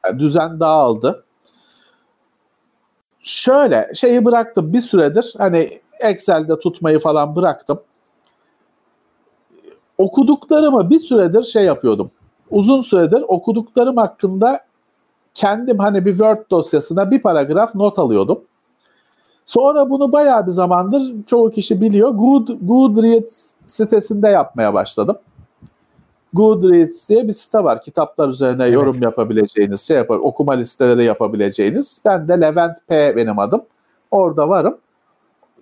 [0.05, 1.24] Yani düzen dağıldı.
[3.24, 5.34] Şöyle şeyi bıraktım bir süredir.
[5.38, 7.82] Hani Excel'de tutmayı falan bıraktım.
[9.97, 12.11] Okuduklarımı bir süredir şey yapıyordum.
[12.51, 14.59] Uzun süredir okuduklarım hakkında
[15.34, 18.43] kendim hani bir Word dosyasına bir paragraf not alıyordum.
[19.46, 22.10] Sonra bunu bayağı bir zamandır çoğu kişi biliyor.
[22.10, 25.18] Good, Goodreads sitesinde yapmaya başladım.
[26.34, 27.82] Goodreads diye bir site var.
[27.82, 28.74] Kitaplar üzerine evet.
[28.74, 32.04] yorum yapabileceğiniz, şey yap okuma listeleri yapabileceğiniz.
[32.06, 33.62] Ben de Levent P benim adım.
[34.12, 34.78] Orada varım.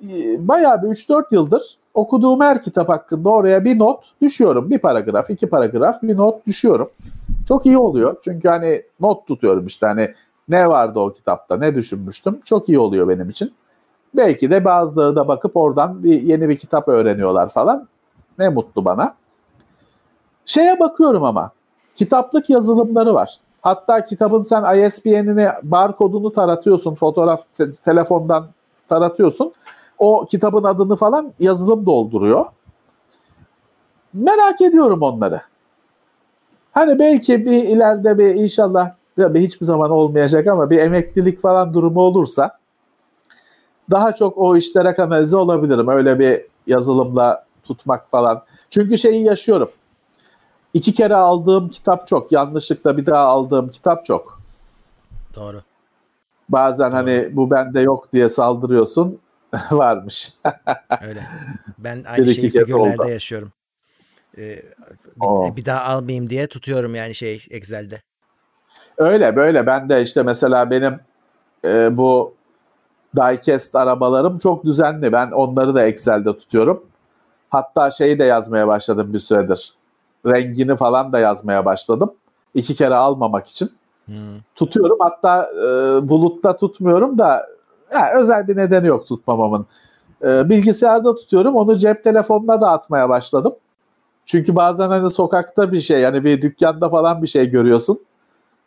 [0.04, 4.70] Ee, bayağı bir 3-4 yıldır okuduğum her kitap hakkında oraya bir not düşüyorum.
[4.70, 6.90] Bir paragraf, iki paragraf bir not düşüyorum.
[7.48, 8.16] Çok iyi oluyor.
[8.24, 10.14] Çünkü hani not tutuyorum işte hani
[10.50, 12.40] ne vardı o kitapta, ne düşünmüştüm.
[12.46, 13.54] Çok iyi oluyor benim için.
[14.16, 17.88] Belki de bazıları da bakıp oradan bir yeni bir kitap öğreniyorlar falan.
[18.40, 19.16] Ne mutlu bana.
[20.46, 21.52] Şeye bakıyorum ama
[21.96, 23.40] kitaplık yazılımları var.
[23.62, 27.44] Hatta kitabın sen ISBN'ini barkodunu taratıyorsun, fotoğraf
[27.86, 28.48] telefondan
[28.90, 29.54] taratıyorsun.
[30.00, 32.46] O kitabın adını falan yazılım dolduruyor.
[34.14, 35.42] Merak ediyorum onları.
[36.72, 42.02] Hani belki bir ileride bir inşallah tabii hiçbir zaman olmayacak ama bir emeklilik falan durumu
[42.02, 42.61] olursa
[43.90, 45.88] daha çok o işlere kanalize olabilirim.
[45.88, 48.44] Öyle bir yazılımla tutmak falan.
[48.70, 49.72] Çünkü şeyi yaşıyorum.
[50.74, 52.32] İki kere aldığım kitap çok.
[52.32, 54.42] Yanlışlıkla bir daha aldığım kitap çok.
[55.36, 55.62] Doğru.
[56.50, 56.98] Bazen Doğru.
[56.98, 59.20] hani bu bende yok diye saldırıyorsun.
[59.72, 60.34] Varmış.
[61.02, 61.24] Öyle.
[61.78, 63.52] Ben aynı bir şeyi figürlerde yaşıyorum.
[64.38, 64.62] Ee,
[65.16, 68.02] bir, bir daha almayayım diye tutuyorum yani şey Excel'de.
[68.98, 69.66] Öyle böyle.
[69.66, 71.00] Ben de işte mesela benim
[71.66, 72.34] e, bu
[73.16, 75.12] diecast arabalarım çok düzenli.
[75.12, 76.84] Ben onları da Excel'de tutuyorum.
[77.50, 79.74] Hatta şeyi de yazmaya başladım bir süredir.
[80.26, 82.14] Rengini falan da yazmaya başladım.
[82.54, 83.70] İki kere almamak için.
[84.06, 84.16] Hmm.
[84.56, 84.98] Tutuyorum.
[85.00, 85.64] Hatta e,
[86.10, 87.48] bulutta tutmuyorum da
[87.94, 89.66] yani özel bir nedeni yok tutmamamın.
[90.24, 91.56] E, bilgisayarda tutuyorum.
[91.56, 93.54] Onu cep telefonuna da atmaya başladım.
[94.26, 98.00] Çünkü bazen hani sokakta bir şey yani bir dükkanda falan bir şey görüyorsun.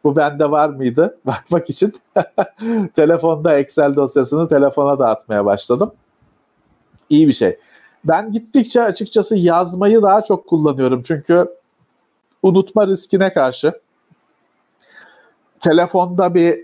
[0.05, 1.18] Bu bende var mıydı?
[1.26, 1.94] Bakmak için
[2.97, 5.93] telefonda Excel dosyasını telefona da atmaya başladım.
[7.10, 7.59] İyi bir şey.
[8.05, 11.02] Ben gittikçe açıkçası yazmayı daha çok kullanıyorum.
[11.02, 11.47] Çünkü
[12.43, 13.72] unutma riskine karşı
[15.60, 16.60] telefonda bir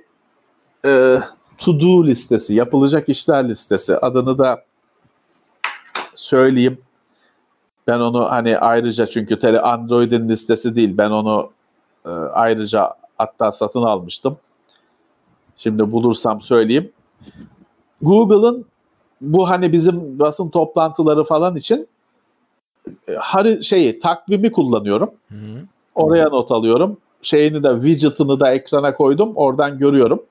[0.84, 1.20] e,
[1.58, 4.64] to do listesi, yapılacak işler listesi adını da
[6.14, 6.78] söyleyeyim.
[7.86, 10.98] Ben onu hani ayrıca çünkü tele Android'in listesi değil.
[10.98, 11.50] Ben onu
[12.06, 14.36] e, ayrıca hatta satın almıştım.
[15.56, 16.92] Şimdi bulursam söyleyeyim.
[18.02, 18.64] Google'ın
[19.20, 21.88] bu hani bizim basın toplantıları falan için
[23.08, 25.10] e, hari şeyi takvimi kullanıyorum.
[25.28, 25.36] Hı.
[25.94, 26.96] Oraya not alıyorum.
[27.22, 29.32] Şeyini de widget'ını da ekrana koydum.
[29.34, 30.22] Oradan görüyorum.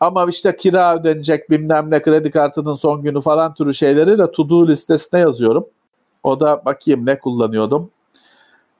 [0.00, 4.48] Ama işte kira ödenecek bilmem ne kredi kartının son günü falan türü şeyleri de to
[4.48, 5.66] do listesine yazıyorum.
[6.22, 7.90] O da bakayım ne kullanıyordum.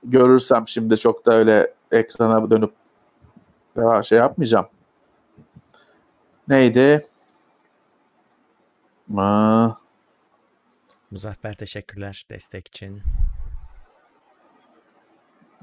[0.05, 2.73] Görürsem şimdi çok da öyle ekrana dönüp
[3.77, 4.67] devam şey yapmayacağım.
[6.49, 7.07] Neydi?
[9.17, 9.69] Aa,
[11.11, 13.03] Muzaffer teşekkürler destek için.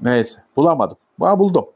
[0.00, 0.96] neyse bulamadım.
[1.20, 1.66] Aa, buldum.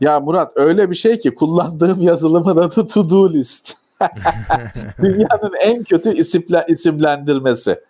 [0.00, 3.74] Ya Murat öyle bir şey ki kullandığım yazılımın adı To Do List.
[5.02, 7.84] Dünyanın en kötü isimle, isimlendirmesi.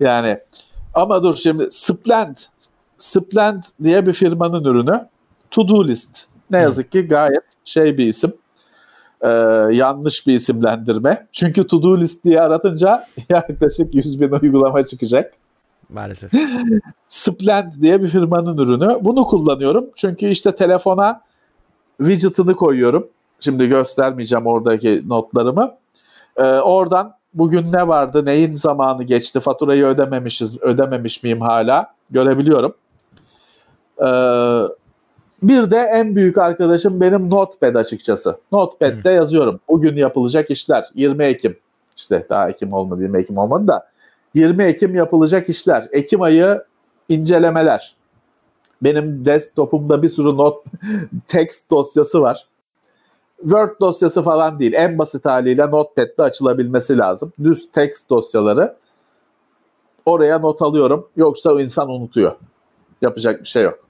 [0.00, 0.40] Yani
[0.94, 2.36] ama dur şimdi Splend
[3.02, 5.08] Splend diye bir firmanın ürünü
[5.50, 6.24] To Do List.
[6.50, 8.32] Ne yazık ki gayet şey bir isim.
[9.20, 9.28] Ee,
[9.72, 11.26] yanlış bir isimlendirme.
[11.32, 15.34] Çünkü To Do List diye aratınca yaklaşık 100 bin uygulama çıkacak.
[15.88, 16.32] Maalesef.
[17.08, 18.98] Splend diye bir firmanın ürünü.
[19.00, 19.86] Bunu kullanıyorum.
[19.96, 21.20] Çünkü işte telefona
[21.98, 23.08] widget'ını koyuyorum.
[23.40, 25.74] Şimdi göstermeyeceğim oradaki notlarımı.
[26.36, 32.74] Ee, oradan bugün ne vardı, neyin zamanı geçti, faturayı ödememişiz, ödememiş miyim hala görebiliyorum.
[34.02, 34.62] Ee,
[35.42, 38.38] bir de en büyük arkadaşım benim Notepad açıkçası.
[38.52, 39.60] Notepad'de yazıyorum.
[39.68, 40.84] Bugün yapılacak işler.
[40.94, 41.56] 20 Ekim.
[41.96, 43.86] İşte daha Ekim olmadı, 20 Ekim olmadı da.
[44.34, 45.88] 20 Ekim yapılacak işler.
[45.92, 46.64] Ekim ayı
[47.08, 47.96] incelemeler.
[48.82, 50.64] Benim desktop'umda bir sürü not
[51.28, 52.46] text dosyası var.
[53.40, 54.72] Word dosyası falan değil.
[54.72, 57.32] En basit haliyle Notepad'de açılabilmesi lazım.
[57.44, 58.76] Düz text dosyaları.
[60.06, 61.08] Oraya not alıyorum.
[61.16, 62.32] Yoksa o insan unutuyor.
[63.02, 63.81] Yapacak bir şey yok.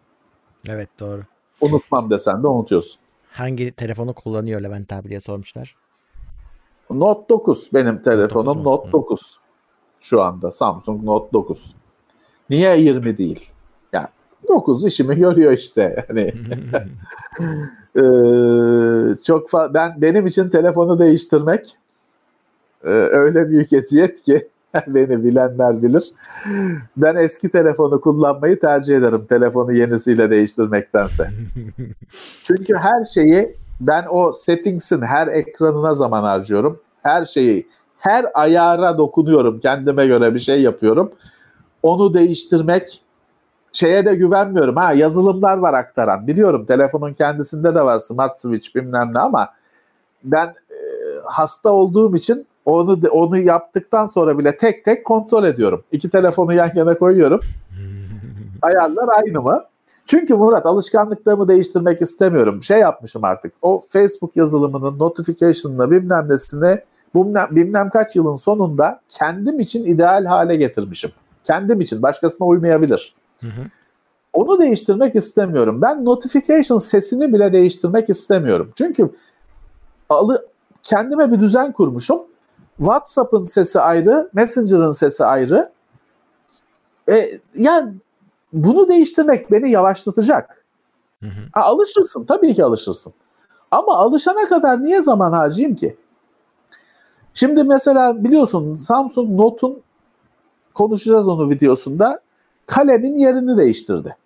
[0.68, 1.22] Evet doğru.
[1.60, 3.00] Unutmam desen de unutuyorsun.
[3.32, 5.74] Hangi telefonu kullanıyor Levent abi diye sormuşlar.
[6.90, 9.36] Note 9 benim telefonum Note Note 9 9.
[10.00, 11.74] Şu anda Samsung Note 9.
[12.50, 13.50] Niye 20 değil?
[13.92, 14.08] Yani
[14.48, 16.06] 9 işimi görüyor işte.
[16.08, 16.34] Yani
[17.96, 18.00] Ee,
[19.24, 21.76] çok fa- ben benim için telefonu değiştirmek
[22.84, 24.48] e, öyle büyük eziyet ki
[24.86, 26.12] beni bilenler bilir.
[26.96, 31.30] Ben eski telefonu kullanmayı tercih ederim telefonu yenisiyle değiştirmektense.
[32.42, 36.80] Çünkü her şeyi ben o settings'in her ekranına zaman harcıyorum.
[37.02, 37.68] Her şeyi
[37.98, 39.60] her ayara dokunuyorum.
[39.60, 41.12] Kendime göre bir şey yapıyorum.
[41.82, 43.02] Onu değiştirmek
[43.72, 44.76] şeye de güvenmiyorum.
[44.76, 46.26] Ha yazılımlar var aktaran.
[46.26, 49.48] Biliyorum telefonun kendisinde de var smart switch bilmem ne ama
[50.24, 50.76] ben e,
[51.24, 55.84] hasta olduğum için onu onu yaptıktan sonra bile tek tek kontrol ediyorum.
[55.92, 57.40] İki telefonu yan yana koyuyorum.
[58.62, 59.64] Ayarlar aynı mı?
[60.06, 62.62] Çünkü Murat alışkanlıklarımı değiştirmek istemiyorum.
[62.62, 63.52] Şey yapmışım artık.
[63.62, 66.78] O Facebook yazılımının notification'ına bilmem nesini
[67.14, 71.10] bilmem, bilmem kaç yılın sonunda kendim için ideal hale getirmişim.
[71.44, 72.02] Kendim için.
[72.02, 73.14] Başkasına uymayabilir.
[73.40, 73.62] Hı hı.
[74.32, 75.82] Onu değiştirmek istemiyorum.
[75.82, 78.70] Ben notification sesini bile değiştirmek istemiyorum.
[78.74, 79.10] Çünkü
[80.08, 80.46] alı,
[80.82, 82.18] kendime bir düzen kurmuşum.
[82.76, 85.72] WhatsApp'ın sesi ayrı, Messenger'ın sesi ayrı.
[87.08, 87.94] E, yani
[88.52, 90.64] bunu değiştirmek beni yavaşlatacak.
[91.20, 91.40] Hı hı.
[91.52, 93.12] Ha, alışırsın, tabii ki alışırsın.
[93.70, 95.96] Ama alışana kadar niye zaman harcayayım ki?
[97.34, 99.82] Şimdi mesela biliyorsun Samsung Note'un
[100.74, 102.20] konuşacağız onu videosunda
[102.66, 104.16] kalemin yerini değiştirdi.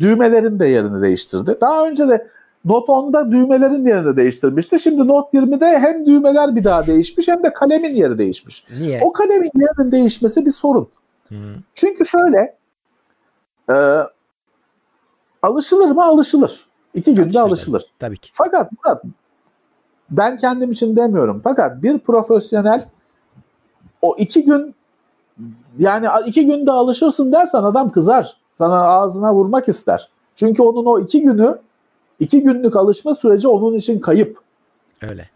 [0.00, 1.58] Düğmelerin de yerini değiştirdi.
[1.60, 2.26] Daha önce de
[2.64, 4.78] Note 10'da düğmelerin yerini değiştirmişti.
[4.78, 8.66] Şimdi Note 20'de hem düğmeler bir daha değişmiş hem de kalemin yeri değişmiş.
[8.78, 9.00] Niye?
[9.04, 10.88] O kalemin yerinin değişmesi bir sorun.
[11.28, 11.34] Hı.
[11.74, 12.56] Çünkü şöyle
[13.70, 13.74] e,
[15.42, 16.04] alışılır mı?
[16.04, 16.64] Alışılır.
[16.94, 17.48] İki günde Alışılır.
[17.48, 17.82] alışılır.
[17.98, 18.30] Tabii ki.
[18.32, 19.02] Fakat Murat
[20.10, 21.40] ben kendim için demiyorum.
[21.44, 22.88] Fakat bir profesyonel
[24.02, 24.74] o iki gün
[25.78, 28.36] yani iki günde alışırsın dersen adam kızar.
[28.52, 30.08] Sana ağzına vurmak ister.
[30.34, 31.58] Çünkü onun o iki günü
[32.20, 34.38] iki günlük alışma süreci onun için kayıp.
[35.02, 35.30] Öyle.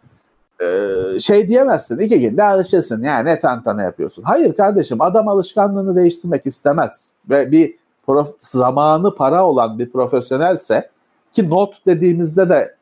[0.63, 4.23] Ee, şey diyemezsin iki günde alışırsın yani ne tantana yapıyorsun.
[4.23, 7.13] Hayır kardeşim adam alışkanlığını değiştirmek istemez.
[7.31, 7.75] Ve bir
[8.09, 10.91] prof- zamanı para olan bir profesyonelse
[11.33, 12.77] ki not dediğimizde de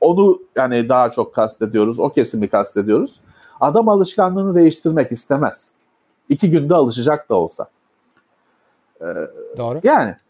[0.00, 2.00] onu yani daha çok kastediyoruz.
[2.00, 3.20] O kesimi kastediyoruz.
[3.60, 5.72] Adam alışkanlığını değiştirmek istemez.
[6.28, 7.66] İki günde alışacak da olsa.
[9.56, 9.80] Doğru.
[9.84, 10.25] Yani Ee,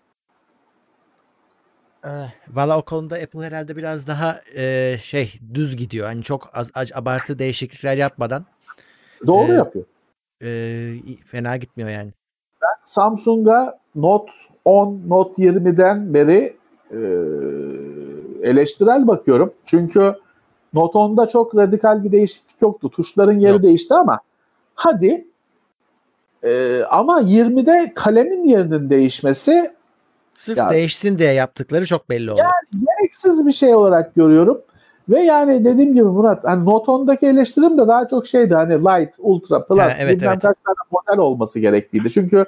[2.48, 6.06] Valla o konuda Apple herhalde biraz daha e, şey düz gidiyor.
[6.06, 8.44] Hani çok az, az abartı değişiklikler yapmadan
[9.26, 9.84] doğru Ee, yapıyor.
[10.42, 10.46] e,
[11.26, 12.12] fena gitmiyor yani.
[12.84, 14.32] Samsung'a Note
[14.64, 16.56] 10, Note 20'den beri
[16.90, 16.98] e,
[18.50, 19.54] eleştirel bakıyorum.
[19.64, 20.14] Çünkü
[20.74, 22.90] Note 10'da çok radikal bir değişiklik yoktu.
[22.90, 23.62] Tuşların yeri Yok.
[23.62, 24.20] değişti ama
[24.74, 25.26] hadi
[26.44, 29.75] e, ama 20'de kalemin yerinin değişmesi
[30.36, 32.40] Sırf Ya- değişsin diye yaptıkları çok belli oldu.
[32.72, 34.60] gereksiz bir şey olarak görüyorum.
[35.08, 39.14] Ve yani dediğim gibi Murat hani Note 10'daki eleştirim de daha çok şeydi hani Light,
[39.18, 40.42] Ultra, Plus Ha, evet, evet.
[40.42, 42.10] kaç tane model olması gerekliydi.
[42.10, 42.44] Çünkü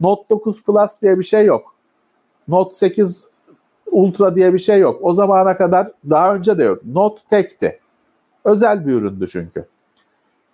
[0.00, 1.74] Note 9 Plus diye bir şey yok.
[2.48, 3.26] Note 8
[3.90, 4.98] Ultra diye bir şey yok.
[5.02, 6.84] O zamana kadar daha önce de yok.
[6.84, 7.80] Note tekti.
[8.44, 9.66] Özel bir üründü çünkü.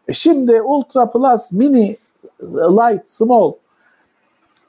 [0.09, 1.97] E şimdi Ultra Plus, Mini,
[2.43, 3.53] Light, Small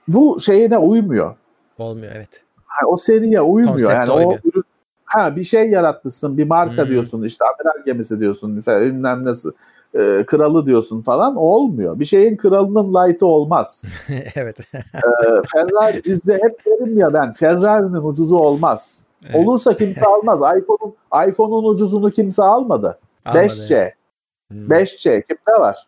[0.07, 1.35] bu şeyine uymuyor.
[1.81, 2.43] Olmuyor evet.
[2.65, 3.71] Ha, o seriye uymuyor.
[3.71, 4.39] Konsepte yani uymuyor.
[4.45, 4.63] o ürün
[5.05, 6.91] ha bir şey yaratmışsın, bir marka Hmm.
[6.91, 9.51] diyorsun, işte amiral gemisi diyorsun, bilmem nasıl
[9.93, 11.99] e, kralı diyorsun falan olmuyor.
[11.99, 13.85] Bir şeyin kralının light'ı olmaz.
[14.35, 14.59] evet.
[14.73, 14.79] E,
[15.53, 19.05] Ferrari bizde hep derim ya ben Ferrari'nin ucuzu olmaz.
[19.25, 19.35] Evet.
[19.35, 20.39] Olursa kimse almaz.
[20.39, 20.95] iPhone'un
[21.29, 22.99] iPhone'un ucuzunu kimse almadı.
[23.25, 23.75] Almadı, 5C.
[23.75, 23.93] evet.
[24.51, 24.67] Hmm.
[24.67, 25.87] 5C kimde var?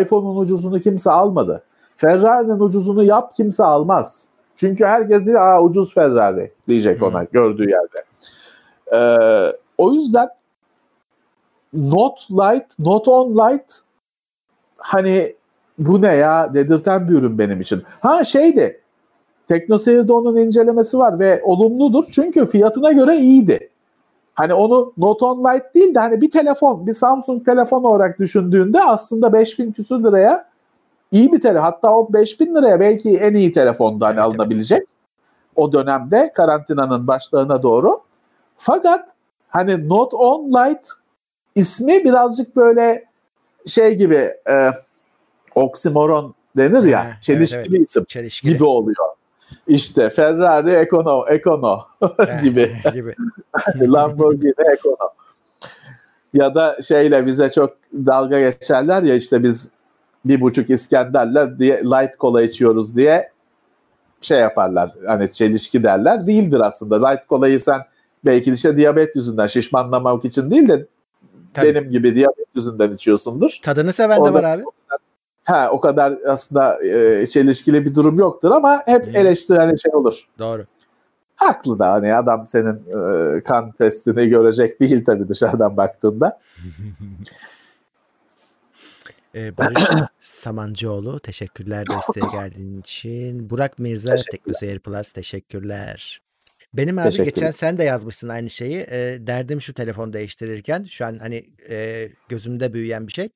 [0.00, 1.62] iPhone'un ucuzunu kimse almadı.
[1.96, 4.28] Ferrari'nin ucuzunu yap kimse almaz.
[4.58, 8.04] Çünkü herkes diyor Aa, ucuz Ferrari diyecek ona gördüğü yerde.
[8.92, 10.28] Ee, o yüzden
[11.72, 13.78] Note Light, Note 10 Light
[14.76, 15.34] hani
[15.78, 17.82] bu ne ya dedirten bir ürün benim için.
[18.00, 18.80] Ha şeydi
[19.48, 23.70] TeknoSeyir'de onun incelemesi var ve olumludur çünkü fiyatına göre iyiydi.
[24.34, 28.82] Hani onu Note 10 Lite değil de hani bir telefon, bir Samsung telefon olarak düşündüğünde
[28.82, 30.47] aslında 5000 küsur liraya
[31.12, 31.62] iyi bir telefon.
[31.62, 34.40] Hatta o 5000 liraya belki en iyi telefonda hani Evet, evet.
[34.40, 34.82] alınabilecek.
[35.56, 38.00] O dönemde karantinanın başlarına doğru.
[38.58, 39.08] Fakat
[39.48, 40.88] hani Note 10 Lite
[41.54, 43.04] ismi birazcık böyle
[43.66, 44.70] şey gibi e,
[45.54, 47.00] oksimoron denir ya.
[47.00, 47.86] Ha, evet, çelişkili evet.
[47.86, 48.52] isim Çelişkili.
[48.52, 48.96] gibi oluyor.
[49.66, 51.80] İşte Ferrari Econo, Econo
[52.42, 52.72] gibi.
[52.94, 53.14] gibi.
[53.80, 55.10] Lamborghini Econo.
[56.34, 59.70] Ya da şeyle bize çok dalga geçerler ya işte biz
[60.24, 63.30] bir buçuk İskenderler diye light kola içiyoruz diye
[64.20, 64.90] şey yaparlar.
[65.06, 66.26] Hani çelişki derler.
[66.26, 67.08] Değildir aslında.
[67.08, 67.80] Light kolayı sen
[68.24, 70.86] belki işte diyabet yüzünden şişmanlamak için değil de
[71.54, 71.74] Tabii.
[71.74, 73.58] benim gibi diyabet yüzünden içiyorsundur.
[73.62, 74.62] Tadını seven de Orada- var abi.
[75.44, 79.16] Ha o kadar aslında e, çelişkili bir durum yoktur ama hep Hmm.
[79.16, 80.28] eleştiren şey olur.
[80.38, 80.64] Doğru.
[81.36, 82.74] Haklı da hani adam senin
[83.36, 86.40] e, kan testini görecek değil tabii dışarıdan baktığında.
[89.38, 89.82] Ee, Barış
[90.20, 93.50] Samancıoğlu teşekkürler desteğe geldiğin için.
[93.50, 94.16] Burak Mirza.
[94.16, 96.22] Teknoseyir Plus teşekkürler.
[96.74, 98.86] Benim abi geçen sen de yazmışsın aynı şeyi.
[98.90, 103.28] Ee, derdim şu telefon değiştirirken şu an hani e, gözümde büyüyen bir şey.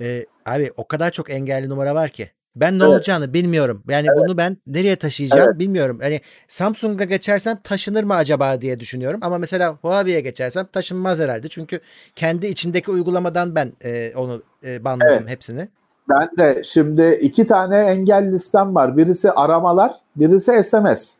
[0.00, 2.30] Ee, abi o kadar çok engelli numara var ki.
[2.60, 2.92] Ben ne Evet.
[2.94, 3.82] olacağını bilmiyorum.
[3.88, 5.98] Yani bunu ben nereye taşıyacağım bilmiyorum.
[6.02, 9.20] Hani Samsung'a geçersem taşınır mı acaba diye düşünüyorum.
[9.22, 11.48] Ama mesela Huawei'ye geçersem taşınmaz herhalde.
[11.48, 11.80] Çünkü
[12.16, 15.28] kendi içindeki uygulamadan ben e, onu e, banladım Evet.
[15.30, 15.68] hepsini.
[16.08, 18.96] Ben de şimdi iki tane engel listem var.
[18.96, 21.14] Birisi aramalar, birisi SMS.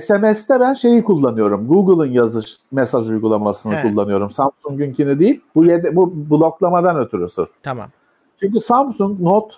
[0.00, 1.68] SMS'te ben şeyi kullanıyorum.
[1.68, 3.82] Google'ın yazış mesaj uygulamasını He.
[3.82, 4.30] kullanıyorum.
[4.30, 5.40] Samsung'unkini değil.
[5.54, 7.48] Bu yede, bu bloklamadan ötürü sırf.
[7.62, 7.88] Tamam.
[8.36, 9.56] Çünkü Samsung Note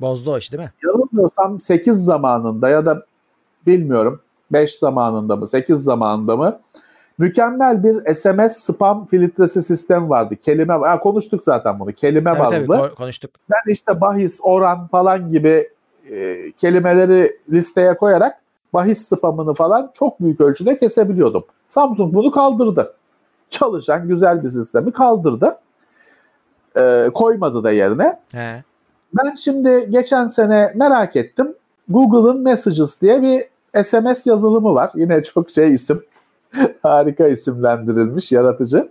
[0.00, 0.72] Bozdu o iş değil mi?
[0.84, 3.02] yanılmıyorsam 8 zamanında ya da
[3.66, 4.20] bilmiyorum
[4.52, 6.60] 5 zamanında mı 8 zamanında mı
[7.18, 10.36] mükemmel bir SMS spam filtresi sistemi vardı.
[10.36, 11.92] Kelime ha, konuştuk zaten bunu.
[11.92, 12.74] Kelime Tabii tabii bazlı.
[12.74, 13.30] ko- konuştuk.
[13.50, 15.68] Ben işte bahis, oran falan gibi
[16.10, 18.38] e, kelimeleri listeye koyarak
[18.72, 21.44] bahis spamını falan çok büyük ölçüde kesebiliyordum.
[21.68, 22.94] Samsung bunu kaldırdı.
[23.50, 25.58] Çalışan güzel bir sistemi kaldırdı.
[26.76, 28.20] E, koymadı da yerine.
[28.32, 28.62] He.
[29.12, 31.54] Ben şimdi geçen sene merak ettim.
[31.88, 33.44] Google'ın Messages diye bir
[33.84, 34.90] SMS yazılımı var.
[34.94, 36.02] Yine çok şey isim.
[36.82, 38.88] Harika isimlendirilmiş, yaratıcı.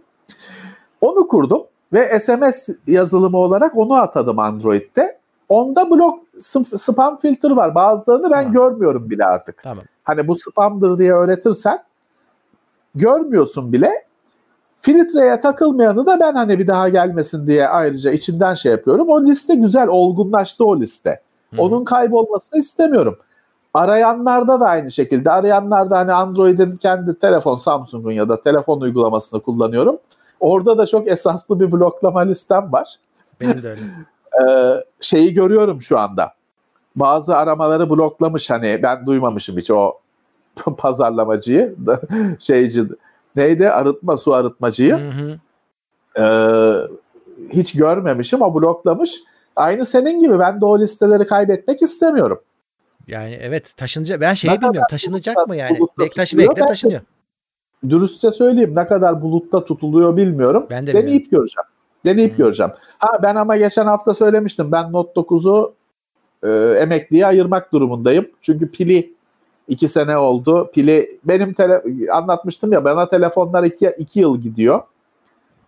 [1.02, 1.64] Onu kurdum
[1.94, 5.18] ve SMS yazılımı olarak onu atadım Android'de.
[5.50, 7.76] Onda blok sp- spam filter var.
[7.76, 8.52] Bazılarını ben Tamam.
[8.52, 9.64] görmüyorum bile artık.
[9.64, 9.84] Tamam.
[10.04, 11.84] Hani bu spamdır diye öğretirsen
[12.96, 14.07] görmüyorsun bile.
[14.82, 19.10] Filtreye takılmayanı da ben hani bir daha gelmesin diye ayrıca içinden şey yapıyorum.
[19.10, 21.22] O liste güzel, olgunlaştı o liste.
[21.56, 21.62] Hı.
[21.62, 23.18] Onun kaybolmasını istemiyorum.
[23.74, 25.32] Arayanlarda da aynı şekilde.
[25.32, 29.98] Arayanlarda hani Android'in kendi telefon Samsung'un ya da telefon uygulamasını kullanıyorum.
[30.40, 32.96] Orada da çok esaslı bir bloklama listem var.
[33.42, 33.82] Benim de öyle.
[34.48, 36.34] Ee, şeyi görüyorum şu anda.
[36.96, 39.94] Bazı aramaları bloklamış hani ben duymamışım hiç o
[40.78, 41.76] pazarlamacıyı
[42.40, 42.84] şeyci
[43.38, 45.38] neydi arıtma su arıtmacıyı Hı hı.
[46.20, 46.24] Ee,
[47.50, 49.20] hiç görmemişim o bloklamış.
[49.56, 52.42] Aynı senin gibi ben de o listeleri kaybetmek istemiyorum.
[53.08, 54.22] Yani evet taşınacak.
[54.22, 54.88] Ben şeyi Ne bilmiyorum.
[54.90, 55.80] Taşınacak mı yani?
[55.80, 57.02] bulutla Belki de taşınıyor.
[57.90, 60.68] Dürüstçe söyleyeyim ne kadar bulutta tutuluyor bilmiyorum.
[60.70, 61.68] Ben de Deneyip göreceğim.
[62.06, 62.38] Deneyip Hı.
[62.38, 62.72] göreceğim.
[62.98, 64.72] Ha ben ama geçen hafta söylemiştim.
[64.72, 65.76] Ben Note 9'u
[66.44, 66.50] e,
[66.80, 68.28] emekliye ayırmak durumundayım.
[68.42, 69.14] Çünkü pili
[69.68, 70.70] iki sene oldu.
[70.74, 71.82] Pili benim tele,
[72.12, 74.82] anlatmıştım ya bana telefonlar iki, iki yıl gidiyor.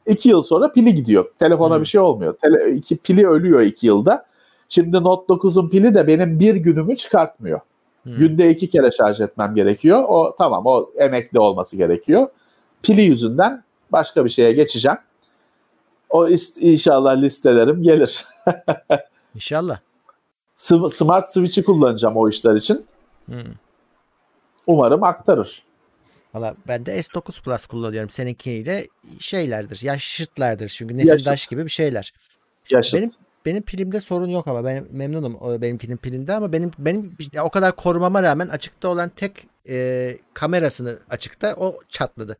[0.05, 1.25] İki yıl sonra pili gidiyor.
[1.39, 1.81] Telefona hmm.
[1.81, 2.37] bir şey olmuyor.
[2.37, 4.25] Tele, iki, pili ölüyor iki yılda.
[4.69, 7.59] Şimdi Note 9'un pili de benim bir günümü çıkartmıyor.
[8.03, 8.17] Hmm.
[8.17, 10.03] Günde iki kere şarj etmem gerekiyor.
[10.07, 12.27] O tamam o emekli olması gerekiyor.
[12.83, 14.97] Pili yüzünden başka bir şeye geçeceğim.
[16.09, 18.25] O inşallah listelerim gelir.
[19.35, 19.79] İnşallah.
[20.89, 22.85] Smart Switch'i kullanacağım o işler için.
[23.25, 23.35] Hmm.
[24.69, 25.63] Umarım aktarır.
[26.33, 28.09] Valla ben de S9 Plus kullanıyorum.
[28.09, 28.87] Seninkiyle
[29.19, 29.79] şeylerdir.
[29.83, 30.69] Yaşıtlardır.
[30.69, 31.49] Çünkü nesildaş Yaşıt.
[31.49, 32.13] gibi bir şeyler.
[32.69, 32.93] Yaşıt.
[32.93, 33.11] Benim
[33.45, 38.23] benim pilimde sorun yok ama ben memnunum benimkinin pilinde ama benim benim o kadar korumama
[38.23, 42.37] rağmen açıkta olan tek e, kamerasını açıkta o çatladı.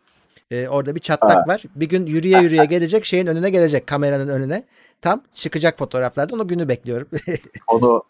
[0.51, 1.43] E, orada bir çatlak ha.
[1.47, 1.63] var.
[1.75, 4.63] Bir gün yürüye yürüye gelecek şeyin önüne gelecek kameranın önüne.
[5.01, 7.07] Tam çıkacak fotoğraflardan o günü bekliyorum.
[7.67, 8.03] Onu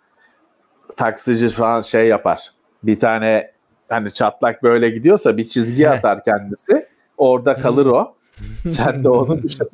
[0.97, 2.53] taksici falan şey yapar.
[2.83, 3.59] Bir tane
[3.89, 6.87] hani çatlak böyle gidiyorsa bir çizgi atar kendisi.
[7.17, 8.15] Orada kalır o.
[8.67, 9.69] Sen de onu düşün.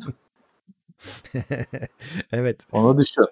[2.32, 2.60] evet.
[2.72, 3.26] Onu düşün.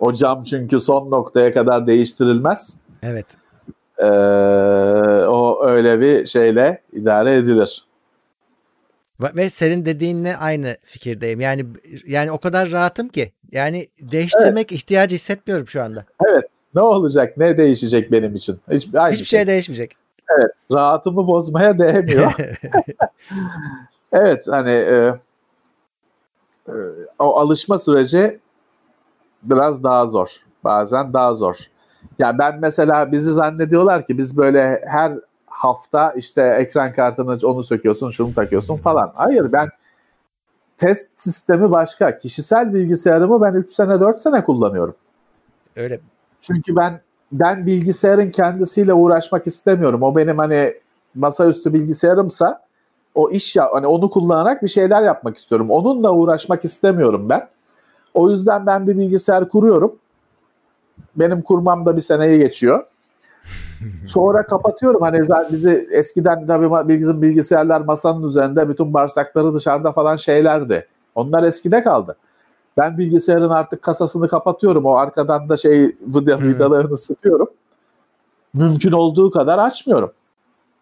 [0.00, 2.76] O cam çünkü son noktaya kadar değiştirilmez.
[3.02, 3.26] Evet.
[3.98, 4.06] Ee,
[5.26, 7.86] o öyle bir şeyle idare edilir.
[9.20, 11.40] Ve senin dediğinle aynı fikirdeyim.
[11.40, 11.66] Yani
[12.06, 13.32] yani o kadar rahatım ki.
[13.52, 14.80] Yani değiştirmek evet.
[14.82, 16.04] ihtiyacı hissetmiyorum şu anda.
[16.28, 16.50] Evet.
[16.76, 17.36] Ne olacak?
[17.36, 18.60] Ne değişecek benim için?
[18.70, 19.38] Hiç, aynı Hiçbir şey.
[19.38, 19.96] şey değişmeyecek.
[20.38, 20.50] Evet.
[20.72, 22.32] Rahatımı bozmaya değmiyor.
[24.12, 24.48] evet.
[24.48, 25.14] Hani e,
[26.68, 26.72] e,
[27.18, 28.40] o alışma süreci
[29.42, 30.36] biraz daha zor.
[30.64, 31.56] Bazen daha zor.
[32.18, 35.12] Yani ben mesela bizi zannediyorlar ki biz böyle her
[35.46, 39.12] hafta işte ekran kartını onu söküyorsun, şunu takıyorsun falan.
[39.14, 39.68] Hayır ben
[40.78, 42.18] test sistemi başka.
[42.18, 44.94] Kişisel bilgisayarımı ben 3 sene 4 sene kullanıyorum.
[45.76, 46.00] Öyle.
[46.46, 47.00] Çünkü ben
[47.32, 50.02] ben bilgisayarın kendisiyle uğraşmak istemiyorum.
[50.02, 50.74] O benim hani
[51.14, 52.66] masaüstü bilgisayarımsa
[53.14, 55.70] o iş ya hani onu kullanarak bir şeyler yapmak istiyorum.
[55.70, 57.48] Onunla uğraşmak istemiyorum ben.
[58.14, 59.96] O yüzden ben bir bilgisayar kuruyorum.
[61.16, 62.84] Benim kurmam da bir seneyi geçiyor.
[64.06, 65.02] Sonra kapatıyorum.
[65.02, 65.20] Hani
[65.52, 70.86] bizi eskiden tabii bizim bilgisayarlar masanın üzerinde bütün bağırsakları dışarıda falan şeylerdi.
[71.14, 72.16] Onlar eskide kaldı.
[72.76, 74.86] Ben bilgisayarın artık kasasını kapatıyorum.
[74.86, 76.48] O arkadan da şey vida, hmm.
[76.48, 77.48] vidalarını sıkıyorum.
[78.54, 80.12] Mümkün olduğu kadar açmıyorum.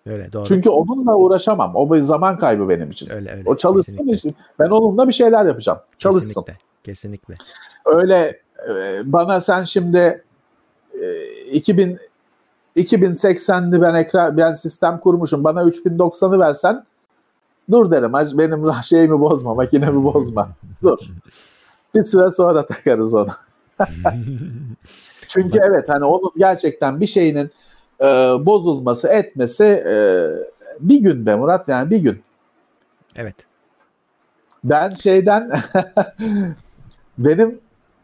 [0.06, 0.44] Öyle doğru.
[0.44, 1.76] Çünkü onunla uğraşamam.
[1.76, 3.10] O bir zaman kaybı benim için.
[3.10, 3.42] Öyle öyle.
[3.46, 4.36] O çalışsın için.
[4.58, 5.78] Ben onunla bir şeyler yapacağım.
[5.98, 6.42] Çalışsın.
[6.42, 6.54] Kesinlikle.
[6.84, 7.34] Kesinlikle.
[7.84, 10.24] Öyle e, bana sen şimdi
[11.52, 11.98] 2000 e,
[12.76, 15.44] 2080'li ben ekran ben sistem kurmuşum.
[15.44, 16.84] Bana 3090'ı versen
[17.70, 18.12] dur derim.
[18.38, 20.48] Benim şeyimi bozma, makinemi bozma.
[20.82, 20.98] Dur.
[21.94, 23.28] Bir süre sonra takarız onu.
[25.28, 27.50] Çünkü evet hani onun gerçekten bir şeyinin
[28.00, 28.04] e,
[28.46, 29.96] bozulması etmesi e,
[30.80, 32.22] bir gün be Murat yani bir gün.
[33.16, 33.34] Evet.
[34.64, 35.52] Ben şeyden
[37.18, 37.60] benim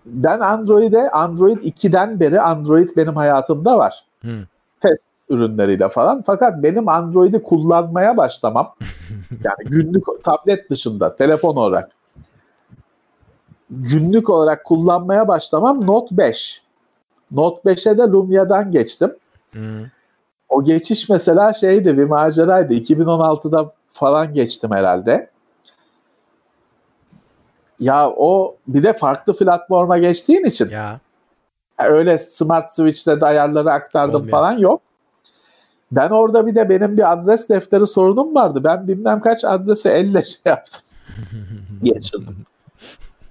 [0.06, 4.04] ben Android'e Android 2'den beri Android benim hayatımda var.
[4.20, 4.44] Hmm.
[4.80, 6.22] Test ürünleriyle falan.
[6.26, 8.74] Fakat benim Android'i kullanmaya başlamam
[9.44, 11.90] yani günlük tablet dışında telefon olarak
[13.70, 16.62] günlük olarak kullanmaya başlamam Note 5.
[17.30, 19.16] Note 5'e de Lumia'dan geçtim.
[19.50, 19.84] Hmm.
[20.48, 22.74] O geçiş mesela şeydi bir maceraydı.
[22.74, 25.30] 2016'da falan geçtim herhalde.
[27.80, 30.70] Ya o bir de farklı platforma geçtiğin için.
[30.70, 31.00] Ya.
[31.78, 34.30] Öyle Smart Switch'te de ayarları aktardım Olmuyor.
[34.30, 34.80] falan yok.
[35.92, 38.64] Ben orada bir de benim bir adres defteri sorunum vardı.
[38.64, 40.82] Ben bilmem kaç adresi elle şey yaptım.
[41.82, 42.46] Geçirdim.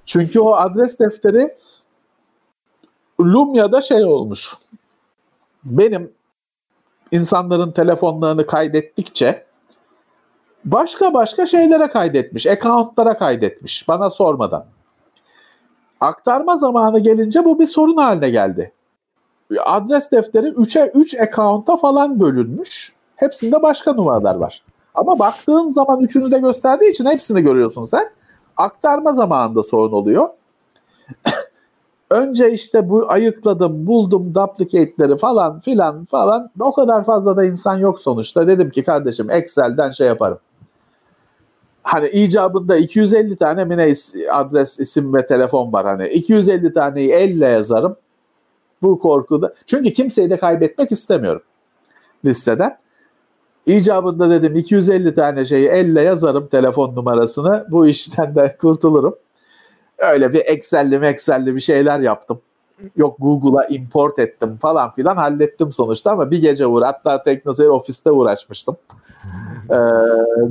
[0.10, 1.58] Çünkü o adres defteri
[3.22, 4.54] Lumia'da şey olmuş.
[5.64, 6.14] Benim
[7.12, 9.46] insanların telefonlarını kaydettikçe
[10.66, 12.48] başka başka şeylere kaydetmiş.
[12.48, 14.66] Account'lara kaydetmiş bana sormadan.
[16.02, 18.72] Aktarma zamanı gelince bu bir sorun haline geldi.
[19.66, 22.96] Adres defteri 3'e 3 account'a falan bölünmüş.
[23.16, 24.64] Hepsinde başka numaralar var.
[24.96, 28.19] Ama baktığın zaman üçünü de gösterdiği için hepsini görüyorsun sen.
[28.60, 30.28] Aktarma zamanında sorun oluyor.
[32.10, 36.50] Önce işte bu ayıkladım, buldum duplicate'leri falan filan falan.
[36.60, 38.48] O kadar fazla da insan yok sonuçta.
[38.48, 40.40] Dedim ki kardeşim Excel'den şey yaparım.
[41.84, 43.94] Hani icabında 250 tane mi
[44.32, 46.08] adres, isim ve telefon var hani.
[46.08, 47.96] 250 taneyi elle yazarım.
[48.82, 49.54] Bu korkuda.
[49.66, 51.42] Çünkü kimseyi de kaybetmek istemiyorum
[52.26, 52.78] listeden.
[53.66, 57.66] İcabında dedim 250 tane şeyi elle yazarım telefon numarasını.
[57.72, 59.16] Bu işten de kurtulurum.
[59.98, 62.42] Öyle bir Excel'li Excel'li bir şeyler yaptım.
[62.96, 68.12] Yok Google'a import ettim falan filan hallettim sonuçta ama bir gece uğra hatta teknoseyir ofiste
[68.12, 68.78] uğraşmıştım.
[69.70, 69.76] ee,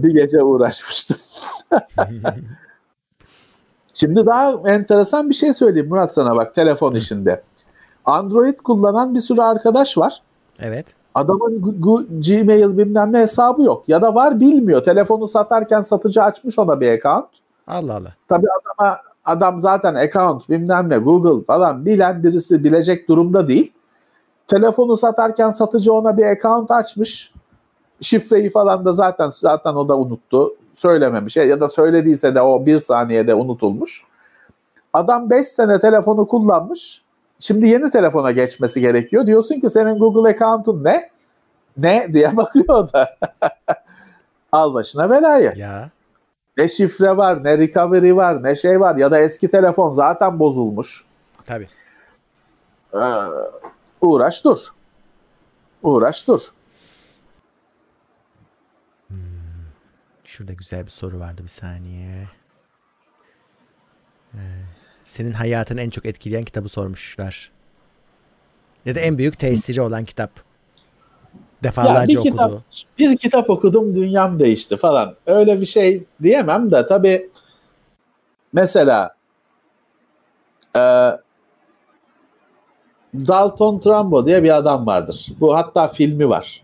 [0.02, 1.16] bir gece uğraşmıştım.
[3.94, 7.42] Şimdi daha enteresan bir şey söyleyeyim Murat sana bak telefon işinde.
[8.04, 10.22] Android kullanan bir sürü arkadaş var.
[10.60, 10.86] Evet.
[11.18, 11.80] Adamın
[12.20, 13.88] Gmail bilmem ne hesabı yok.
[13.88, 14.84] Ya da var bilmiyor.
[14.84, 17.28] Telefonu satarken satıcı açmış ona bir account.
[17.66, 18.14] Allah Allah.
[18.28, 23.72] Tabii adama adam zaten account bilmem ne Google falan bilen birisi bilecek durumda değil.
[24.46, 27.32] Telefonu satarken satıcı ona bir account açmış.
[28.00, 30.54] Şifreyi falan da zaten zaten o da unuttu.
[30.74, 34.04] Söylememiş ya da söylediyse de o bir saniyede unutulmuş.
[34.92, 37.02] Adam 5 sene telefonu kullanmış.
[37.40, 39.26] Şimdi yeni telefona geçmesi gerekiyor.
[39.26, 41.10] Diyorsun ki senin Google account'un ne?
[41.76, 43.16] Ne diye bakıyor o da.
[44.52, 45.52] Al başına belayı.
[45.56, 45.90] Ya.
[46.56, 51.04] Ne şifre var, ne recovery var, ne şey var ya da eski telefon zaten bozulmuş.
[51.46, 51.66] Tabii.
[52.94, 52.98] Ee,
[54.00, 54.68] uğraş dur.
[55.82, 56.52] Uğraş dur.
[59.08, 59.16] Hmm.
[60.24, 62.28] Şurada güzel bir soru vardı bir saniye.
[64.34, 64.38] Ee,
[65.08, 67.50] senin hayatını en çok etkileyen kitabı sormuşlar.
[68.86, 70.30] Ya da en büyük tesiri olan kitap.
[71.62, 72.62] Defalarca ya bir okudu.
[72.70, 75.16] Kitap, bir kitap okudum dünyam değişti falan.
[75.26, 77.30] Öyle bir şey diyemem de tabii
[78.52, 79.14] mesela
[80.76, 80.80] e,
[83.14, 85.26] Dalton Trumbo diye bir adam vardır.
[85.40, 86.62] Bu hatta filmi var.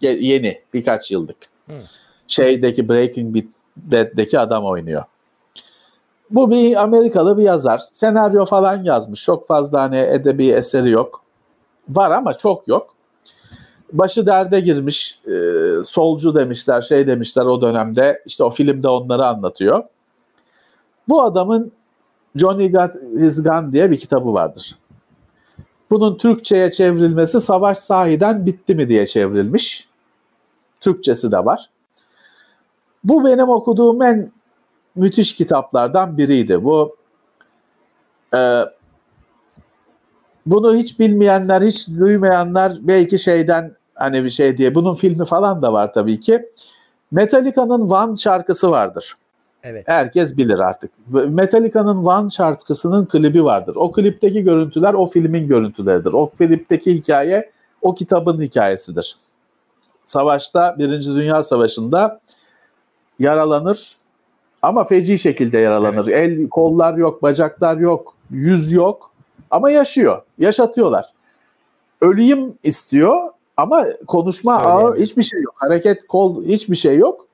[0.00, 1.38] Yeni birkaç yıllık.
[1.66, 1.74] Hı.
[2.28, 3.36] Şeydeki Breaking
[3.76, 5.04] Bad'deki adam oynuyor.
[6.32, 7.82] Bu bir Amerikalı bir yazar.
[7.92, 9.22] Senaryo falan yazmış.
[9.22, 11.22] Çok fazla hani edebi eseri yok.
[11.88, 12.94] Var ama çok yok.
[13.92, 15.20] Başı derde girmiş.
[15.26, 15.34] E,
[15.84, 18.22] solcu demişler, şey demişler o dönemde.
[18.26, 19.82] İşte o filmde onları anlatıyor.
[21.08, 21.72] Bu adamın
[22.36, 22.90] Johnny Got
[23.20, 24.78] His Gun diye bir kitabı vardır.
[25.90, 29.88] Bunun Türkçe'ye çevrilmesi Savaş Sahiden Bitti mi diye çevrilmiş.
[30.80, 31.70] Türkçesi de var.
[33.04, 34.32] Bu benim okuduğum en
[34.94, 36.64] müthiş kitaplardan biriydi.
[36.64, 36.96] Bu
[38.34, 38.62] e,
[40.46, 44.74] bunu hiç bilmeyenler, hiç duymayanlar belki şeyden hani bir şey diye.
[44.74, 46.48] Bunun filmi falan da var tabii ki.
[47.10, 49.14] Metallica'nın One şarkısı vardır.
[49.62, 49.88] Evet.
[49.88, 50.90] Herkes bilir artık.
[51.28, 53.76] Metallica'nın One şarkısının klibi vardır.
[53.76, 56.12] O klipteki görüntüler o filmin görüntüleridir.
[56.12, 57.50] O klipteki hikaye
[57.82, 59.16] o kitabın hikayesidir.
[60.04, 62.20] Savaşta, Birinci Dünya Savaşı'nda
[63.18, 63.96] yaralanır
[64.62, 66.08] ama feci şekilde yaralanır.
[66.08, 66.30] Evet.
[66.30, 69.10] El, kollar yok, bacaklar yok, yüz yok
[69.50, 70.22] ama yaşıyor.
[70.38, 71.06] Yaşatıyorlar.
[72.00, 75.54] Öleyim istiyor ama konuşma ağı hiçbir şey yok.
[75.56, 77.26] Hareket, kol hiçbir şey yok.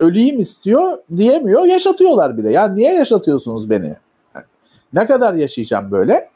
[0.00, 1.64] Öleyim istiyor diyemiyor.
[1.64, 2.52] Yaşatıyorlar bile.
[2.52, 3.96] Ya niye yaşatıyorsunuz beni?
[4.92, 6.28] Ne kadar yaşayacağım böyle?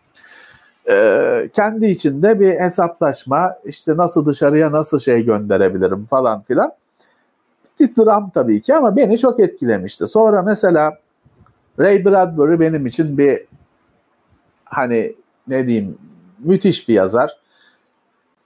[0.88, 6.72] Ee, kendi içinde bir hesaplaşma işte nasıl dışarıya nasıl şey gönderebilirim falan filan
[7.80, 10.06] bir dram tabii ki ama beni çok etkilemişti.
[10.06, 10.98] Sonra mesela
[11.78, 13.44] Ray Bradbury benim için bir
[14.64, 15.16] hani
[15.48, 15.98] ne diyeyim
[16.38, 17.36] müthiş bir yazar.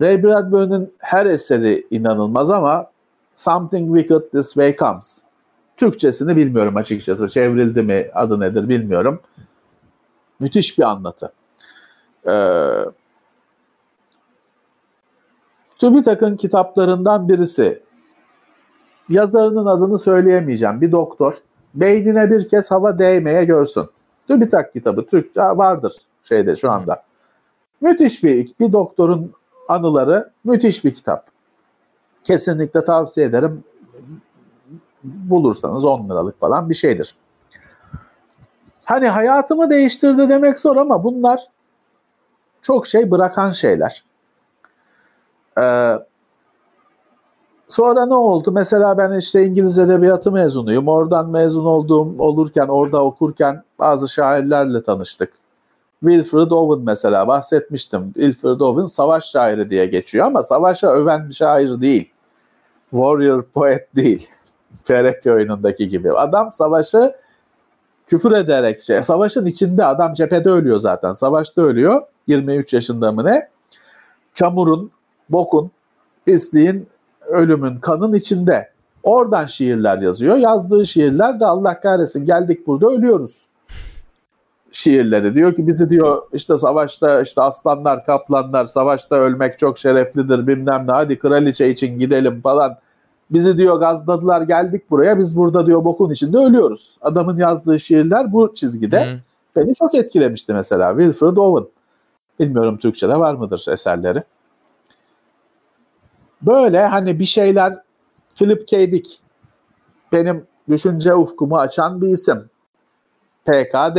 [0.01, 2.91] Ray Bradbury'nin her eseri inanılmaz ama
[3.37, 5.25] Something Wicked This Way Comes.
[5.77, 7.29] Türkçesini bilmiyorum açıkçası.
[7.29, 9.21] Çevrildi mi adı nedir bilmiyorum.
[10.41, 11.33] Müthiş bir anlatı.
[12.27, 12.85] Ee,
[15.79, 17.83] TÜBİTAK'ın kitaplarından birisi
[19.09, 20.81] yazarının adını söyleyemeyeceğim.
[20.81, 21.35] Bir doktor
[21.75, 23.87] beynine bir kez hava değmeye görsün.
[24.29, 25.95] TÜBİTAK kitabı Türkçe vardır
[26.25, 27.03] şeyde şu anda.
[27.81, 29.33] Müthiş bir bir doktorun
[29.69, 31.27] anıları müthiş bir kitap.
[32.25, 33.65] Kesinlikle tavsiye ederim.
[35.05, 37.17] Bulursanız 10 liralık falan bir şeydir.
[38.85, 41.41] Hani hayatımı değiştirdi demek zor ama bunlar
[42.63, 44.05] çok şey bırakan şeyler.
[45.59, 45.95] Ee,
[47.69, 48.53] Sonra ne oldu?
[48.53, 50.89] Mesela ben işte İngiliz Edebiyatı mezunuyum.
[50.89, 55.33] Oradan mezun olduğum olurken, orada okurken bazı şairlerle tanıştık.
[56.01, 58.13] Wilfred Owen mesela bahsetmiştim.
[58.13, 62.11] Wilfred Owen savaş şairi diye geçiyor ama savaşa öven bir şair değil.
[62.91, 64.29] Warrior poet değil.
[64.85, 66.13] Ferek oyunundaki gibi.
[66.13, 67.15] Adam savaşı
[68.07, 69.03] küfür ederek şey.
[69.03, 71.13] Savaşın içinde adam cephede ölüyor zaten.
[71.13, 72.03] Savaşta ölüyor.
[72.27, 73.49] 23 yaşında mı ne?
[74.35, 74.91] Çamurun,
[75.29, 75.71] bokun,
[76.27, 76.89] pisliğin
[77.35, 78.69] ölümün kanın içinde.
[79.03, 80.37] Oradan şiirler yazıyor.
[80.37, 83.47] Yazdığı şiirler de Allah kahretsin geldik burada ölüyoruz
[84.75, 85.35] şiirleri.
[85.35, 90.93] Diyor ki bizi diyor işte savaşta işte aslanlar, kaplanlar, savaşta ölmek çok şereflidir bilmem ne
[90.93, 92.77] hadi kraliçe için gidelim falan.
[93.31, 96.99] Bizi diyor gazladılar geldik buraya biz burada diyor bokun içinde ölüyoruz.
[97.01, 99.05] Adamın yazdığı şiirler bu çizgide.
[99.05, 99.19] Hı.
[99.57, 101.69] Beni çok etkilemişti mesela Wilfred Owen.
[102.41, 104.23] Bilmiyorum Türkçe'de var mıdır eserleri.
[106.47, 107.79] Böyle hani bir şeyler
[108.35, 108.93] Philip K.
[108.93, 109.19] Dick
[110.13, 112.51] benim düşünce ufkumu açan bir isim.
[113.45, 113.99] PKD.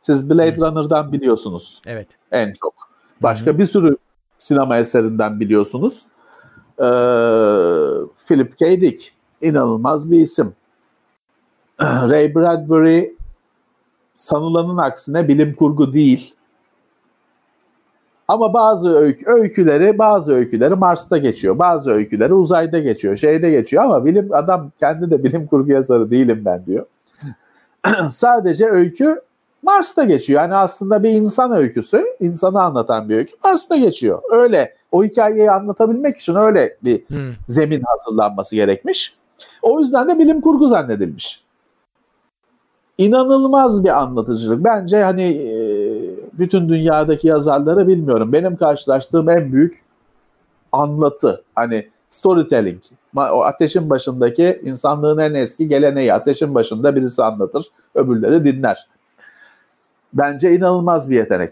[0.00, 0.60] Siz Blade Hı.
[0.60, 1.82] Runner'dan biliyorsunuz.
[1.86, 2.08] Evet.
[2.32, 2.74] En çok.
[3.20, 3.58] Başka Hı.
[3.58, 3.96] bir sürü
[4.38, 6.06] sinema eserinden biliyorsunuz.
[6.78, 6.84] Ee,
[8.26, 8.80] Philip K.
[8.80, 9.12] Dick.
[9.42, 10.54] inanılmaz bir isim.
[11.80, 13.14] Ray Bradbury
[14.14, 16.34] sanılanın aksine bilim kurgu değil.
[18.30, 21.58] Ama bazı öykü, öyküleri, bazı öyküleri Mars'ta geçiyor.
[21.58, 26.42] Bazı öyküleri uzayda geçiyor, şeyde geçiyor ama bilim adam kendi de bilim kurgu yazarı değilim
[26.44, 26.86] ben diyor.
[28.12, 29.20] Sadece öykü
[29.62, 30.42] Mars'ta geçiyor.
[30.42, 34.22] Yani aslında bir insan öyküsü, insanı anlatan bir öykü Mars'ta geçiyor.
[34.30, 37.34] Öyle o hikayeyi anlatabilmek için öyle bir hmm.
[37.48, 39.16] zemin hazırlanması gerekmiş.
[39.62, 41.44] O yüzden de bilim kurgu zannedilmiş.
[43.00, 44.64] İnanılmaz bir anlatıcılık.
[44.64, 45.54] Bence hani e,
[46.32, 48.32] bütün dünyadaki yazarları bilmiyorum.
[48.32, 49.74] Benim karşılaştığım en büyük
[50.72, 51.42] anlatı.
[51.54, 52.80] Hani storytelling.
[53.16, 56.14] O ateşin başındaki insanlığın en eski geleneği.
[56.14, 58.88] Ateşin başında birisi anlatır, öbürleri dinler.
[60.12, 61.50] Bence inanılmaz bir yetenek.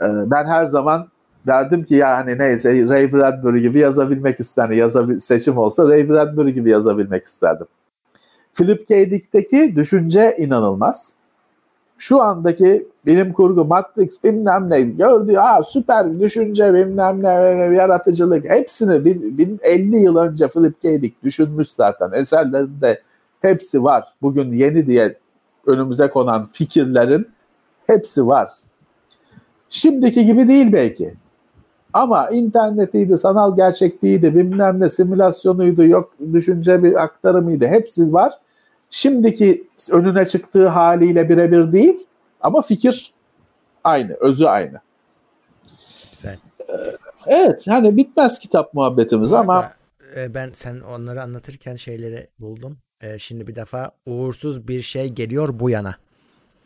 [0.00, 1.08] Ee, ben her zaman
[1.46, 4.78] derdim ki ya hani neyse Ray Bradbury gibi yazabilmek isterdim.
[4.78, 7.66] Yazabil seçim olsa Ray Bradbury gibi yazabilmek isterdim.
[8.54, 9.10] Philip K.
[9.10, 11.14] Dick'teki düşünce inanılmaz.
[11.98, 17.28] Şu andaki bilim kurgu, Matrix bilmem ne gördü ha süper düşünce bilmem ne
[17.76, 21.02] yaratıcılık hepsini bin, bin 50 yıl önce Philip K.
[21.02, 22.12] Dick düşünmüş zaten.
[22.12, 23.02] Eserlerinde
[23.42, 24.08] hepsi var.
[24.22, 25.14] Bugün yeni diye
[25.66, 27.28] önümüze konan fikirlerin
[27.86, 28.52] hepsi var.
[29.68, 31.14] Şimdiki gibi değil belki.
[31.92, 37.66] Ama internetiydi, sanal gerçekliğiydi, bilmem ne simülasyonuydu, yok düşünce bir aktarımıydı.
[37.66, 38.32] Hepsi var.
[38.90, 42.06] Şimdiki önüne çıktığı haliyle birebir değil
[42.40, 43.12] ama fikir
[43.84, 44.80] aynı, özü aynı.
[46.12, 46.38] Güzel.
[47.26, 49.72] Evet, hani bitmez kitap muhabbetimiz ama
[50.16, 52.78] e, ben sen onları anlatırken şeyleri buldum.
[53.00, 55.94] E, şimdi bir defa uğursuz bir şey geliyor bu yana.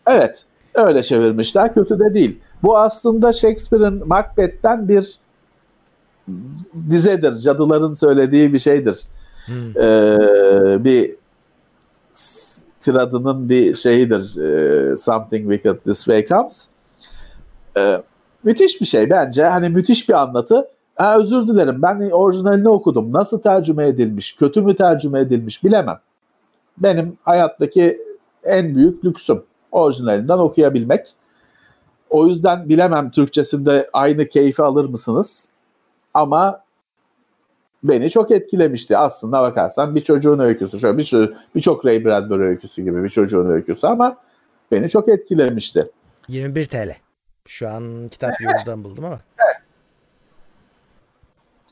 [0.06, 0.44] Evet,
[0.74, 1.74] öyle çevirmişler.
[1.74, 2.40] Kötü de değil.
[2.64, 5.18] Bu aslında Shakespeare'in Macbeth'ten bir
[6.90, 7.40] dizedir.
[7.40, 9.02] Cadıların söylediği bir şeydir.
[9.46, 9.78] Hmm.
[9.78, 11.16] Ee, bir
[12.80, 14.40] tiradının bir şeyidir.
[14.42, 16.68] E, Something Wicked This Way Comes.
[17.76, 18.02] Ee,
[18.44, 19.44] müthiş bir şey bence.
[19.44, 20.68] Hani müthiş bir anlatı.
[20.96, 23.12] Ha, özür dilerim ben orijinalini okudum.
[23.12, 25.98] Nasıl tercüme edilmiş, kötü mü tercüme edilmiş bilemem.
[26.78, 27.98] Benim hayattaki
[28.44, 29.42] en büyük lüksüm
[29.72, 31.14] orijinalinden okuyabilmek.
[32.10, 35.48] O yüzden bilemem Türkçesinde aynı keyfi alır mısınız?
[36.14, 36.64] Ama
[37.84, 38.98] beni çok etkilemişti.
[38.98, 40.78] Aslında bakarsan bir çocuğun öyküsü.
[40.78, 44.16] Şöyle bir birçok Ray Bradbury öyküsü gibi bir çocuğun öyküsü ama
[44.70, 45.90] beni çok etkilemişti.
[46.28, 46.96] 21 TL.
[47.46, 49.20] Şu an kitap yolundan buldum ama.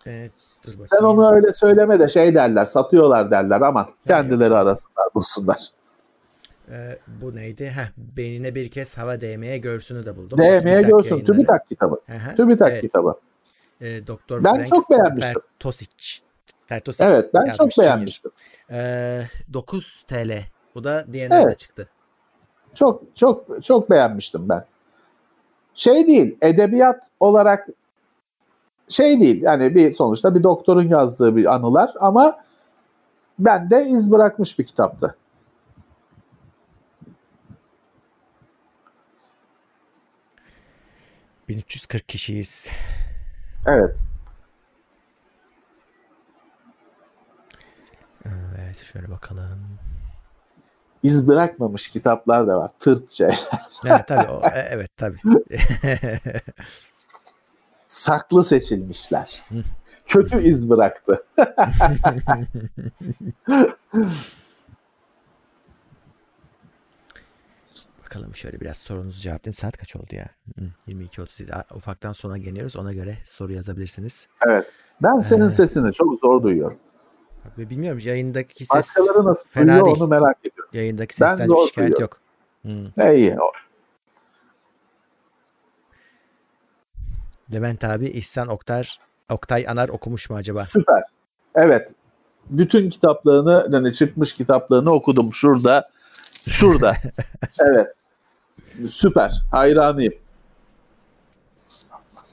[0.06, 0.32] Evet,
[0.66, 5.58] dur Sen onu öyle söyleme de şey derler, satıyorlar derler ama kendileri arasınlar bulsunlar.
[6.72, 7.66] Ee, bu neydi?
[7.66, 10.38] Heh, beynine bir kez hava değmeye görsünü de buldum.
[10.38, 11.24] Değmeye görsün.
[11.24, 12.00] TÜBİTAK kitabı.
[12.08, 12.82] Aha, TÜBİTAK evet.
[12.82, 13.14] kitabı.
[13.80, 15.42] Ee, Doktor ben Frank çok beğenmiştim.
[15.42, 16.18] Pertosic.
[16.68, 18.30] Pertosic evet ben çok beğenmiştim.
[18.70, 19.22] Ee,
[19.52, 20.32] 9 TL.
[20.74, 21.58] Bu da DNR'de evet.
[21.58, 21.88] çıktı.
[22.74, 24.64] Çok çok çok beğenmiştim ben.
[25.74, 27.68] Şey değil, edebiyat olarak
[28.88, 29.42] şey değil.
[29.42, 32.38] Yani bir sonuçta bir doktorun yazdığı bir anılar ama
[33.38, 35.16] bende iz bırakmış bir kitaptı.
[41.52, 42.70] 1340 kişiyiz.
[43.66, 44.04] Evet.
[48.58, 49.78] Evet şöyle bakalım.
[51.02, 52.70] İz bırakmamış kitaplar da var.
[52.80, 53.40] Tırt şeyler.
[53.86, 54.30] evet tabii.
[54.30, 55.18] O, evet tabii.
[57.88, 59.42] Saklı seçilmişler.
[60.06, 61.24] Kötü iz bıraktı.
[68.12, 69.54] Bakalım şöyle biraz sorunuzu cevaplayayım.
[69.54, 70.28] Saat kaç oldu ya?
[70.88, 71.74] 22.37.
[71.74, 72.76] Ufaktan sona geliyoruz.
[72.76, 74.28] Ona göre soru yazabilirsiniz.
[74.46, 74.66] Evet.
[75.02, 76.78] Ben senin ee, sesini çok zor duyuyorum.
[77.58, 79.96] Bilmiyorum yayındaki ses Başkaları nasıl fena duyuyor değil.
[80.00, 80.70] onu merak ediyorum.
[80.72, 82.00] Yayındaki sesten ben şikayet duyuyorum.
[82.00, 82.20] yok.
[82.62, 83.14] Hmm.
[83.14, 83.36] İyi.
[87.52, 90.62] Levent abi İhsan Oktar Oktay Anar okumuş mu acaba?
[90.62, 91.02] Süper.
[91.54, 91.94] Evet.
[92.50, 95.88] Bütün kitaplarını yani çıkmış kitaplarını okudum şurada.
[96.48, 96.96] Şurada.
[97.60, 98.01] evet.
[98.86, 99.42] Süper.
[99.50, 100.14] Hayranıyım.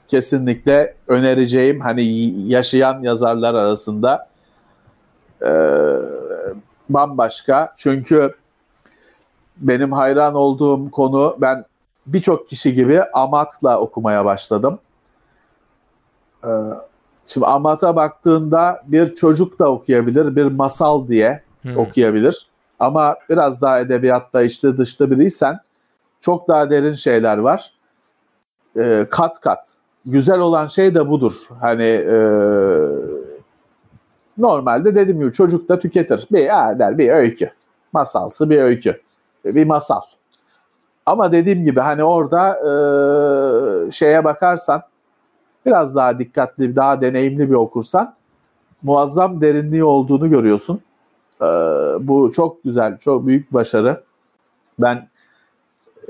[0.08, 2.02] Kesinlikle önereceğim hani
[2.48, 4.28] yaşayan yazarlar arasında
[5.42, 5.50] e,
[6.88, 7.72] bambaşka.
[7.76, 8.34] Çünkü
[9.56, 11.64] benim hayran olduğum konu ben
[12.06, 14.78] birçok kişi gibi Amat'la okumaya başladım.
[16.44, 16.48] Ee,
[17.26, 21.76] şimdi Amat'a baktığında bir çocuk da okuyabilir, bir masal diye hmm.
[21.76, 22.46] okuyabilir.
[22.78, 25.60] Ama biraz daha edebiyatta içli dışlı biriysen
[26.20, 27.74] çok daha derin şeyler var.
[28.76, 29.74] Ee, kat kat.
[30.06, 31.32] Güzel olan şey de budur.
[31.60, 32.18] Hani e,
[34.38, 36.26] normalde dediğim gibi çocuk da tüketir.
[36.32, 37.50] Bir ya der bir öykü.
[37.92, 39.00] Masalsı bir öykü.
[39.44, 40.00] Bir masal.
[41.06, 44.82] Ama dediğim gibi hani orada e, şeye bakarsan
[45.66, 48.14] biraz daha dikkatli, daha deneyimli bir okursan
[48.82, 50.80] muazzam derinliği olduğunu görüyorsun.
[51.42, 51.46] E,
[52.00, 54.04] bu çok güzel, çok büyük başarı.
[54.78, 55.08] Ben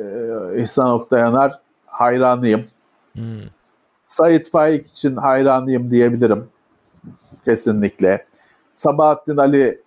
[0.01, 2.65] e, İhsan Oktayanar hayranıyım.
[3.13, 3.41] Hmm.
[4.07, 6.49] Said Faik için hayranıyım diyebilirim.
[7.45, 8.27] Kesinlikle.
[8.75, 9.83] Sabahattin Ali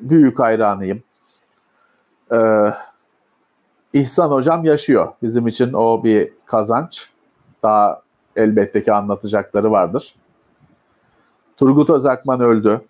[0.00, 1.02] büyük hayranıyım.
[2.32, 2.70] Ee,
[3.92, 5.12] İhsan Hocam yaşıyor.
[5.22, 7.10] Bizim için o bir kazanç.
[7.62, 8.02] Daha
[8.36, 10.14] elbette ki anlatacakları vardır.
[11.56, 12.80] Turgut Özakman öldü.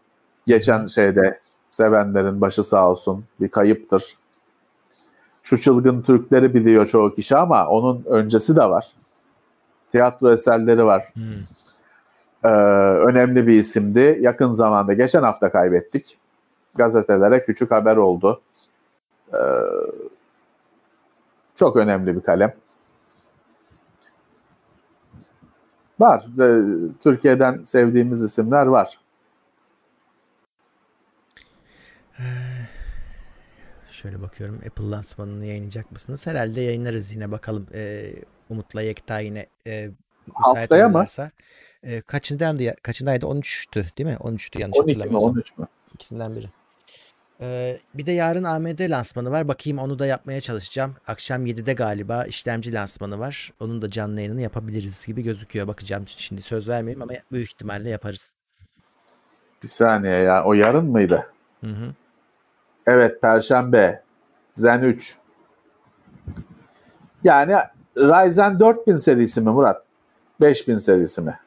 [0.47, 4.15] Geçen şeyde sevenlerin başı sağ olsun bir kayıptır.
[5.43, 8.93] Şu çılgın Türkleri biliyor çoğu kişi ama onun öncesi de var.
[9.93, 11.05] Tiyatro eserleri var.
[11.15, 11.23] Hmm.
[12.45, 12.49] Ee,
[13.09, 14.19] önemli bir isimdi.
[14.21, 16.19] Yakın zamanda, geçen hafta kaybettik.
[16.75, 18.41] Gazetelere küçük haber oldu.
[19.35, 19.39] Ee,
[21.55, 22.55] çok önemli bir kalem.
[26.01, 26.27] Var.
[27.01, 28.99] Türkiye'den sevdiğimiz isimler var.
[34.03, 36.27] Şöyle bakıyorum Apple lansmanını yayınlayacak mısınız?
[36.27, 37.67] Herhalde yayınlarız yine bakalım.
[37.75, 38.13] Ee,
[38.51, 39.91] Umut'la Yekta yine e,
[40.35, 41.05] Haftaya mı?
[41.83, 43.27] E, kaçındaydı, kaçındaydı?
[43.27, 44.17] 13'tü değil mi?
[44.21, 45.33] 13'tü yanlış 12 hatırlamıyorsam.
[45.33, 45.67] 13 mü?
[45.95, 46.47] İkisinden biri.
[47.41, 49.49] Ee, bir de yarın AMD lansmanı var.
[49.49, 50.97] Bakayım onu da yapmaya çalışacağım.
[51.07, 53.53] Akşam 7'de galiba işlemci lansmanı var.
[53.61, 55.67] Onun da canlı yayınını yapabiliriz gibi gözüküyor.
[55.67, 58.33] Bakacağım şimdi söz vermeyeyim ama büyük ihtimalle yaparız.
[59.63, 60.45] Bir saniye ya.
[60.45, 61.27] O yarın mıydı?
[61.61, 61.95] Hı hı.
[62.87, 64.03] Evet Perşembe.
[64.53, 65.17] Zen 3.
[67.25, 67.57] Yani
[67.97, 69.83] Ryzen 4000 serisi mi Murat?
[70.41, 71.39] 5000 serisi mi?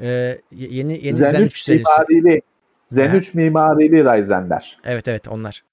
[0.00, 1.84] Ee, yeni yeni Zen, Zen 3 serisi.
[2.08, 2.42] Mimarili,
[2.88, 4.78] Zen 3 mimarili Ryzen'ler.
[4.84, 5.64] Evet evet onlar.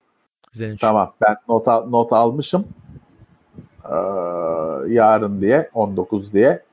[0.52, 0.82] Zen 3.
[0.82, 2.68] Tamam ben not, not almışım.
[3.86, 3.94] Ee,
[4.88, 6.64] yarın diye 19 diye.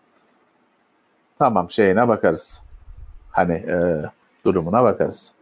[1.39, 2.65] Tamam şeyine bakarız.
[3.31, 4.03] Hani e,
[4.45, 5.35] durumuna bakarız.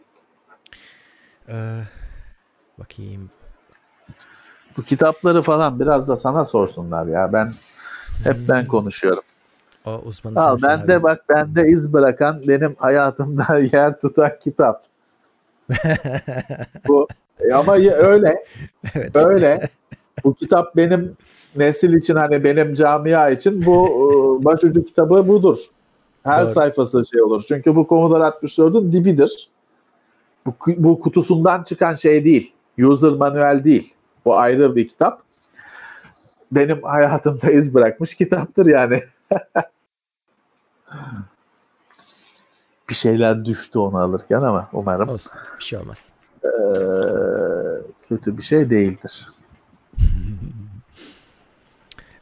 [1.48, 1.80] Ee,
[2.82, 3.30] bakayım.
[4.76, 7.32] Bu kitapları falan biraz da sana sorsunlar ya.
[7.32, 7.52] Ben
[8.24, 8.68] hep ben hmm.
[8.68, 9.22] konuşuyorum.
[9.86, 14.82] O uzmanı Al, ben de bak bende iz bırakan benim hayatımda yer tutan kitap.
[16.88, 17.08] Bu
[17.54, 18.44] ama öyle.
[18.94, 19.16] evet.
[19.16, 19.68] Öyle.
[20.24, 21.16] Bu kitap benim
[21.56, 25.58] nesil için hani benim camia için bu e, başucu kitabı budur.
[26.24, 26.52] Her Doğru.
[26.52, 27.44] sayfası şey olur.
[27.48, 29.48] Çünkü bu Commodore 64'ün dibidir.
[30.46, 32.54] Bu, bu kutusundan çıkan şey değil.
[32.78, 33.94] User manuel değil.
[34.24, 35.22] Bu ayrı bir kitap.
[36.52, 39.04] Benim hayatımda iz bırakmış kitaptır yani.
[42.88, 45.08] bir şeyler düştü onu alırken ama umarım.
[45.08, 45.32] Olsun.
[45.58, 46.12] Bir şey olmaz.
[46.44, 46.48] Ee,
[48.08, 49.28] kötü bir şey değildir.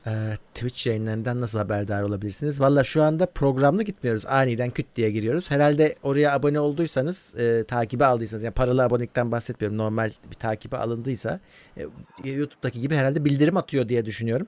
[0.07, 2.61] Ee, Twitch yayınlarından nasıl haberdar olabilirsiniz?
[2.61, 4.27] Valla şu anda programlı gitmiyoruz.
[4.27, 5.51] Aniden küt diye giriyoruz.
[5.51, 9.79] Herhalde oraya abone olduysanız, e, takibi aldıysanız, yani paralı abonelikten bahsetmiyorum.
[9.79, 11.41] Normal bir takibi alındıysa
[11.77, 11.87] e,
[12.25, 14.47] YouTube'daki gibi herhalde bildirim atıyor diye düşünüyorum.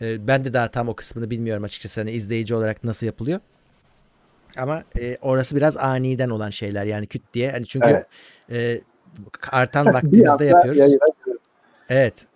[0.00, 2.00] E, ben de daha tam o kısmını bilmiyorum açıkçası.
[2.00, 3.40] Hani izleyici olarak nasıl yapılıyor.
[4.56, 7.50] Ama e, orası biraz aniden olan şeyler yani küt diye.
[7.50, 8.06] Hani çünkü evet.
[8.50, 8.80] e,
[9.52, 10.92] artan vaktimizde yapıyoruz.
[11.88, 12.26] Evet.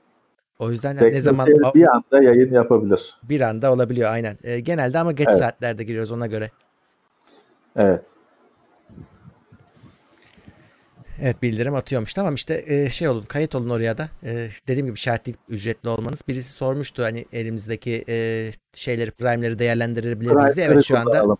[0.58, 3.14] O yüzden ne zaman bir anda yayın yapabilir.
[3.22, 4.36] Bir anda olabiliyor aynen.
[4.44, 5.38] E, genelde ama geç evet.
[5.38, 6.50] saatlerde giriyoruz ona göre.
[7.76, 8.06] Evet.
[11.22, 12.14] Evet bildirim atıyormuş.
[12.14, 14.08] Tamam işte e, şey olun kayıt olun oraya da.
[14.24, 16.22] E, dediğim gibi şartlı ücretli olmanız.
[16.28, 20.66] Birisi sormuştu hani elimizdeki e, şeyleri prime'leri değerlendirebilir miyiz diye.
[20.66, 21.36] Evet şu anda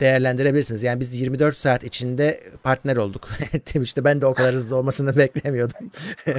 [0.00, 0.82] değerlendirebilirsiniz.
[0.82, 3.28] Yani biz 24 saat içinde partner olduk
[3.74, 4.04] demişti.
[4.04, 5.90] Ben de o kadar hızlı olmasını beklemiyordum.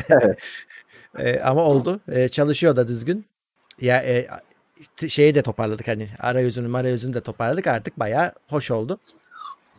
[1.19, 1.99] e, ama oldu.
[2.11, 3.25] E, çalışıyor da düzgün.
[3.81, 4.27] Ya e,
[5.07, 8.99] şeyi de toparladık hani arayüzünü arayüzünü de toparladık artık bayağı hoş oldu.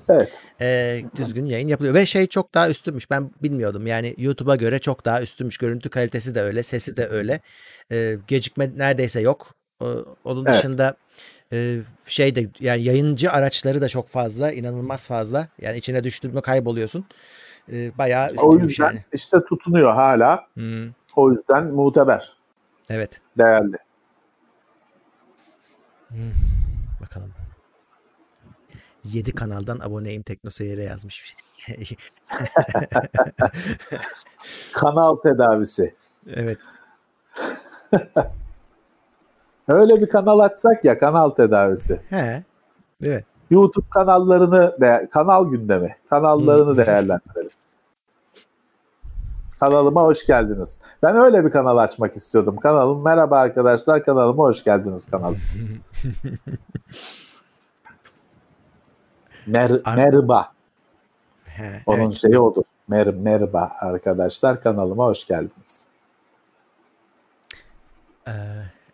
[0.08, 0.40] Evet.
[0.60, 3.10] E, düzgün yayın yapılıyor ve şey çok daha üstünmüş.
[3.10, 3.86] Ben bilmiyordum.
[3.86, 5.58] Yani YouTube'a göre çok daha üstünmüş.
[5.58, 7.40] Görüntü kalitesi de öyle, sesi de öyle.
[7.92, 9.54] E, gecikme neredeyse yok.
[9.80, 10.54] O, onun evet.
[10.54, 10.96] dışında
[11.52, 15.48] e, şey de yani yayıncı araçları da çok fazla, inanılmaz fazla.
[15.60, 17.04] Yani içine düştüğünde kayboluyorsun.
[17.72, 19.04] E, bayağı O yüzden yani.
[19.12, 20.46] işte tutunuyor hala.
[20.54, 20.88] Hmm.
[21.16, 22.36] O yüzden muteber.
[22.90, 23.20] Evet.
[23.38, 23.76] Değerli.
[26.08, 26.32] Hmm,
[27.00, 27.32] bakalım.
[29.04, 31.36] 7 kanaldan aboneyim Teknoseyir'e yazmış.
[34.72, 35.94] Kanal tedavisi.
[36.26, 36.58] evet.
[39.68, 42.00] Öyle bir kanal açsak ya kanal tedavisi.
[42.10, 42.44] He.
[43.02, 43.24] Evet.
[43.50, 45.96] YouTube kanallarını de, kanal gündemi.
[46.10, 47.50] Kanallarını değerlendirelim.
[49.60, 50.80] Kanalıma hoş geldiniz.
[51.02, 52.56] Ben öyle bir kanal açmak istiyordum.
[52.56, 55.40] Kanalım merhaba arkadaşlar kanalıma hoş geldiniz kanalım.
[59.46, 60.52] Mer merhaba.
[61.44, 62.14] He, Onun evet.
[62.14, 62.64] şeyi odur.
[62.88, 65.86] Mer merhaba arkadaşlar kanalıma hoş geldiniz.
[68.28, 68.32] Ee,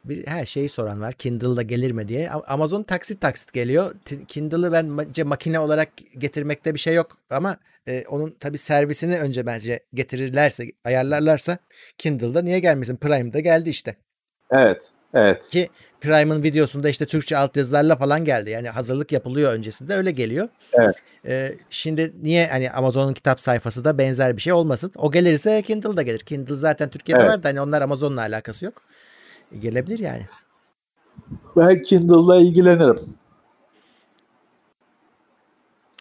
[0.04, 1.12] bir her şeyi soran var.
[1.12, 2.30] Kindle'da gelir mi diye.
[2.30, 3.94] Amazon taksit taksit geliyor.
[4.28, 5.88] Kindle'ı ben bence makine olarak
[6.18, 7.56] getirmekte bir şey yok ama
[7.88, 11.58] e, onun tabi servisini önce bence getirirlerse, ayarlarlarsa
[11.98, 12.96] Kindle'da niye gelmesin?
[12.96, 13.96] Prime'da geldi işte.
[14.50, 14.90] Evet.
[15.14, 15.48] Evet.
[15.48, 15.68] Ki
[16.00, 18.50] Prime'ın videosunda işte Türkçe altyazılarla falan geldi.
[18.50, 20.48] Yani hazırlık yapılıyor öncesinde öyle geliyor.
[20.72, 20.96] Evet.
[21.26, 24.92] Ee, şimdi niye hani Amazon'un kitap sayfası da benzer bir şey olmasın?
[24.96, 26.18] O gelirse Kindle'da gelir.
[26.18, 27.32] Kindle zaten Türkiye'de Evet.
[27.32, 28.82] var da hani onlar Amazon'la alakası yok.
[29.60, 30.26] Gelebilir yani.
[31.56, 32.96] Ben Kindle'la ilgilenirim.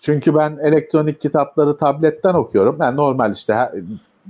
[0.02, 2.80] Çünkü ben elektronik kitapları tabletten okuyorum.
[2.80, 3.72] Ben normal işte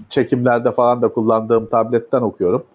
[0.10, 2.66] çekimlerde falan da kullandığım tabletten okuyorum.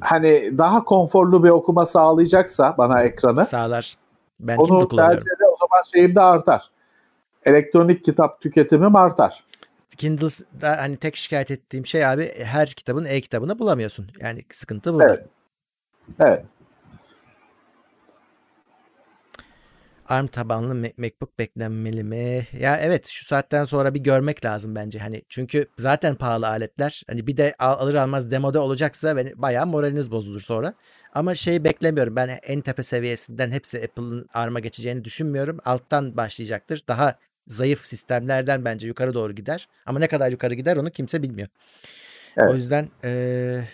[0.00, 3.96] Hani daha konforlu bir okuma sağlayacaksa bana ekranı Sağlar.
[4.40, 6.70] Ben Kindle onu tercih eder o zaman şeyim de artar.
[7.44, 9.44] Elektronik kitap tüketimim artar.
[9.96, 14.10] Kindle'da hani tek şikayet ettiğim şey abi her kitabın e-kitabını bulamıyorsun.
[14.20, 15.14] Yani sıkıntı burada.
[15.14, 15.28] Evet.
[16.20, 16.46] Evet.
[20.08, 22.46] ARM tabanlı Mac- MacBook beklenmeli mi?
[22.60, 24.98] Ya evet şu saatten sonra bir görmek lazım bence.
[24.98, 27.02] Hani çünkü zaten pahalı aletler.
[27.08, 30.74] Hani bir de al- alır almaz demoda olacaksa beni bayağı moraliniz bozulur sonra.
[31.14, 32.16] Ama şey beklemiyorum.
[32.16, 35.58] Ben en tepe seviyesinden hepsi Apple'ın ARM'a geçeceğini düşünmüyorum.
[35.64, 36.82] Alttan başlayacaktır.
[36.88, 39.68] Daha zayıf sistemlerden bence yukarı doğru gider.
[39.86, 41.48] Ama ne kadar yukarı gider onu kimse bilmiyor.
[42.36, 42.50] Evet.
[42.50, 43.64] O yüzden eee,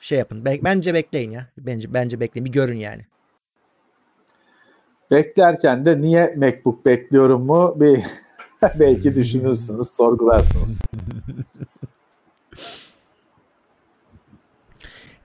[0.00, 0.44] şey yapın.
[0.44, 1.46] Be- bence bekleyin ya.
[1.58, 2.46] Bence bence bekleyin.
[2.46, 3.02] Bir görün yani.
[5.10, 8.02] Beklerken de niye MacBook bekliyorum mu bir
[8.74, 10.80] belki düşünürsünüz, sorgularsınız.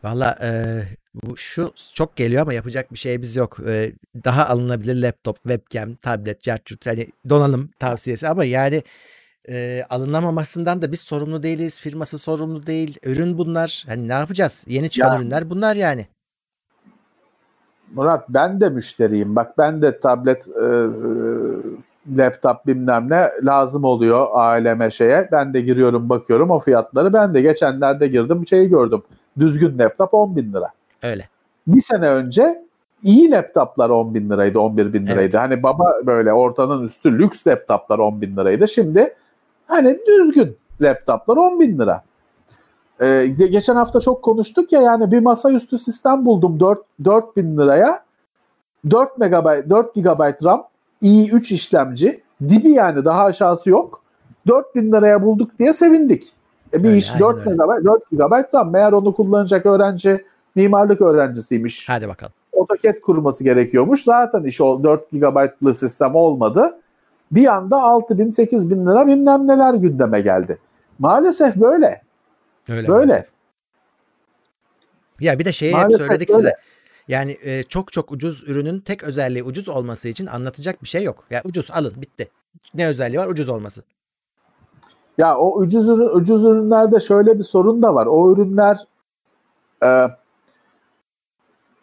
[0.03, 0.49] Valla e,
[1.13, 3.57] bu şu çok geliyor ama yapacak bir şeyimiz yok.
[3.67, 3.91] E,
[4.25, 8.83] daha alınabilir laptop, webcam, tablet, cartçut hani donanım tavsiyesi ama yani
[9.49, 11.79] e, alınamamasından da biz sorumlu değiliz.
[11.79, 12.97] Firması sorumlu değil.
[13.03, 13.83] Ürün bunlar.
[13.87, 14.65] Hani ne yapacağız?
[14.67, 15.19] Yeni çıkan Ya.
[15.21, 16.07] ürünler bunlar yani.
[17.93, 19.35] Murat ben de müşteriyim.
[19.35, 20.67] Bak ben de tablet, e,
[22.17, 25.29] laptop bilmem ne lazım oluyor aileme şeye.
[25.31, 27.13] Ben de giriyorum bakıyorum o fiyatları.
[27.13, 29.03] Ben de geçenlerde girdim şeyi gördüm.
[29.39, 30.67] Düzgün laptop 10 bin lira.
[31.03, 31.27] Öyle.
[31.67, 32.63] Bir sene önce
[33.03, 35.21] iyi laptoplar 10 bin liraydı, 11 bin liraydı.
[35.21, 35.33] Evet.
[35.33, 38.67] Hani baba böyle ortanın üstü lüks laptoplar 10 bin liraydı.
[38.67, 39.15] Şimdi
[39.67, 42.03] hani düzgün laptoplar 10 bin lira.
[42.99, 47.57] Ee, ge- geçen hafta çok konuştuk ya yani bir masaüstü sistem buldum 4, 4 bin
[47.57, 48.03] liraya.
[48.89, 50.67] 4 MB, 4 GB RAM,
[51.01, 52.21] i3 işlemci.
[52.49, 54.01] Dibi yani daha aşağısı yok.
[54.47, 56.23] 4 bin liraya bulduk diye sevindik.
[56.73, 57.55] E bir Öyle, iş aynen 4 öyle.
[57.55, 58.71] MB, 4 GB RAM.
[58.71, 60.25] Meğer onu kullanacak öğrenci
[60.55, 61.89] mimarlık öğrencisiymiş.
[61.89, 62.33] Hadi bakalım.
[62.57, 64.03] AutoCAD kurması gerekiyormuş.
[64.03, 66.79] Zaten iş o 4 GB'lı sistem olmadı.
[67.31, 70.59] Bir anda 6 bin 8 bin lira bilmem neler gündeme geldi.
[70.99, 72.01] Maalesef böyle.
[72.69, 72.87] Öyle.
[72.87, 72.87] Böyle.
[72.87, 73.33] maalesef.
[75.19, 76.37] Ya bir de şeyi hep Maalesef söyledik böyle.
[76.37, 76.55] size.
[77.07, 81.23] Yani e, çok çok ucuz ürünün tek özelliği ucuz olması için anlatacak bir şey yok.
[81.29, 82.29] Ya ucuz alın bitti.
[82.73, 83.27] Ne özelliği var?
[83.27, 83.83] Ucuz olması.
[85.17, 88.05] Ya o ucuz, ürün, ucuz ürünlerde şöyle bir sorun da var.
[88.05, 88.77] O ürünler
[89.83, 90.07] e,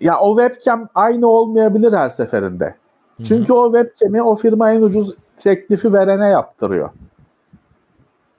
[0.00, 2.74] ya o webcam aynı olmayabilir her seferinde.
[3.22, 6.90] Çünkü o webcam'i o firma en ucuz teklifi verene yaptırıyor.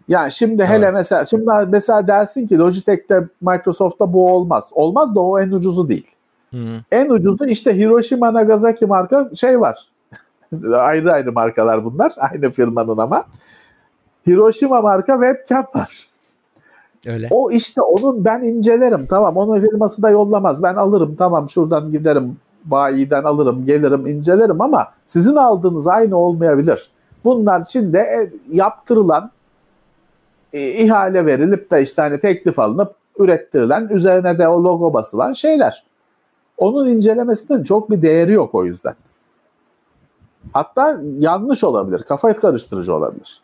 [0.08, 4.72] Yani şimdi hele mesela şimdi mesela dersin ki Logitech'te Microsoft'ta bu olmaz.
[4.76, 6.08] Olmaz da o en ucuzu değil.
[6.52, 6.82] Hı hı.
[6.92, 9.88] En ucuzu işte Hiroshima Nagasaki marka şey var.
[10.76, 12.14] ayrı ayrı markalar bunlar.
[12.18, 13.26] Aynı firmanın ama.
[14.28, 16.08] Hiroshima marka webcam var.
[17.08, 17.28] Öyle.
[17.32, 19.06] O işte onun ben incelerim.
[19.06, 20.64] Tamam onun firması da yollamaz.
[20.64, 26.92] Ben alırım tamam şuradan giderim bayiden alırım gelirim incelerim ama sizin aldığınız aynı olmayabilir.
[27.24, 29.32] Bunlar için de e, yaptırılan
[30.54, 35.84] e, ihale verilip de işte hani teklif alınıp ürettirilen üzerine de o logo basılan şeyler.
[36.58, 38.96] Onun incelemesinin çok bir değeri yok o yüzden.
[40.54, 42.04] Hatta yanlış olabilir.
[42.04, 43.42] Kafa karıştırıcı olabilir.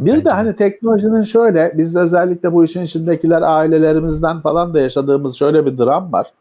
[0.00, 5.38] Bir Bence de hani teknolojinin şöyle biz özellikle bu işin içindekiler ailelerimizden falan da yaşadığımız
[5.38, 6.32] şöyle bir dram var.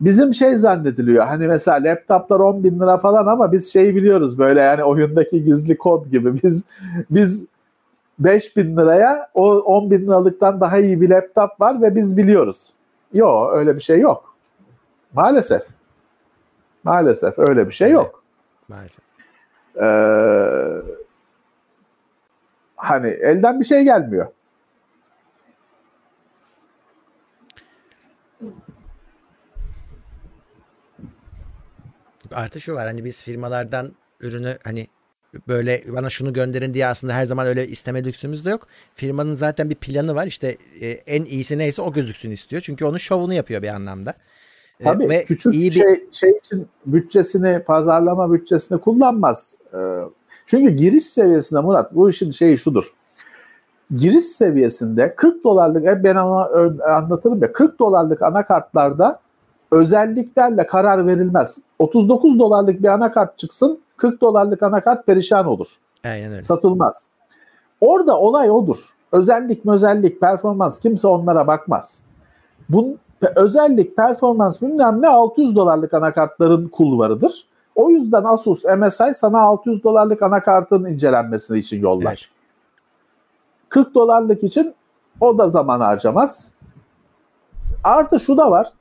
[0.00, 4.60] Bizim şey zannediliyor hani mesela laptoplar 10 bin lira falan ama biz şeyi biliyoruz böyle
[4.60, 6.64] yani oyundaki gizli kod gibi biz
[7.10, 7.48] biz
[8.18, 12.72] 5 bin liraya o 10 bin liralıktan daha iyi bir laptop var ve biz biliyoruz.
[13.12, 14.34] Yok öyle bir şey yok.
[15.12, 15.62] Maalesef.
[16.84, 18.22] Maalesef öyle bir şey yok.
[18.68, 19.04] Maalesef.
[19.82, 21.05] Ee,
[22.76, 24.26] hani elden bir şey gelmiyor.
[32.32, 34.86] Artı şu var hani biz firmalardan ürünü hani
[35.48, 38.66] böyle bana şunu gönderin diye aslında her zaman öyle isteme lüksümüz de yok.
[38.94, 40.26] Firmanın zaten bir planı var.
[40.26, 42.62] İşte e, en iyisi neyse o gözüksün istiyor.
[42.62, 44.14] Çünkü onun şovunu yapıyor bir anlamda.
[44.80, 49.58] E, Tabii ve küçük iyi bir şey, şey için bütçesini, pazarlama bütçesini kullanmaz.
[49.74, 49.76] Ee,
[50.46, 52.92] çünkü giriş seviyesinde Murat bu işin şeyi şudur.
[53.96, 59.20] Giriş seviyesinde 40 dolarlık hep ben ona ö- anlatırım ya 40 dolarlık anakartlarda
[59.72, 61.62] özelliklerle karar verilmez.
[61.78, 65.68] 39 dolarlık bir anakart çıksın 40 dolarlık anakart perişan olur.
[66.04, 66.42] aynen öyle.
[66.42, 67.08] satılmaz.
[67.80, 68.76] Orada olay odur.
[69.12, 72.02] Özellik, özellik, performans kimse onlara bakmaz.
[72.68, 72.98] Bun,
[73.36, 77.46] özellik, performans bilmem ne 600 dolarlık anakartların kulvarıdır.
[77.76, 82.08] O yüzden Asus, MSI sana 600 dolarlık anakartın incelenmesi için yollar.
[82.08, 82.28] Evet.
[83.68, 84.74] 40 dolarlık için
[85.20, 86.54] o da zaman harcamaz.
[87.84, 88.72] Artı şu da var.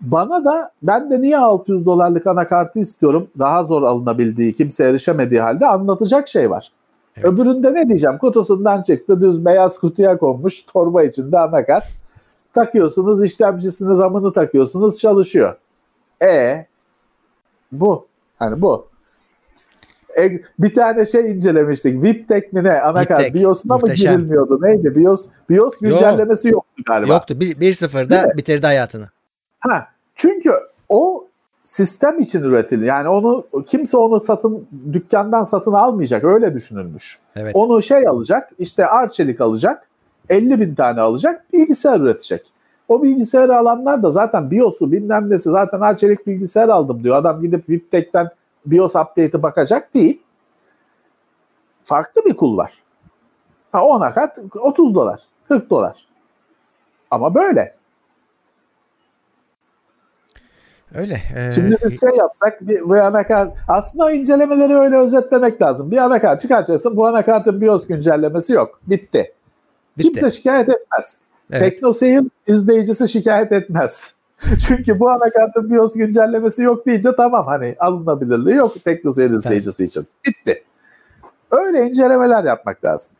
[0.00, 5.66] Bana da ben de niye 600 dolarlık anakartı istiyorum daha zor alınabildiği kimse erişemediği halde
[5.66, 6.72] anlatacak şey var.
[7.16, 7.26] Evet.
[7.26, 11.84] Öbüründe ne diyeceğim kutusundan çıktı düz beyaz kutuya konmuş torba içinde anakart.
[12.54, 15.56] Takıyorsunuz işlemcisini ramını takıyorsunuz çalışıyor.
[16.22, 16.66] E
[17.72, 18.06] bu
[18.38, 18.88] hani bu.
[20.18, 22.02] E, bir tane şey incelemiştik.
[22.02, 22.80] VIPTEK mi ne?
[22.80, 23.20] Anakart.
[23.20, 24.58] VIPTEK, BIOS'una mı girilmiyordu?
[24.62, 24.96] Neydi?
[24.96, 27.12] BIOS, BIOS güncellemesi yoktu galiba.
[27.12, 27.40] Yoktu.
[27.40, 29.08] Bir- 1-0'da bitirdi hayatını.
[29.60, 30.50] Ha, çünkü
[30.88, 31.26] o
[31.64, 32.84] sistem için üretildi.
[32.84, 36.24] Yani onu kimse onu satın dükkandan satın almayacak.
[36.24, 37.18] Öyle düşünülmüş.
[37.36, 37.56] Evet.
[37.56, 39.88] Onu şey alacak, işte Arçelik alacak,
[40.28, 42.52] 50 bin tane alacak, bilgisayar üretecek.
[42.88, 47.16] O bilgisayarı alanlar da zaten BIOS'u bilmem nesi zaten Arçelik bilgisayar aldım diyor.
[47.16, 48.30] Adam gidip VIPTEK'ten
[48.66, 50.22] BIOS update'i bakacak değil.
[51.84, 52.72] Farklı bir kul var.
[53.72, 56.06] Ha, o anakart 30 dolar, 40 dolar.
[57.10, 57.76] Ama böyle.
[60.94, 61.22] Öyle.
[61.36, 65.90] Ee, Şimdi biz şey yapsak bir, bu anakart aslında incelemeleri öyle özetlemek lazım.
[65.90, 68.80] Bir anakart çıkartacaksın bu anakartın BIOS güncellemesi yok.
[68.86, 69.34] Bitti.
[69.98, 70.12] bitti.
[70.12, 71.20] Kimse şikayet etmez.
[71.50, 71.62] Evet.
[71.62, 74.14] TeknoSeyir izleyicisi şikayet etmez.
[74.66, 80.06] Çünkü bu anakartın BIOS güncellemesi yok deyince tamam hani alınabilirliği yok TeknoSeyir izleyicisi için.
[80.26, 80.62] Bitti.
[81.50, 83.16] Öyle incelemeler yapmak lazım.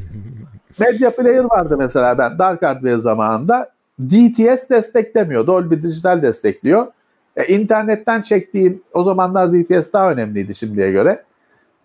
[0.78, 3.72] Media Player vardı mesela ben Dark Hardware zamanında.
[4.00, 5.46] DTS desteklemiyor.
[5.46, 6.86] Dolby Digital destekliyor.
[7.36, 11.24] E, internetten çektiğin o zamanlar DTS daha önemliydi şimdiye göre.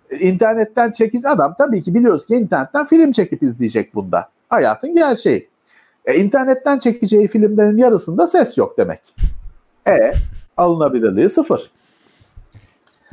[0.09, 4.29] E, internetten çekici adam tabii ki biliyoruz ki internetten film çekip izleyecek bunda.
[4.49, 5.49] Hayatın gerçeği.
[6.07, 9.15] E, internetten çekeceği filmlerin yarısında ses yok demek.
[9.87, 10.13] E
[10.57, 11.71] alınabilirliği sıfır.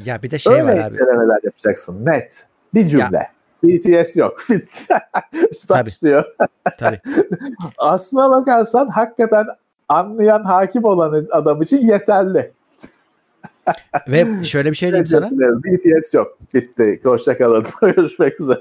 [0.05, 0.95] Ya bir de şey Öyle var abi.
[0.95, 2.47] incelemeler yapacaksın net.
[2.75, 3.31] Bir cümle.
[3.63, 4.47] BTS yok.
[5.71, 6.25] Başlıyor.
[6.79, 7.01] Tabii.
[7.79, 9.47] Aslına bakarsan hakikaten
[9.89, 12.53] anlayan hakim olan adam için yeterli.
[14.09, 15.31] Ve şöyle bir şey diyeyim sana.
[15.65, 16.39] BTS yok.
[16.55, 17.01] Bitti.
[17.05, 17.65] Hoşçakalın.
[17.83, 18.61] Görüşmek üzere.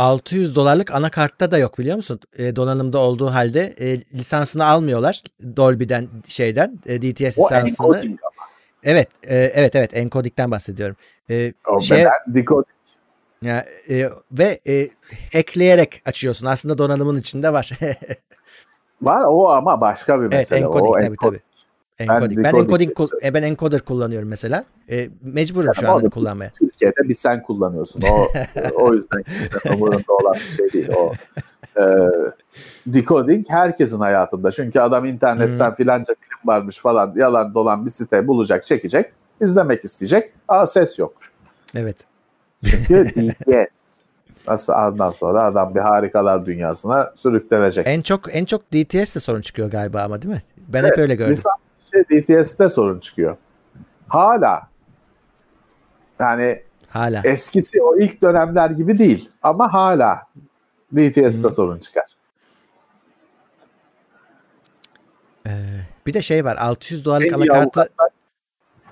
[0.00, 2.20] 600 dolarlık anakartta da yok biliyor musun?
[2.38, 5.22] E, donanımda olduğu halde e, lisansını almıyorlar.
[5.56, 8.16] Dolby'den şeyden e, DTS O lisansını.
[8.82, 10.96] Evet, e, evet evet encoding'den bahsediyorum.
[11.30, 12.66] E, O şey ben decoding.
[13.42, 14.88] ya, e, ve e,
[15.32, 16.46] hackleyerek açıyorsun.
[16.46, 17.70] Aslında donanımın içinde var.
[19.02, 20.58] Var o ama başka bir evet, mesele.
[20.58, 21.20] encoding o tabii encoding.
[21.20, 21.40] tabii.
[22.00, 22.38] Encoding.
[22.38, 24.64] Ben, decoding encoding kul- e, ben encoder kullanıyorum mesela.
[24.90, 26.50] E, mecburum şu Ama anda kullanmaya.
[26.50, 28.02] Türkiye'de bir sen kullanıyorsun.
[28.02, 28.26] O
[28.74, 30.88] o yüzden kimsenin umurunda olan bir şey değil.
[30.96, 31.12] O
[31.80, 31.84] e,
[32.86, 34.50] decoding herkesin hayatında.
[34.50, 35.74] Çünkü adam internetten Hmm.
[35.74, 40.32] filanca film varmış falan yalan dolan bir site bulacak, çekecek, izlemek isteyecek.
[40.48, 41.12] Aa ses yok.
[41.74, 41.96] Evet.
[42.64, 44.00] Çünkü DTS.
[44.48, 47.86] Nasıl ondan sonra adam bir harikalar dünyasına sürüklenecek.
[47.88, 50.42] En çok en çok DTS'te sorun çıkıyor galiba ama değil mi?
[50.72, 51.32] Ben hep öyle gördüm.
[51.32, 53.36] Lisans şey DTS'te sorun çıkıyor.
[54.08, 54.68] Hala
[56.20, 57.22] yani Hala.
[57.24, 60.22] eskisi o ilk dönemler gibi değil ama hala
[60.96, 61.50] DTS'te Hı.
[61.50, 62.04] sorun çıkar.
[65.46, 65.50] Ee,
[66.06, 67.88] bir de şey var 600 dolarlık anakartı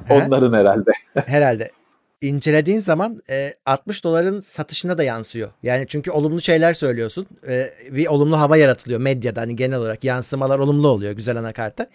[0.05, 0.15] He?
[0.15, 0.91] onların herhalde.
[1.27, 1.71] herhalde.
[2.20, 5.51] İncelediğin zaman e, 60 doların satışına da yansıyor.
[5.62, 7.27] Yani çünkü olumlu şeyler söylüyorsun.
[7.49, 9.40] E, bir olumlu hava yaratılıyor medyada.
[9.40, 11.86] Hani genel olarak yansımalar olumlu oluyor güzel anakarta.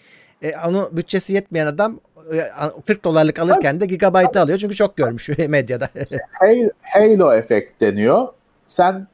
[0.42, 2.00] E, onu bütçesi yetmeyen adam
[2.34, 2.40] e,
[2.88, 4.58] 40 dolarlık alırken de gigabaytı alıyor.
[4.58, 5.90] Çünkü çok görmüş medyada.
[6.82, 8.28] Halo efekt deniyor.
[8.68, 9.08] Sen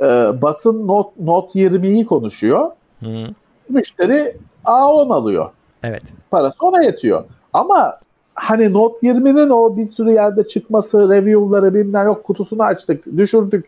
[0.00, 0.04] e,
[0.42, 2.70] basın not, not 20'yi konuşuyor.
[3.00, 3.26] Hı.
[3.68, 5.50] Müşteri A10 alıyor.
[5.82, 6.02] Evet.
[6.30, 7.24] Parası ona yetiyor.
[7.52, 8.00] Ama
[8.34, 13.66] hani Note 20'nin o bir sürü yerde çıkması, review'ları bilmem yok kutusunu açtık, düşürdük,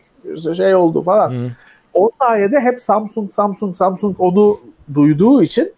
[0.57, 1.31] şey oldu falan.
[1.31, 1.47] Hı.
[1.93, 4.59] O sayede hep Samsung, Samsung, Samsung onu
[4.93, 5.73] duyduğu için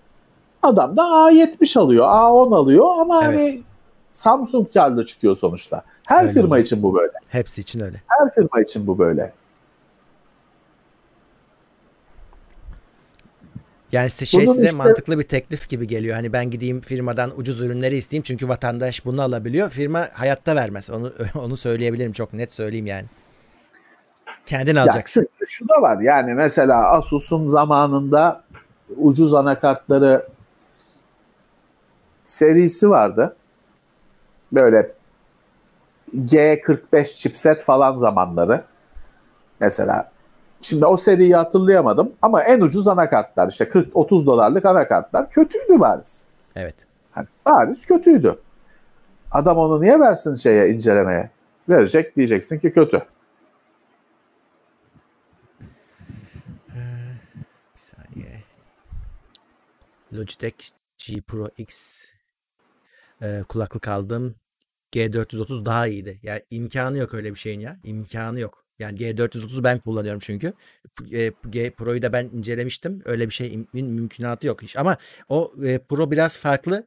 [0.64, 3.38] adam da A70 alıyor, A10 alıyor ama evet.
[3.38, 3.64] hani
[4.12, 5.84] Samsung karlı çıkıyor sonuçta.
[6.06, 6.62] Her öyle firma mi?
[6.62, 7.12] için bu böyle.
[7.28, 8.02] Hepsi için öyle.
[8.08, 9.34] Her firma için bu böyle.
[13.92, 14.78] Yani size, şey size işte...
[14.78, 16.16] mantıklı bir teklif gibi geliyor.
[16.16, 19.70] Hani ben gideyim firmadan ucuz ürünleri isteyeyim çünkü vatandaş bunu alabiliyor.
[19.70, 20.90] Firma hayatta vermez.
[20.90, 23.06] Onu onu söyleyebilirim çok net söyleyeyim yani.
[24.46, 25.22] Kendin alacaksın.
[25.22, 28.44] Ya şu, şu da var yani mesela Asus'un zamanında
[28.98, 30.28] ucuz anakartları
[32.24, 33.36] serisi vardı.
[34.52, 34.92] Böyle
[36.18, 38.64] G45 chipset falan zamanları.
[39.60, 40.12] Mesela
[40.62, 46.28] Şimdi o seriyi hatırlayamadım ama en ucuz anakartlar işte 40-30 dolarlık anakartlar kötüydü bariz.
[46.56, 46.76] Evet.
[47.12, 48.40] Hani bariz kötüydü.
[49.32, 51.30] Adam onu niye versin şeye incelemeye?
[51.70, 53.02] Verecek diyeceksin ki kötü.
[57.76, 58.44] Bir saniye.
[60.14, 60.72] Logitech
[61.08, 62.06] G Pro X
[63.22, 64.36] e, kulaklık aldım.
[64.94, 66.20] G430 daha iyiydi.
[66.24, 67.78] Yani imkanı yok öyle bir şeyin ya.
[67.84, 68.69] İmkanı yok.
[68.80, 70.54] Yani G430 ben kullanıyorum çünkü.
[71.14, 73.02] E, G Pro'yu da ben incelemiştim.
[73.06, 74.60] Öyle bir şey mümkünatı yok.
[74.78, 74.98] Ama
[75.30, 76.84] o e, Pro biraz farklı.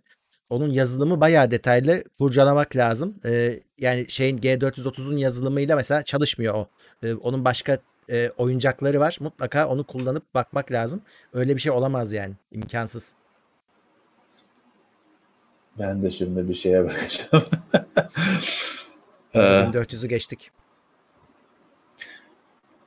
[0.51, 3.15] Onun yazılımı bayağı detaylı kurcalamak lazım.
[3.25, 6.69] E, yani şeyin G430'un yazılımıyla mesela çalışmıyor o.
[7.23, 7.79] Onun başka
[8.37, 9.17] oyuncakları var.
[9.21, 11.03] Mutlaka onu kullanıp bakmak lazım.
[11.33, 12.35] Öyle bir şey olamaz yani.
[12.53, 13.15] İmkansız.
[15.79, 17.45] Ben de şimdi bir şeye bakacağım.
[19.35, 20.51] 1400'ü geçtik.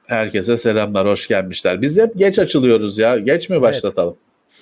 [0.07, 1.81] Herkese selamlar, hoş gelmişler.
[1.81, 3.19] Biz hep geç açılıyoruz ya.
[3.19, 4.17] Geç mi başlatalım?
[4.17, 4.59] Evet.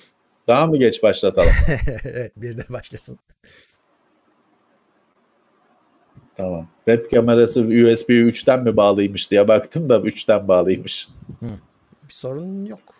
[0.48, 1.52] Daha mı geç başlatalım?
[2.04, 3.18] evet, bir de başlasın.
[6.36, 6.68] Tamam.
[6.84, 11.08] Web kamerası USB 3'ten mi bağlıymış diye baktım da 3'ten bağlıymış.
[11.40, 11.46] Hı.
[12.08, 12.94] Bir sorun yok.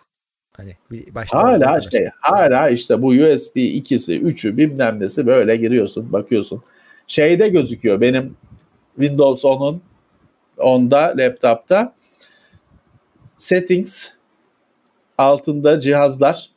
[0.57, 6.13] Hani bir başta hala şey, hala işte bu USB 2'si, 3'ü bilmem nesi böyle giriyorsun,
[6.13, 6.63] bakıyorsun.
[7.07, 8.37] Şeyde gözüküyor benim
[8.95, 9.81] Windows 10'un
[10.57, 11.95] onda laptopta
[13.37, 14.09] settings
[15.17, 16.49] altında cihazlar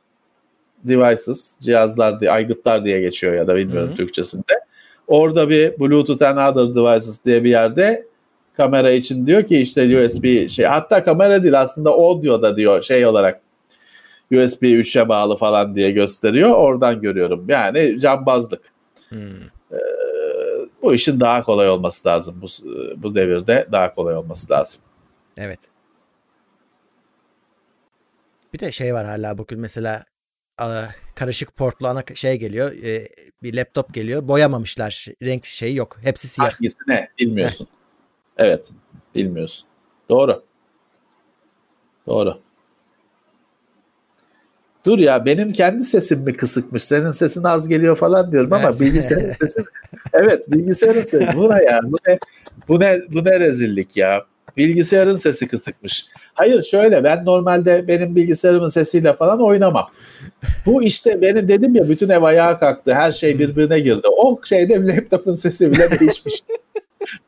[0.85, 3.97] devices cihazlar diye aygıtlar diye geçiyor ya da bilmiyorum Hı-hı.
[3.97, 4.61] Türkçesinde.
[5.07, 8.07] Orada bir Bluetooth and other devices diye bir yerde
[8.57, 13.07] kamera için diyor ki işte USB şey hatta kamera değil aslında audio da diyor şey
[13.07, 13.41] olarak
[14.33, 16.51] USB 3'e bağlı falan diye gösteriyor.
[16.51, 17.45] Oradan görüyorum.
[17.49, 18.73] Yani cambazlık.
[19.09, 19.19] Hmm.
[19.73, 19.77] Ee,
[20.83, 22.43] bu işin daha kolay olması lazım.
[22.43, 22.47] Bu,
[22.97, 24.81] bu devirde daha kolay olması lazım.
[25.37, 25.59] Evet.
[28.53, 30.05] Bir de şey var hala bugün mesela
[31.15, 32.73] karışık portlu ana şey geliyor.
[32.73, 33.09] E,
[33.43, 34.29] bir laptop geliyor.
[34.29, 35.07] Boyamamışlar.
[35.23, 35.99] Renk şeyi yok.
[36.03, 36.53] Hepsi siyah.
[36.53, 37.09] Hangisi ne?
[37.19, 37.69] Bilmiyorsun.
[38.37, 38.71] evet.
[39.15, 39.69] Bilmiyorsun.
[40.09, 40.45] Doğru.
[42.07, 42.41] Doğru.
[44.87, 46.85] Dur ya benim kendi sesim mi kısıkmış?
[46.85, 49.65] Senin sesin az geliyor falan diyorum ama bilgisayarın sesi
[50.13, 51.37] Evet, bilgisayarın sesi.
[51.37, 51.81] Bu ne ya?
[51.85, 52.19] Bu ne?
[52.69, 54.25] Bu ne bu ne rezillik ya?
[54.57, 56.07] Bilgisayarın sesi kısıkmış.
[56.35, 59.89] Hayır şöyle ben normalde benim bilgisayarımın sesiyle falan oynamam.
[60.67, 62.95] Bu işte benim dedim ya bütün ev ayağa kalktı.
[62.95, 64.09] Her şey birbirine girdi.
[64.17, 66.35] O şeyde laptopun sesi bile değişmiş.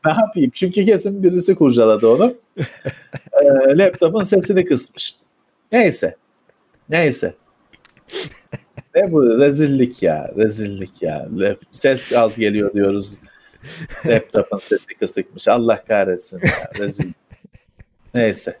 [0.05, 0.51] ne yapayım?
[0.53, 2.33] Çünkü kesin birisi kurcaladı onu.
[2.57, 5.15] Ee, laptopun sesini kısmış.
[5.71, 6.15] Neyse.
[6.89, 7.33] Neyse.
[8.95, 11.27] Ne bu rezillik ya rezillik ya.
[11.71, 13.17] Ses az geliyor diyoruz.
[14.05, 15.47] Laptopun sesi kısıkmış.
[15.47, 17.15] Allah kahretsin ya rezillik.
[18.13, 18.57] Neyse.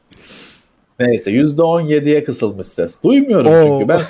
[0.99, 3.03] Neyse %17'ye kısılmış ses.
[3.03, 3.61] Duymuyorum Oo.
[3.63, 4.01] çünkü ben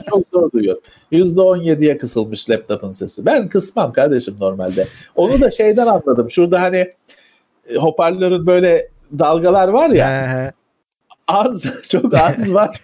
[0.10, 0.82] çok zor duyuyorum.
[1.12, 3.26] %17'ye kısılmış laptopun sesi.
[3.26, 4.86] Ben kısmam kardeşim normalde.
[5.16, 6.30] Onu da şeyden anladım.
[6.30, 6.90] Şurada hani
[7.68, 8.88] e, hoparlörün böyle
[9.18, 10.52] dalgalar var ya.
[11.28, 12.80] az, çok az var.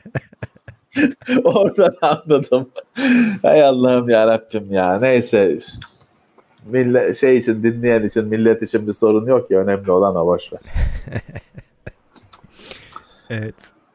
[1.44, 2.70] Oradan anladım.
[3.42, 4.98] Hay Allah'ım ya Rabbim ya.
[4.98, 5.58] Neyse.
[6.68, 10.52] Millet, şey için dinleyen için millet için bir sorun yok ya önemli olan o boş
[10.52, 10.60] ver.
[13.30, 13.54] Evet.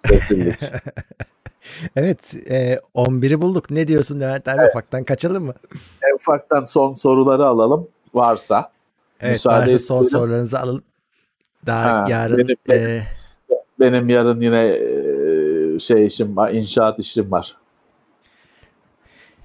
[0.10, 0.56] Kesinlik.
[1.96, 2.34] evet.
[2.50, 3.72] E, 11'i bulduk.
[3.72, 4.58] Ne diyorsun Levent abi?
[4.60, 4.70] Evet.
[4.70, 5.54] Ufaktan kaçalım mı?
[6.04, 7.88] E, ufaktan son soruları alalım.
[8.14, 8.72] Varsa.
[9.22, 10.20] Evet, Müsaade son istedim.
[10.20, 10.84] sorularınızı alalım.
[11.66, 13.04] Daha ha, yarın benim, e...
[13.80, 17.58] benim yarın yine e, şey işim var, inşaat işim var.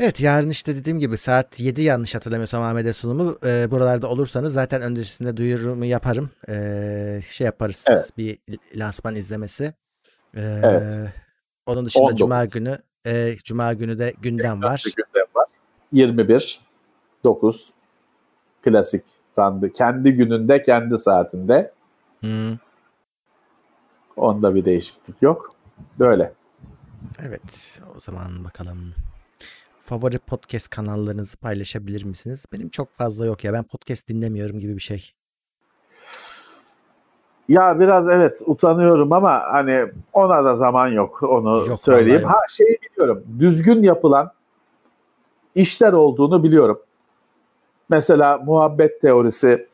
[0.01, 3.39] Evet yarın işte dediğim gibi saat 7 yanlış hatırlamıyorsam AMD sunumu.
[3.47, 6.31] E, buralarda olursanız zaten öncesinde duyurumu yaparım.
[6.49, 8.11] E, şey yaparız evet.
[8.19, 8.39] bir
[8.75, 9.65] lansman izlemesi.
[10.35, 11.13] E, evet.
[11.67, 12.19] Onun dışında 19.
[12.19, 14.85] Cuma günü e, Cuma günü de gündem var.
[14.97, 15.49] Gündem var.
[15.93, 16.61] 21
[17.25, 17.71] 9
[18.63, 19.05] klasik
[19.35, 21.73] kendi, kendi gününde kendi saatinde.
[22.21, 22.57] Hmm.
[24.17, 25.55] Onda bir değişiklik yok.
[25.99, 26.33] Böyle.
[27.19, 28.95] Evet o zaman bakalım
[29.89, 32.45] favori podcast kanallarınızı paylaşabilir misiniz?
[32.53, 33.53] Benim çok fazla yok ya.
[33.53, 35.13] Ben podcast dinlemiyorum gibi bir şey.
[37.49, 42.23] Ya biraz evet utanıyorum ama hani ona da zaman yok onu yok, söyleyeyim.
[42.23, 42.31] Yok.
[42.31, 43.25] Ha şeyi biliyorum.
[43.39, 44.33] Düzgün yapılan
[45.55, 46.81] işler olduğunu biliyorum.
[47.89, 49.69] Mesela muhabbet teorisi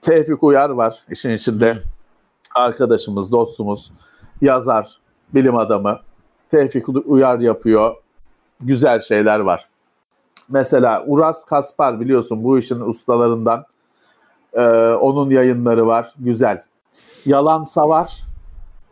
[0.00, 1.74] Tevfik Uyar var işin içinde.
[1.74, 1.80] Hmm.
[2.54, 3.92] Arkadaşımız, dostumuz,
[4.40, 4.98] yazar,
[5.34, 6.00] bilim adamı.
[6.50, 7.94] Tevfik Uyar yapıyor
[8.60, 9.68] güzel şeyler var.
[10.48, 13.64] Mesela Uras Kaspar biliyorsun bu işin ustalarından.
[14.52, 16.14] Ee, onun yayınları var.
[16.18, 16.62] Güzel.
[17.26, 18.22] Yalan Savar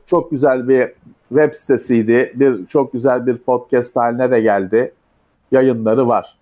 [0.07, 0.93] çok güzel bir
[1.29, 2.33] web sitesiydi.
[2.35, 4.95] Bir çok güzel bir podcast haline de geldi.
[5.53, 6.37] Yayınları var.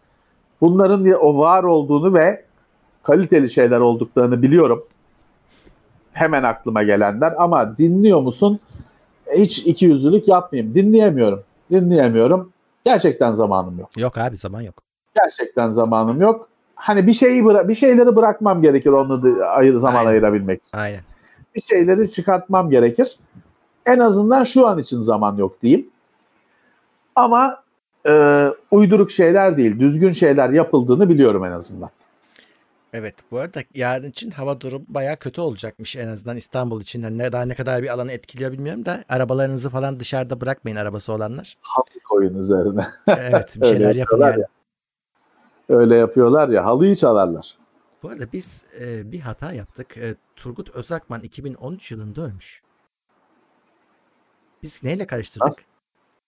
[0.60, 2.44] Bunların o var olduğunu ve
[3.02, 4.84] kaliteli şeyler olduklarını biliyorum.
[6.12, 8.60] Hemen aklıma gelenler ama dinliyor musun?
[9.36, 10.74] Hiç iki yüzlülük yapmayayım.
[10.74, 11.42] Dinleyemiyorum.
[11.70, 12.52] Dinleyemiyorum.
[12.84, 13.90] Gerçekten zamanım yok.
[13.98, 14.74] Yok abi zaman yok.
[15.14, 16.48] Gerçekten zamanım yok.
[16.74, 20.10] Hani bir şeyi bıra- bir şeyleri bırakmam gerekir onu da ayır zaman Aynen.
[20.10, 20.62] ayırabilmek.
[20.72, 21.00] Aynen.
[21.54, 23.18] Bir şeyleri çıkartmam gerekir.
[23.86, 25.86] En azından şu an için zaman yok diyeyim.
[27.16, 27.62] Ama
[28.08, 31.90] e, uyduruk şeyler değil, düzgün şeyler yapıldığını biliyorum en azından.
[32.92, 37.02] Evet bu arada yarın için hava durumu baya kötü olacakmış en azından İstanbul için.
[37.02, 41.12] Yani ne, daha ne kadar bir alanı etkiliyor bilmiyorum da arabalarınızı falan dışarıda bırakmayın arabası
[41.12, 41.58] olanlar.
[41.60, 42.86] Halı koyun üzerine.
[43.06, 44.40] Evet bir şeyler yapın yani.
[44.40, 44.46] Ya.
[45.68, 47.56] Öyle yapıyorlar ya halıyı çalarlar.
[48.02, 49.96] Bu arada biz e, bir hata yaptık.
[49.96, 52.62] E, Turgut Özakman 2013 yılında ölmüş.
[54.62, 55.64] Biz neyle karıştırdık?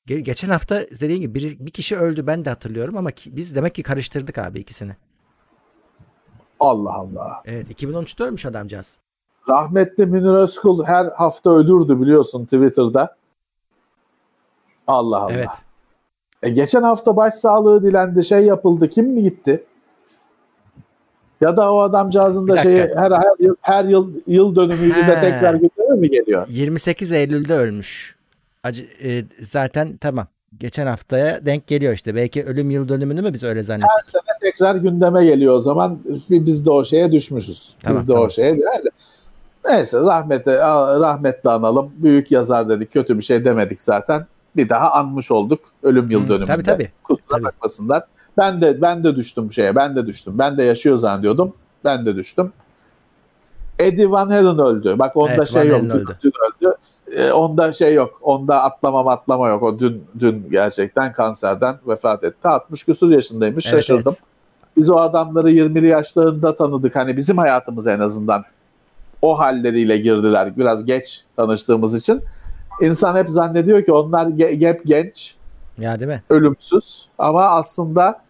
[0.06, 3.56] Ge- geçen hafta dediğin gibi bir, bir kişi öldü ben de hatırlıyorum ama ki, biz
[3.56, 4.96] demek ki karıştırdık abi ikisini.
[6.60, 7.42] Allah Allah.
[7.44, 8.98] Evet 2013'te ölmüş adamcağız.
[9.48, 13.16] Rahmetli Münir Özkul her hafta ölürdü biliyorsun Twitter'da.
[14.86, 15.32] Allah Allah.
[15.32, 15.48] Evet.
[16.42, 18.88] E geçen hafta başsağlığı dilendi şey yapıldı.
[18.88, 19.64] Kim mi gitti?
[21.40, 25.54] Ya da o adamcağızın da şeyi her, her yıl her yıl yıl dönümüydü de tekrar
[25.54, 26.46] gündeme mi geliyor?
[26.48, 28.16] 28 Eylül'de ölmüş.
[28.62, 30.26] Acı, e, zaten tamam
[30.60, 32.14] geçen haftaya denk geliyor işte.
[32.14, 33.90] Belki ölüm yıl dönümünü mü biz öyle zannettik?
[33.98, 35.98] Her sene tekrar gündeme geliyor o zaman.
[36.30, 37.76] Biz de o şeye düşmüşüz.
[37.82, 38.26] Tamam, biz de tamam.
[38.26, 38.88] o şeye yani.
[39.68, 40.58] Neyse rahmete,
[41.00, 41.92] rahmetle analım.
[41.96, 42.92] Büyük yazar dedik.
[42.92, 44.26] Kötü bir şey demedik zaten.
[44.56, 46.46] Bir daha anmış olduk ölüm yıl dönümünde.
[46.46, 46.88] Tabii tabii.
[47.04, 47.44] Kusura tabii.
[47.44, 48.04] bakmasınlar.
[48.36, 49.76] Ben de ben de düştüm şeye.
[49.76, 50.38] Ben de düştüm.
[50.38, 51.52] Ben de yaşıyor zannediyordum.
[51.84, 52.52] Ben de düştüm.
[53.78, 54.98] Eddie Van Halen öldü.
[54.98, 55.82] Bak onda evet, şey Van yok.
[55.82, 56.16] Öldü.
[56.62, 56.74] öldü
[57.14, 58.18] e, onda şey yok.
[58.22, 59.62] Onda atlama atlama yok.
[59.62, 62.48] O dün dün gerçekten kanserden vefat etti.
[62.48, 63.66] 60 küsur yaşındaymış.
[63.66, 64.14] Evet, Şaşırdım.
[64.18, 64.28] Evet.
[64.76, 66.96] Biz o adamları 20'li yaşlarında tanıdık.
[66.96, 68.44] Hani bizim hayatımız en azından
[69.22, 70.56] o halleriyle girdiler.
[70.56, 72.22] Biraz geç tanıştığımız için.
[72.80, 75.36] İnsan hep zannediyor ki onlar ge- hep genç.
[75.78, 76.22] Ya değil mi?
[76.30, 77.08] Ölümsüz.
[77.18, 78.20] Ama aslında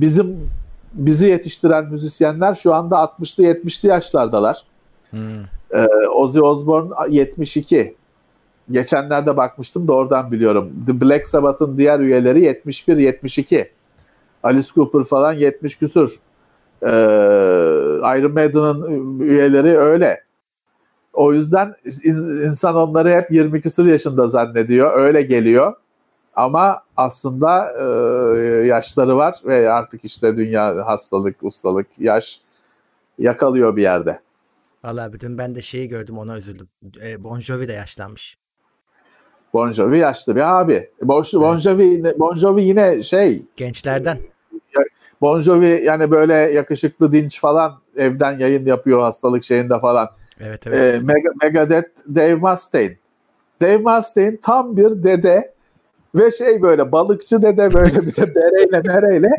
[0.00, 0.50] bizim
[0.92, 4.62] bizi yetiştiren müzisyenler şu anda 60'lı 70'li yaşlardalar.
[5.10, 5.40] Hmm.
[5.70, 7.96] Ee, Ozzy Osbourne 72.
[8.70, 10.72] Geçenlerde bakmıştım da oradan biliyorum.
[10.86, 13.68] The Black Sabbath'ın diğer üyeleri 71-72.
[14.42, 16.16] Alice Cooper falan 70 küsur.
[16.82, 16.88] Ee,
[18.18, 20.24] Iron Maiden'ın üyeleri öyle.
[21.12, 21.74] O yüzden
[22.44, 24.98] insan onları hep 20 küsur yaşında zannediyor.
[24.98, 25.74] Öyle geliyor.
[26.34, 27.84] Ama aslında e,
[28.66, 32.40] yaşları var ve artık işte dünya hastalık, ustalık, yaş
[33.18, 34.20] yakalıyor bir yerde.
[34.84, 36.68] Valla bütün ben de şeyi gördüm ona üzüldüm.
[37.02, 38.37] E, bon Jovi de yaşlanmış.
[39.54, 40.90] Bon Jovi yaşlı bir abi.
[41.02, 43.42] Bon, bon, Jovi, bon Jovi yine şey.
[43.56, 44.18] Gençlerden.
[45.20, 50.08] Bon Jovi yani böyle yakışıklı dinç falan evden yayın yapıyor hastalık şeyinde falan.
[50.40, 50.94] Evet evet.
[50.94, 52.96] Ee, Meg Megadeth Dave Mustaine.
[53.60, 55.52] Dave Mustaine tam bir dede
[56.14, 59.30] ve şey böyle balıkçı dede böyle bir de bereyle mereyle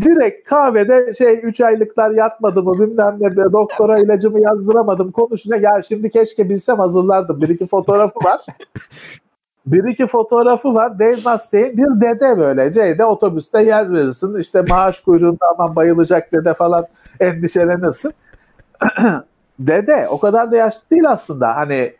[0.00, 6.10] direkt kahvede şey 3 aylıklar yatmadı mı bilmem ne doktora ilacımı yazdıramadım konuşacak ya şimdi
[6.10, 8.40] keşke bilsem hazırlardım bir iki fotoğrafı var
[9.72, 10.98] bir iki fotoğrafı var.
[10.98, 12.70] Dave Mustaine bir dede böyle.
[12.70, 14.38] C'de otobüste yer verirsin.
[14.38, 16.86] İşte maaş kuyruğunda aman bayılacak dede falan
[17.20, 18.12] endişelenirsin.
[19.58, 21.56] dede o kadar da yaşlı değil aslında.
[21.56, 21.94] Hani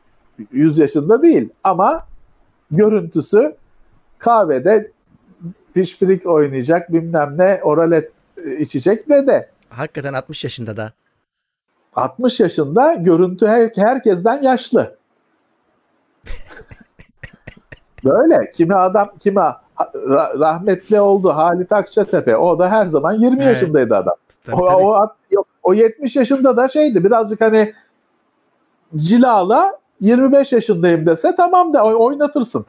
[0.53, 2.07] 100 yaşında değil ama
[2.71, 3.55] görüntüsü
[4.19, 4.91] kahvede
[5.75, 8.13] pişpirik oynayacak bilmem ne oralet
[8.59, 9.51] içecek dede.
[9.69, 10.93] Hakikaten 60 yaşında da.
[11.97, 14.97] 60 yaşında görüntü her, herkesten yaşlı.
[18.05, 19.41] Böyle kimi adam kimi
[20.41, 23.47] rahmetli oldu Halit Akçatepe o da her zaman 20 evet.
[23.47, 24.15] yaşındaydı adam.
[24.45, 25.39] Tabii, o, tabii.
[25.39, 27.73] o, o 70 yaşında da şeydi birazcık hani
[28.97, 32.67] cilala 25 yaşındayım dese tamam da oynatırsın.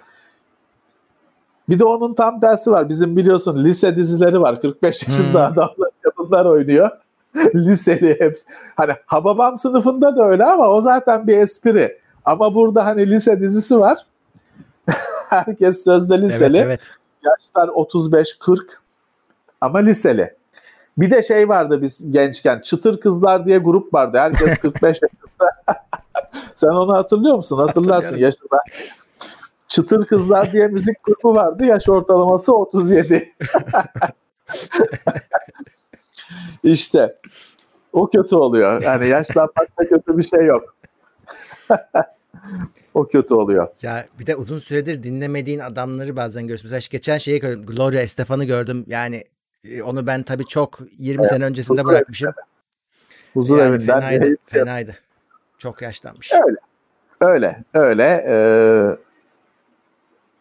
[1.70, 2.90] Bir de onun tam tersi var.
[2.90, 4.62] Bizim biliyorsun lise dizileri var.
[4.62, 5.54] 45 yaşında hmm.
[5.54, 6.90] adamlar, kadınlar oynuyor.
[7.56, 8.46] Liseli hepsi.
[8.76, 12.00] Hani Hababam sınıfında da öyle ama o zaten bir espri.
[12.26, 14.06] Ama burada hani lise dizisi var.
[15.32, 16.58] Herkes sözde liseli.
[16.58, 16.82] Evet, evet.
[17.24, 18.60] Yaşlar 35-40
[19.62, 20.36] ama liseli.
[20.98, 24.18] Bir de şey vardı biz gençken Çıtır Kızlar diye grup vardı.
[24.18, 25.52] Herkes 45 yaşında.
[26.56, 27.58] Sen onu hatırlıyor musun?
[27.58, 28.58] Hatırlarsın yaşında.
[29.68, 31.66] Çıtır Kızlar diye müzik grubu vardı.
[31.66, 33.34] Yaş ortalaması 37.
[36.64, 37.16] İşte
[37.94, 38.82] o kötü oluyor.
[38.82, 40.76] Yani yaşlanmakta kötü bir şey yok.
[42.94, 43.68] O kötü oluyor.
[43.82, 46.66] Ya bir de uzun süredir dinlemediğin adamları bazen görüyorsun.
[46.72, 47.66] Mesela geçen şeyi gördüm.
[47.66, 48.86] Gloria Estefan'ı gördüm.
[48.88, 49.24] Yani
[49.70, 52.34] e, onu ben tabii çok 20 evet, sene öncesinde bırakmışım.
[53.34, 54.00] Huzur yani evinden.
[54.02, 54.96] Fenaydı, fenaydı.
[55.58, 56.32] Çok yaşlanmış.
[56.34, 56.58] Öyle.
[57.22, 57.64] Öyle.
[57.74, 58.26] Öyle.
[58.28, 58.98] Ee,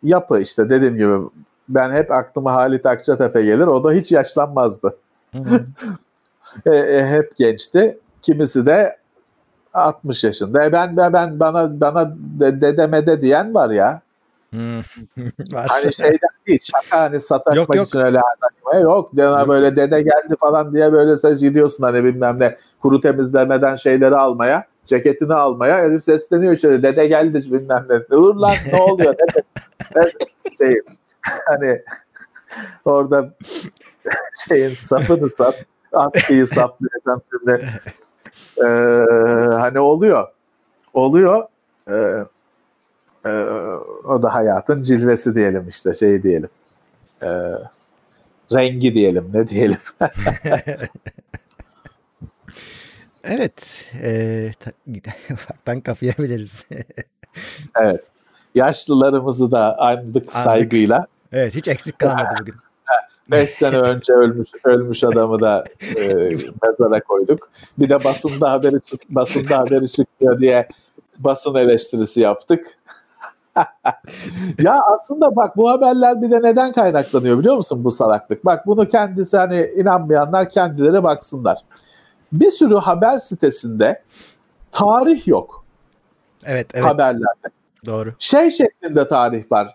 [0.02, 1.28] yapı işte dediğim gibi
[1.68, 3.66] ben hep aklıma Halit Akçatepe gelir.
[3.66, 4.96] O da hiç yaşlanmazdı.
[6.66, 7.98] e, e, hep gençti.
[8.22, 8.99] Kimisi de
[9.74, 10.64] 60 yaşında.
[10.64, 14.02] E ben ben bana bana dedemede diyen var ya.
[15.52, 15.66] var.
[15.68, 17.86] Hani şeyden değil şaka hani sataşmak yok, yok.
[17.86, 19.16] için öyle anlatmaya yok.
[19.16, 24.16] Dena böyle dede geldi falan diye böyle ses gidiyorsun hani bilmem ne kuru temizlemeden şeyleri
[24.16, 28.00] almaya ceketini almaya herif sesleniyor şöyle dede geldi bilmem ne.
[28.10, 29.42] Dur lan ne oluyor dede.
[30.58, 30.70] şey,
[31.46, 31.82] hani
[32.84, 33.30] orada
[34.48, 37.66] şeyin sapını sat askıyı saplayacaksın şimdi.
[38.58, 38.64] Ee,
[39.60, 40.28] hani oluyor.
[40.94, 41.44] Oluyor.
[41.90, 42.24] Ee,
[43.24, 43.30] e,
[44.04, 46.48] o da hayatın cilvesi diyelim işte şey diyelim.
[47.22, 47.28] Ee,
[48.52, 49.78] rengi diyelim ne diyelim.
[53.24, 53.86] evet.
[54.02, 54.50] E,
[55.32, 56.68] ufaktan kapayabiliriz.
[57.76, 58.04] evet.
[58.54, 61.06] Yaşlılarımızı da andık saygıyla.
[61.32, 62.54] Evet hiç eksik kalmadı bugün.
[63.30, 65.64] 5 sene önce ölmüş ölmüş adamı da
[65.96, 66.14] e,
[66.62, 67.50] mezara koyduk.
[67.78, 70.68] Bir de basında haberi çık basında haberi çıkıyor diye
[71.18, 72.78] basın eleştirisi yaptık.
[74.58, 78.44] ya aslında bak bu haberler bir de neden kaynaklanıyor biliyor musun bu salaklık?
[78.44, 81.58] Bak bunu kendisi hani inanmayanlar kendileri baksınlar.
[82.32, 84.02] Bir sürü haber sitesinde
[84.70, 85.64] tarih yok.
[86.44, 86.84] Evet, evet.
[86.84, 87.48] Haberlerde.
[87.86, 88.14] Doğru.
[88.18, 89.68] Şey şeklinde tarih var.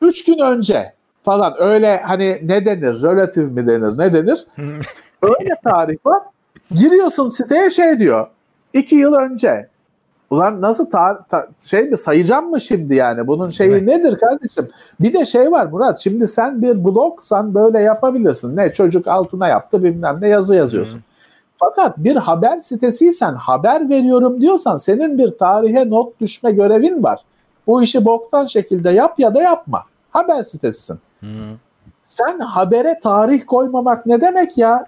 [0.00, 1.54] Üç gün önce falan.
[1.58, 3.02] Öyle hani ne denir?
[3.02, 3.98] Relatif mi denir?
[3.98, 4.46] Ne denir?
[5.22, 6.22] Öyle tarih var.
[6.70, 8.26] Giriyorsun siteye şey diyor.
[8.72, 9.68] İki yıl önce.
[10.30, 11.96] Ulan nasıl tar- ta- şey mi?
[11.96, 13.26] Sayacağım mı şimdi yani?
[13.26, 13.82] Bunun şeyi evet.
[13.82, 14.68] nedir kardeşim?
[15.00, 15.98] Bir de şey var Murat.
[15.98, 18.56] Şimdi sen bir blogsan böyle yapabilirsin.
[18.56, 20.94] Ne çocuk altına yaptı bilmem ne yazı yazıyorsun.
[20.96, 21.02] Hmm.
[21.56, 27.20] Fakat bir haber sitesiysen haber veriyorum diyorsan senin bir tarihe not düşme görevin var.
[27.66, 29.84] Bu işi boktan şekilde yap ya da yapma.
[30.10, 30.98] Haber sitesisin.
[32.02, 34.86] Sen habere tarih koymamak ne demek ya?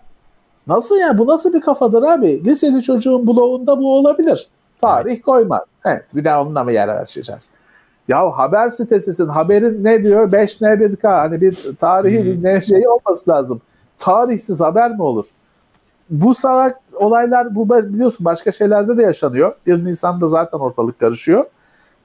[0.66, 1.18] Nasıl ya?
[1.18, 2.44] Bu nasıl bir kafadır abi?
[2.44, 4.48] Liseli çocuğun bloğunda bu olabilir.
[4.82, 5.22] Tarih evet.
[5.22, 5.64] koyma.
[5.84, 7.50] Evet, bir daha onunla mı yer açacağız?
[8.08, 9.26] Ya haber sitesisin.
[9.26, 10.32] Haberin ne diyor?
[10.32, 11.20] 5 ne 1 K.
[11.20, 12.24] Hani bir tarihi hmm.
[12.24, 13.60] bir ne şeyi olması lazım.
[13.98, 15.26] Tarihsiz haber mi olur?
[16.10, 19.54] Bu salak olaylar bu biliyorsun başka şeylerde de yaşanıyor.
[19.66, 21.44] 1 Nisan'da zaten ortalık karışıyor.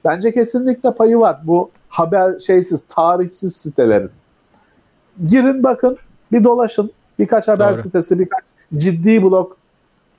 [0.04, 4.10] Bence kesinlikle payı var bu haber şeysiz, tarihsiz sitelerin
[5.26, 5.98] girin bakın
[6.32, 7.82] bir dolaşın birkaç haber Doğru.
[7.82, 8.44] sitesi birkaç
[8.76, 9.52] ciddi blog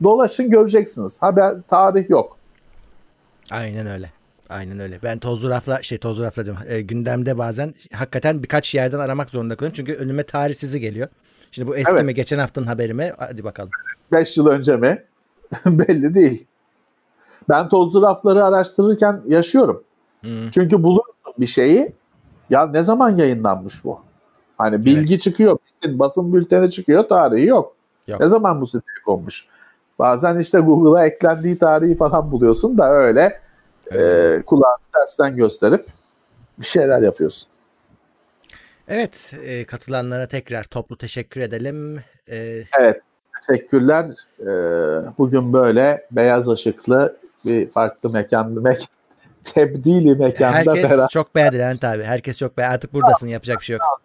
[0.03, 1.22] dolaşın göreceksiniz.
[1.22, 2.38] Haber tarih yok.
[3.52, 4.10] Aynen öyle.
[4.49, 4.99] Aynen öyle.
[5.03, 6.61] Ben tozlu rafla şey tozlu rafla diyorum.
[6.68, 9.76] E, gündemde bazen hakikaten birkaç yerden aramak zorunda kalıyorum.
[9.76, 11.07] Çünkü önüme tarihsizi geliyor.
[11.52, 12.03] Şimdi bu eski evet.
[12.03, 13.11] mi geçen haftanın haberi mi?
[13.18, 13.69] Hadi bakalım.
[14.11, 15.03] 5 yıl önce mi?
[15.65, 16.45] Belli değil.
[17.49, 19.84] Ben tozlu rafları araştırırken yaşıyorum.
[20.22, 20.49] Hmm.
[20.49, 21.94] Çünkü buluyorsun bir şeyi.
[22.49, 23.99] Ya ne zaman yayınlanmış bu?
[24.61, 25.21] Hani bilgi evet.
[25.21, 27.75] çıkıyor, basın bülteni çıkıyor, tarihi yok.
[28.07, 28.19] yok.
[28.19, 29.47] Ne zaman bu siteye konmuş?
[29.99, 33.39] Bazen işte Google'a eklendiği tarihi falan buluyorsun da öyle
[33.91, 34.39] evet.
[34.39, 35.85] e, kulağını tersten gösterip
[36.59, 37.49] bir şeyler yapıyorsun.
[38.88, 42.03] Evet, e, katılanlara tekrar toplu teşekkür edelim.
[42.27, 43.01] E, evet,
[43.47, 44.05] teşekkürler.
[44.39, 44.45] Ee,
[45.17, 48.88] bugün böyle beyaz ışıklı bir farklı mekan, mek
[49.43, 52.03] tebdili mekanda Herkes beraber çok beğendi Levent abi.
[52.03, 52.73] Herkes çok beğendi.
[52.75, 54.01] Artık buradasın yapacak bir şey yok.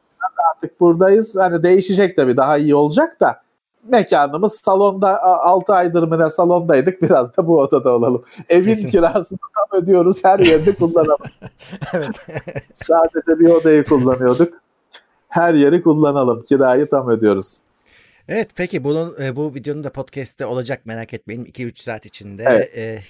[0.56, 1.36] Artık buradayız.
[1.36, 3.42] Hani değişecek tabii daha iyi olacak da
[3.88, 8.24] mekanımız salonda 6 aydır mı ne salondaydık biraz da bu odada olalım.
[8.48, 8.90] Evin Kesin.
[8.90, 11.26] kirasını tam ödüyoruz her yerde kullanalım.
[11.94, 12.26] evet.
[12.74, 14.54] Sadece bir odayı kullanıyorduk.
[15.28, 16.42] Her yeri kullanalım.
[16.42, 17.58] Kirayı tam ödüyoruz.
[18.28, 22.76] Evet peki bunun e, bu videonun da podcast'te olacak merak etmeyin 2-3 saat içinde Evet.
[22.78, 23.00] e,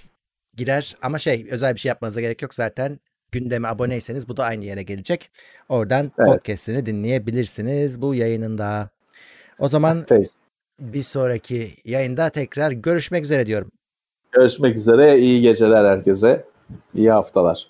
[0.57, 3.01] girer ama şey özel bir şey yapmanıza gerek yok zaten
[3.39, 5.31] gündeme aboneyseniz bu da aynı yere gelecek.
[5.69, 6.29] Oradan Evet.
[6.29, 8.89] podcast'ini dinleyebilirsiniz bu yayınında.
[9.59, 10.29] O zaman Peki.
[10.81, 13.71] bir sonraki yayında tekrar görüşmek üzere diyorum.
[14.33, 15.19] Görüşmek üzere.
[15.19, 16.45] İyi geceler herkese.
[16.95, 17.69] İyi haftalar.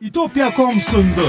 [0.00, 1.26] İtopya.com sundu.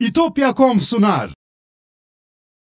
[0.00, 1.34] İtopya.com sunar.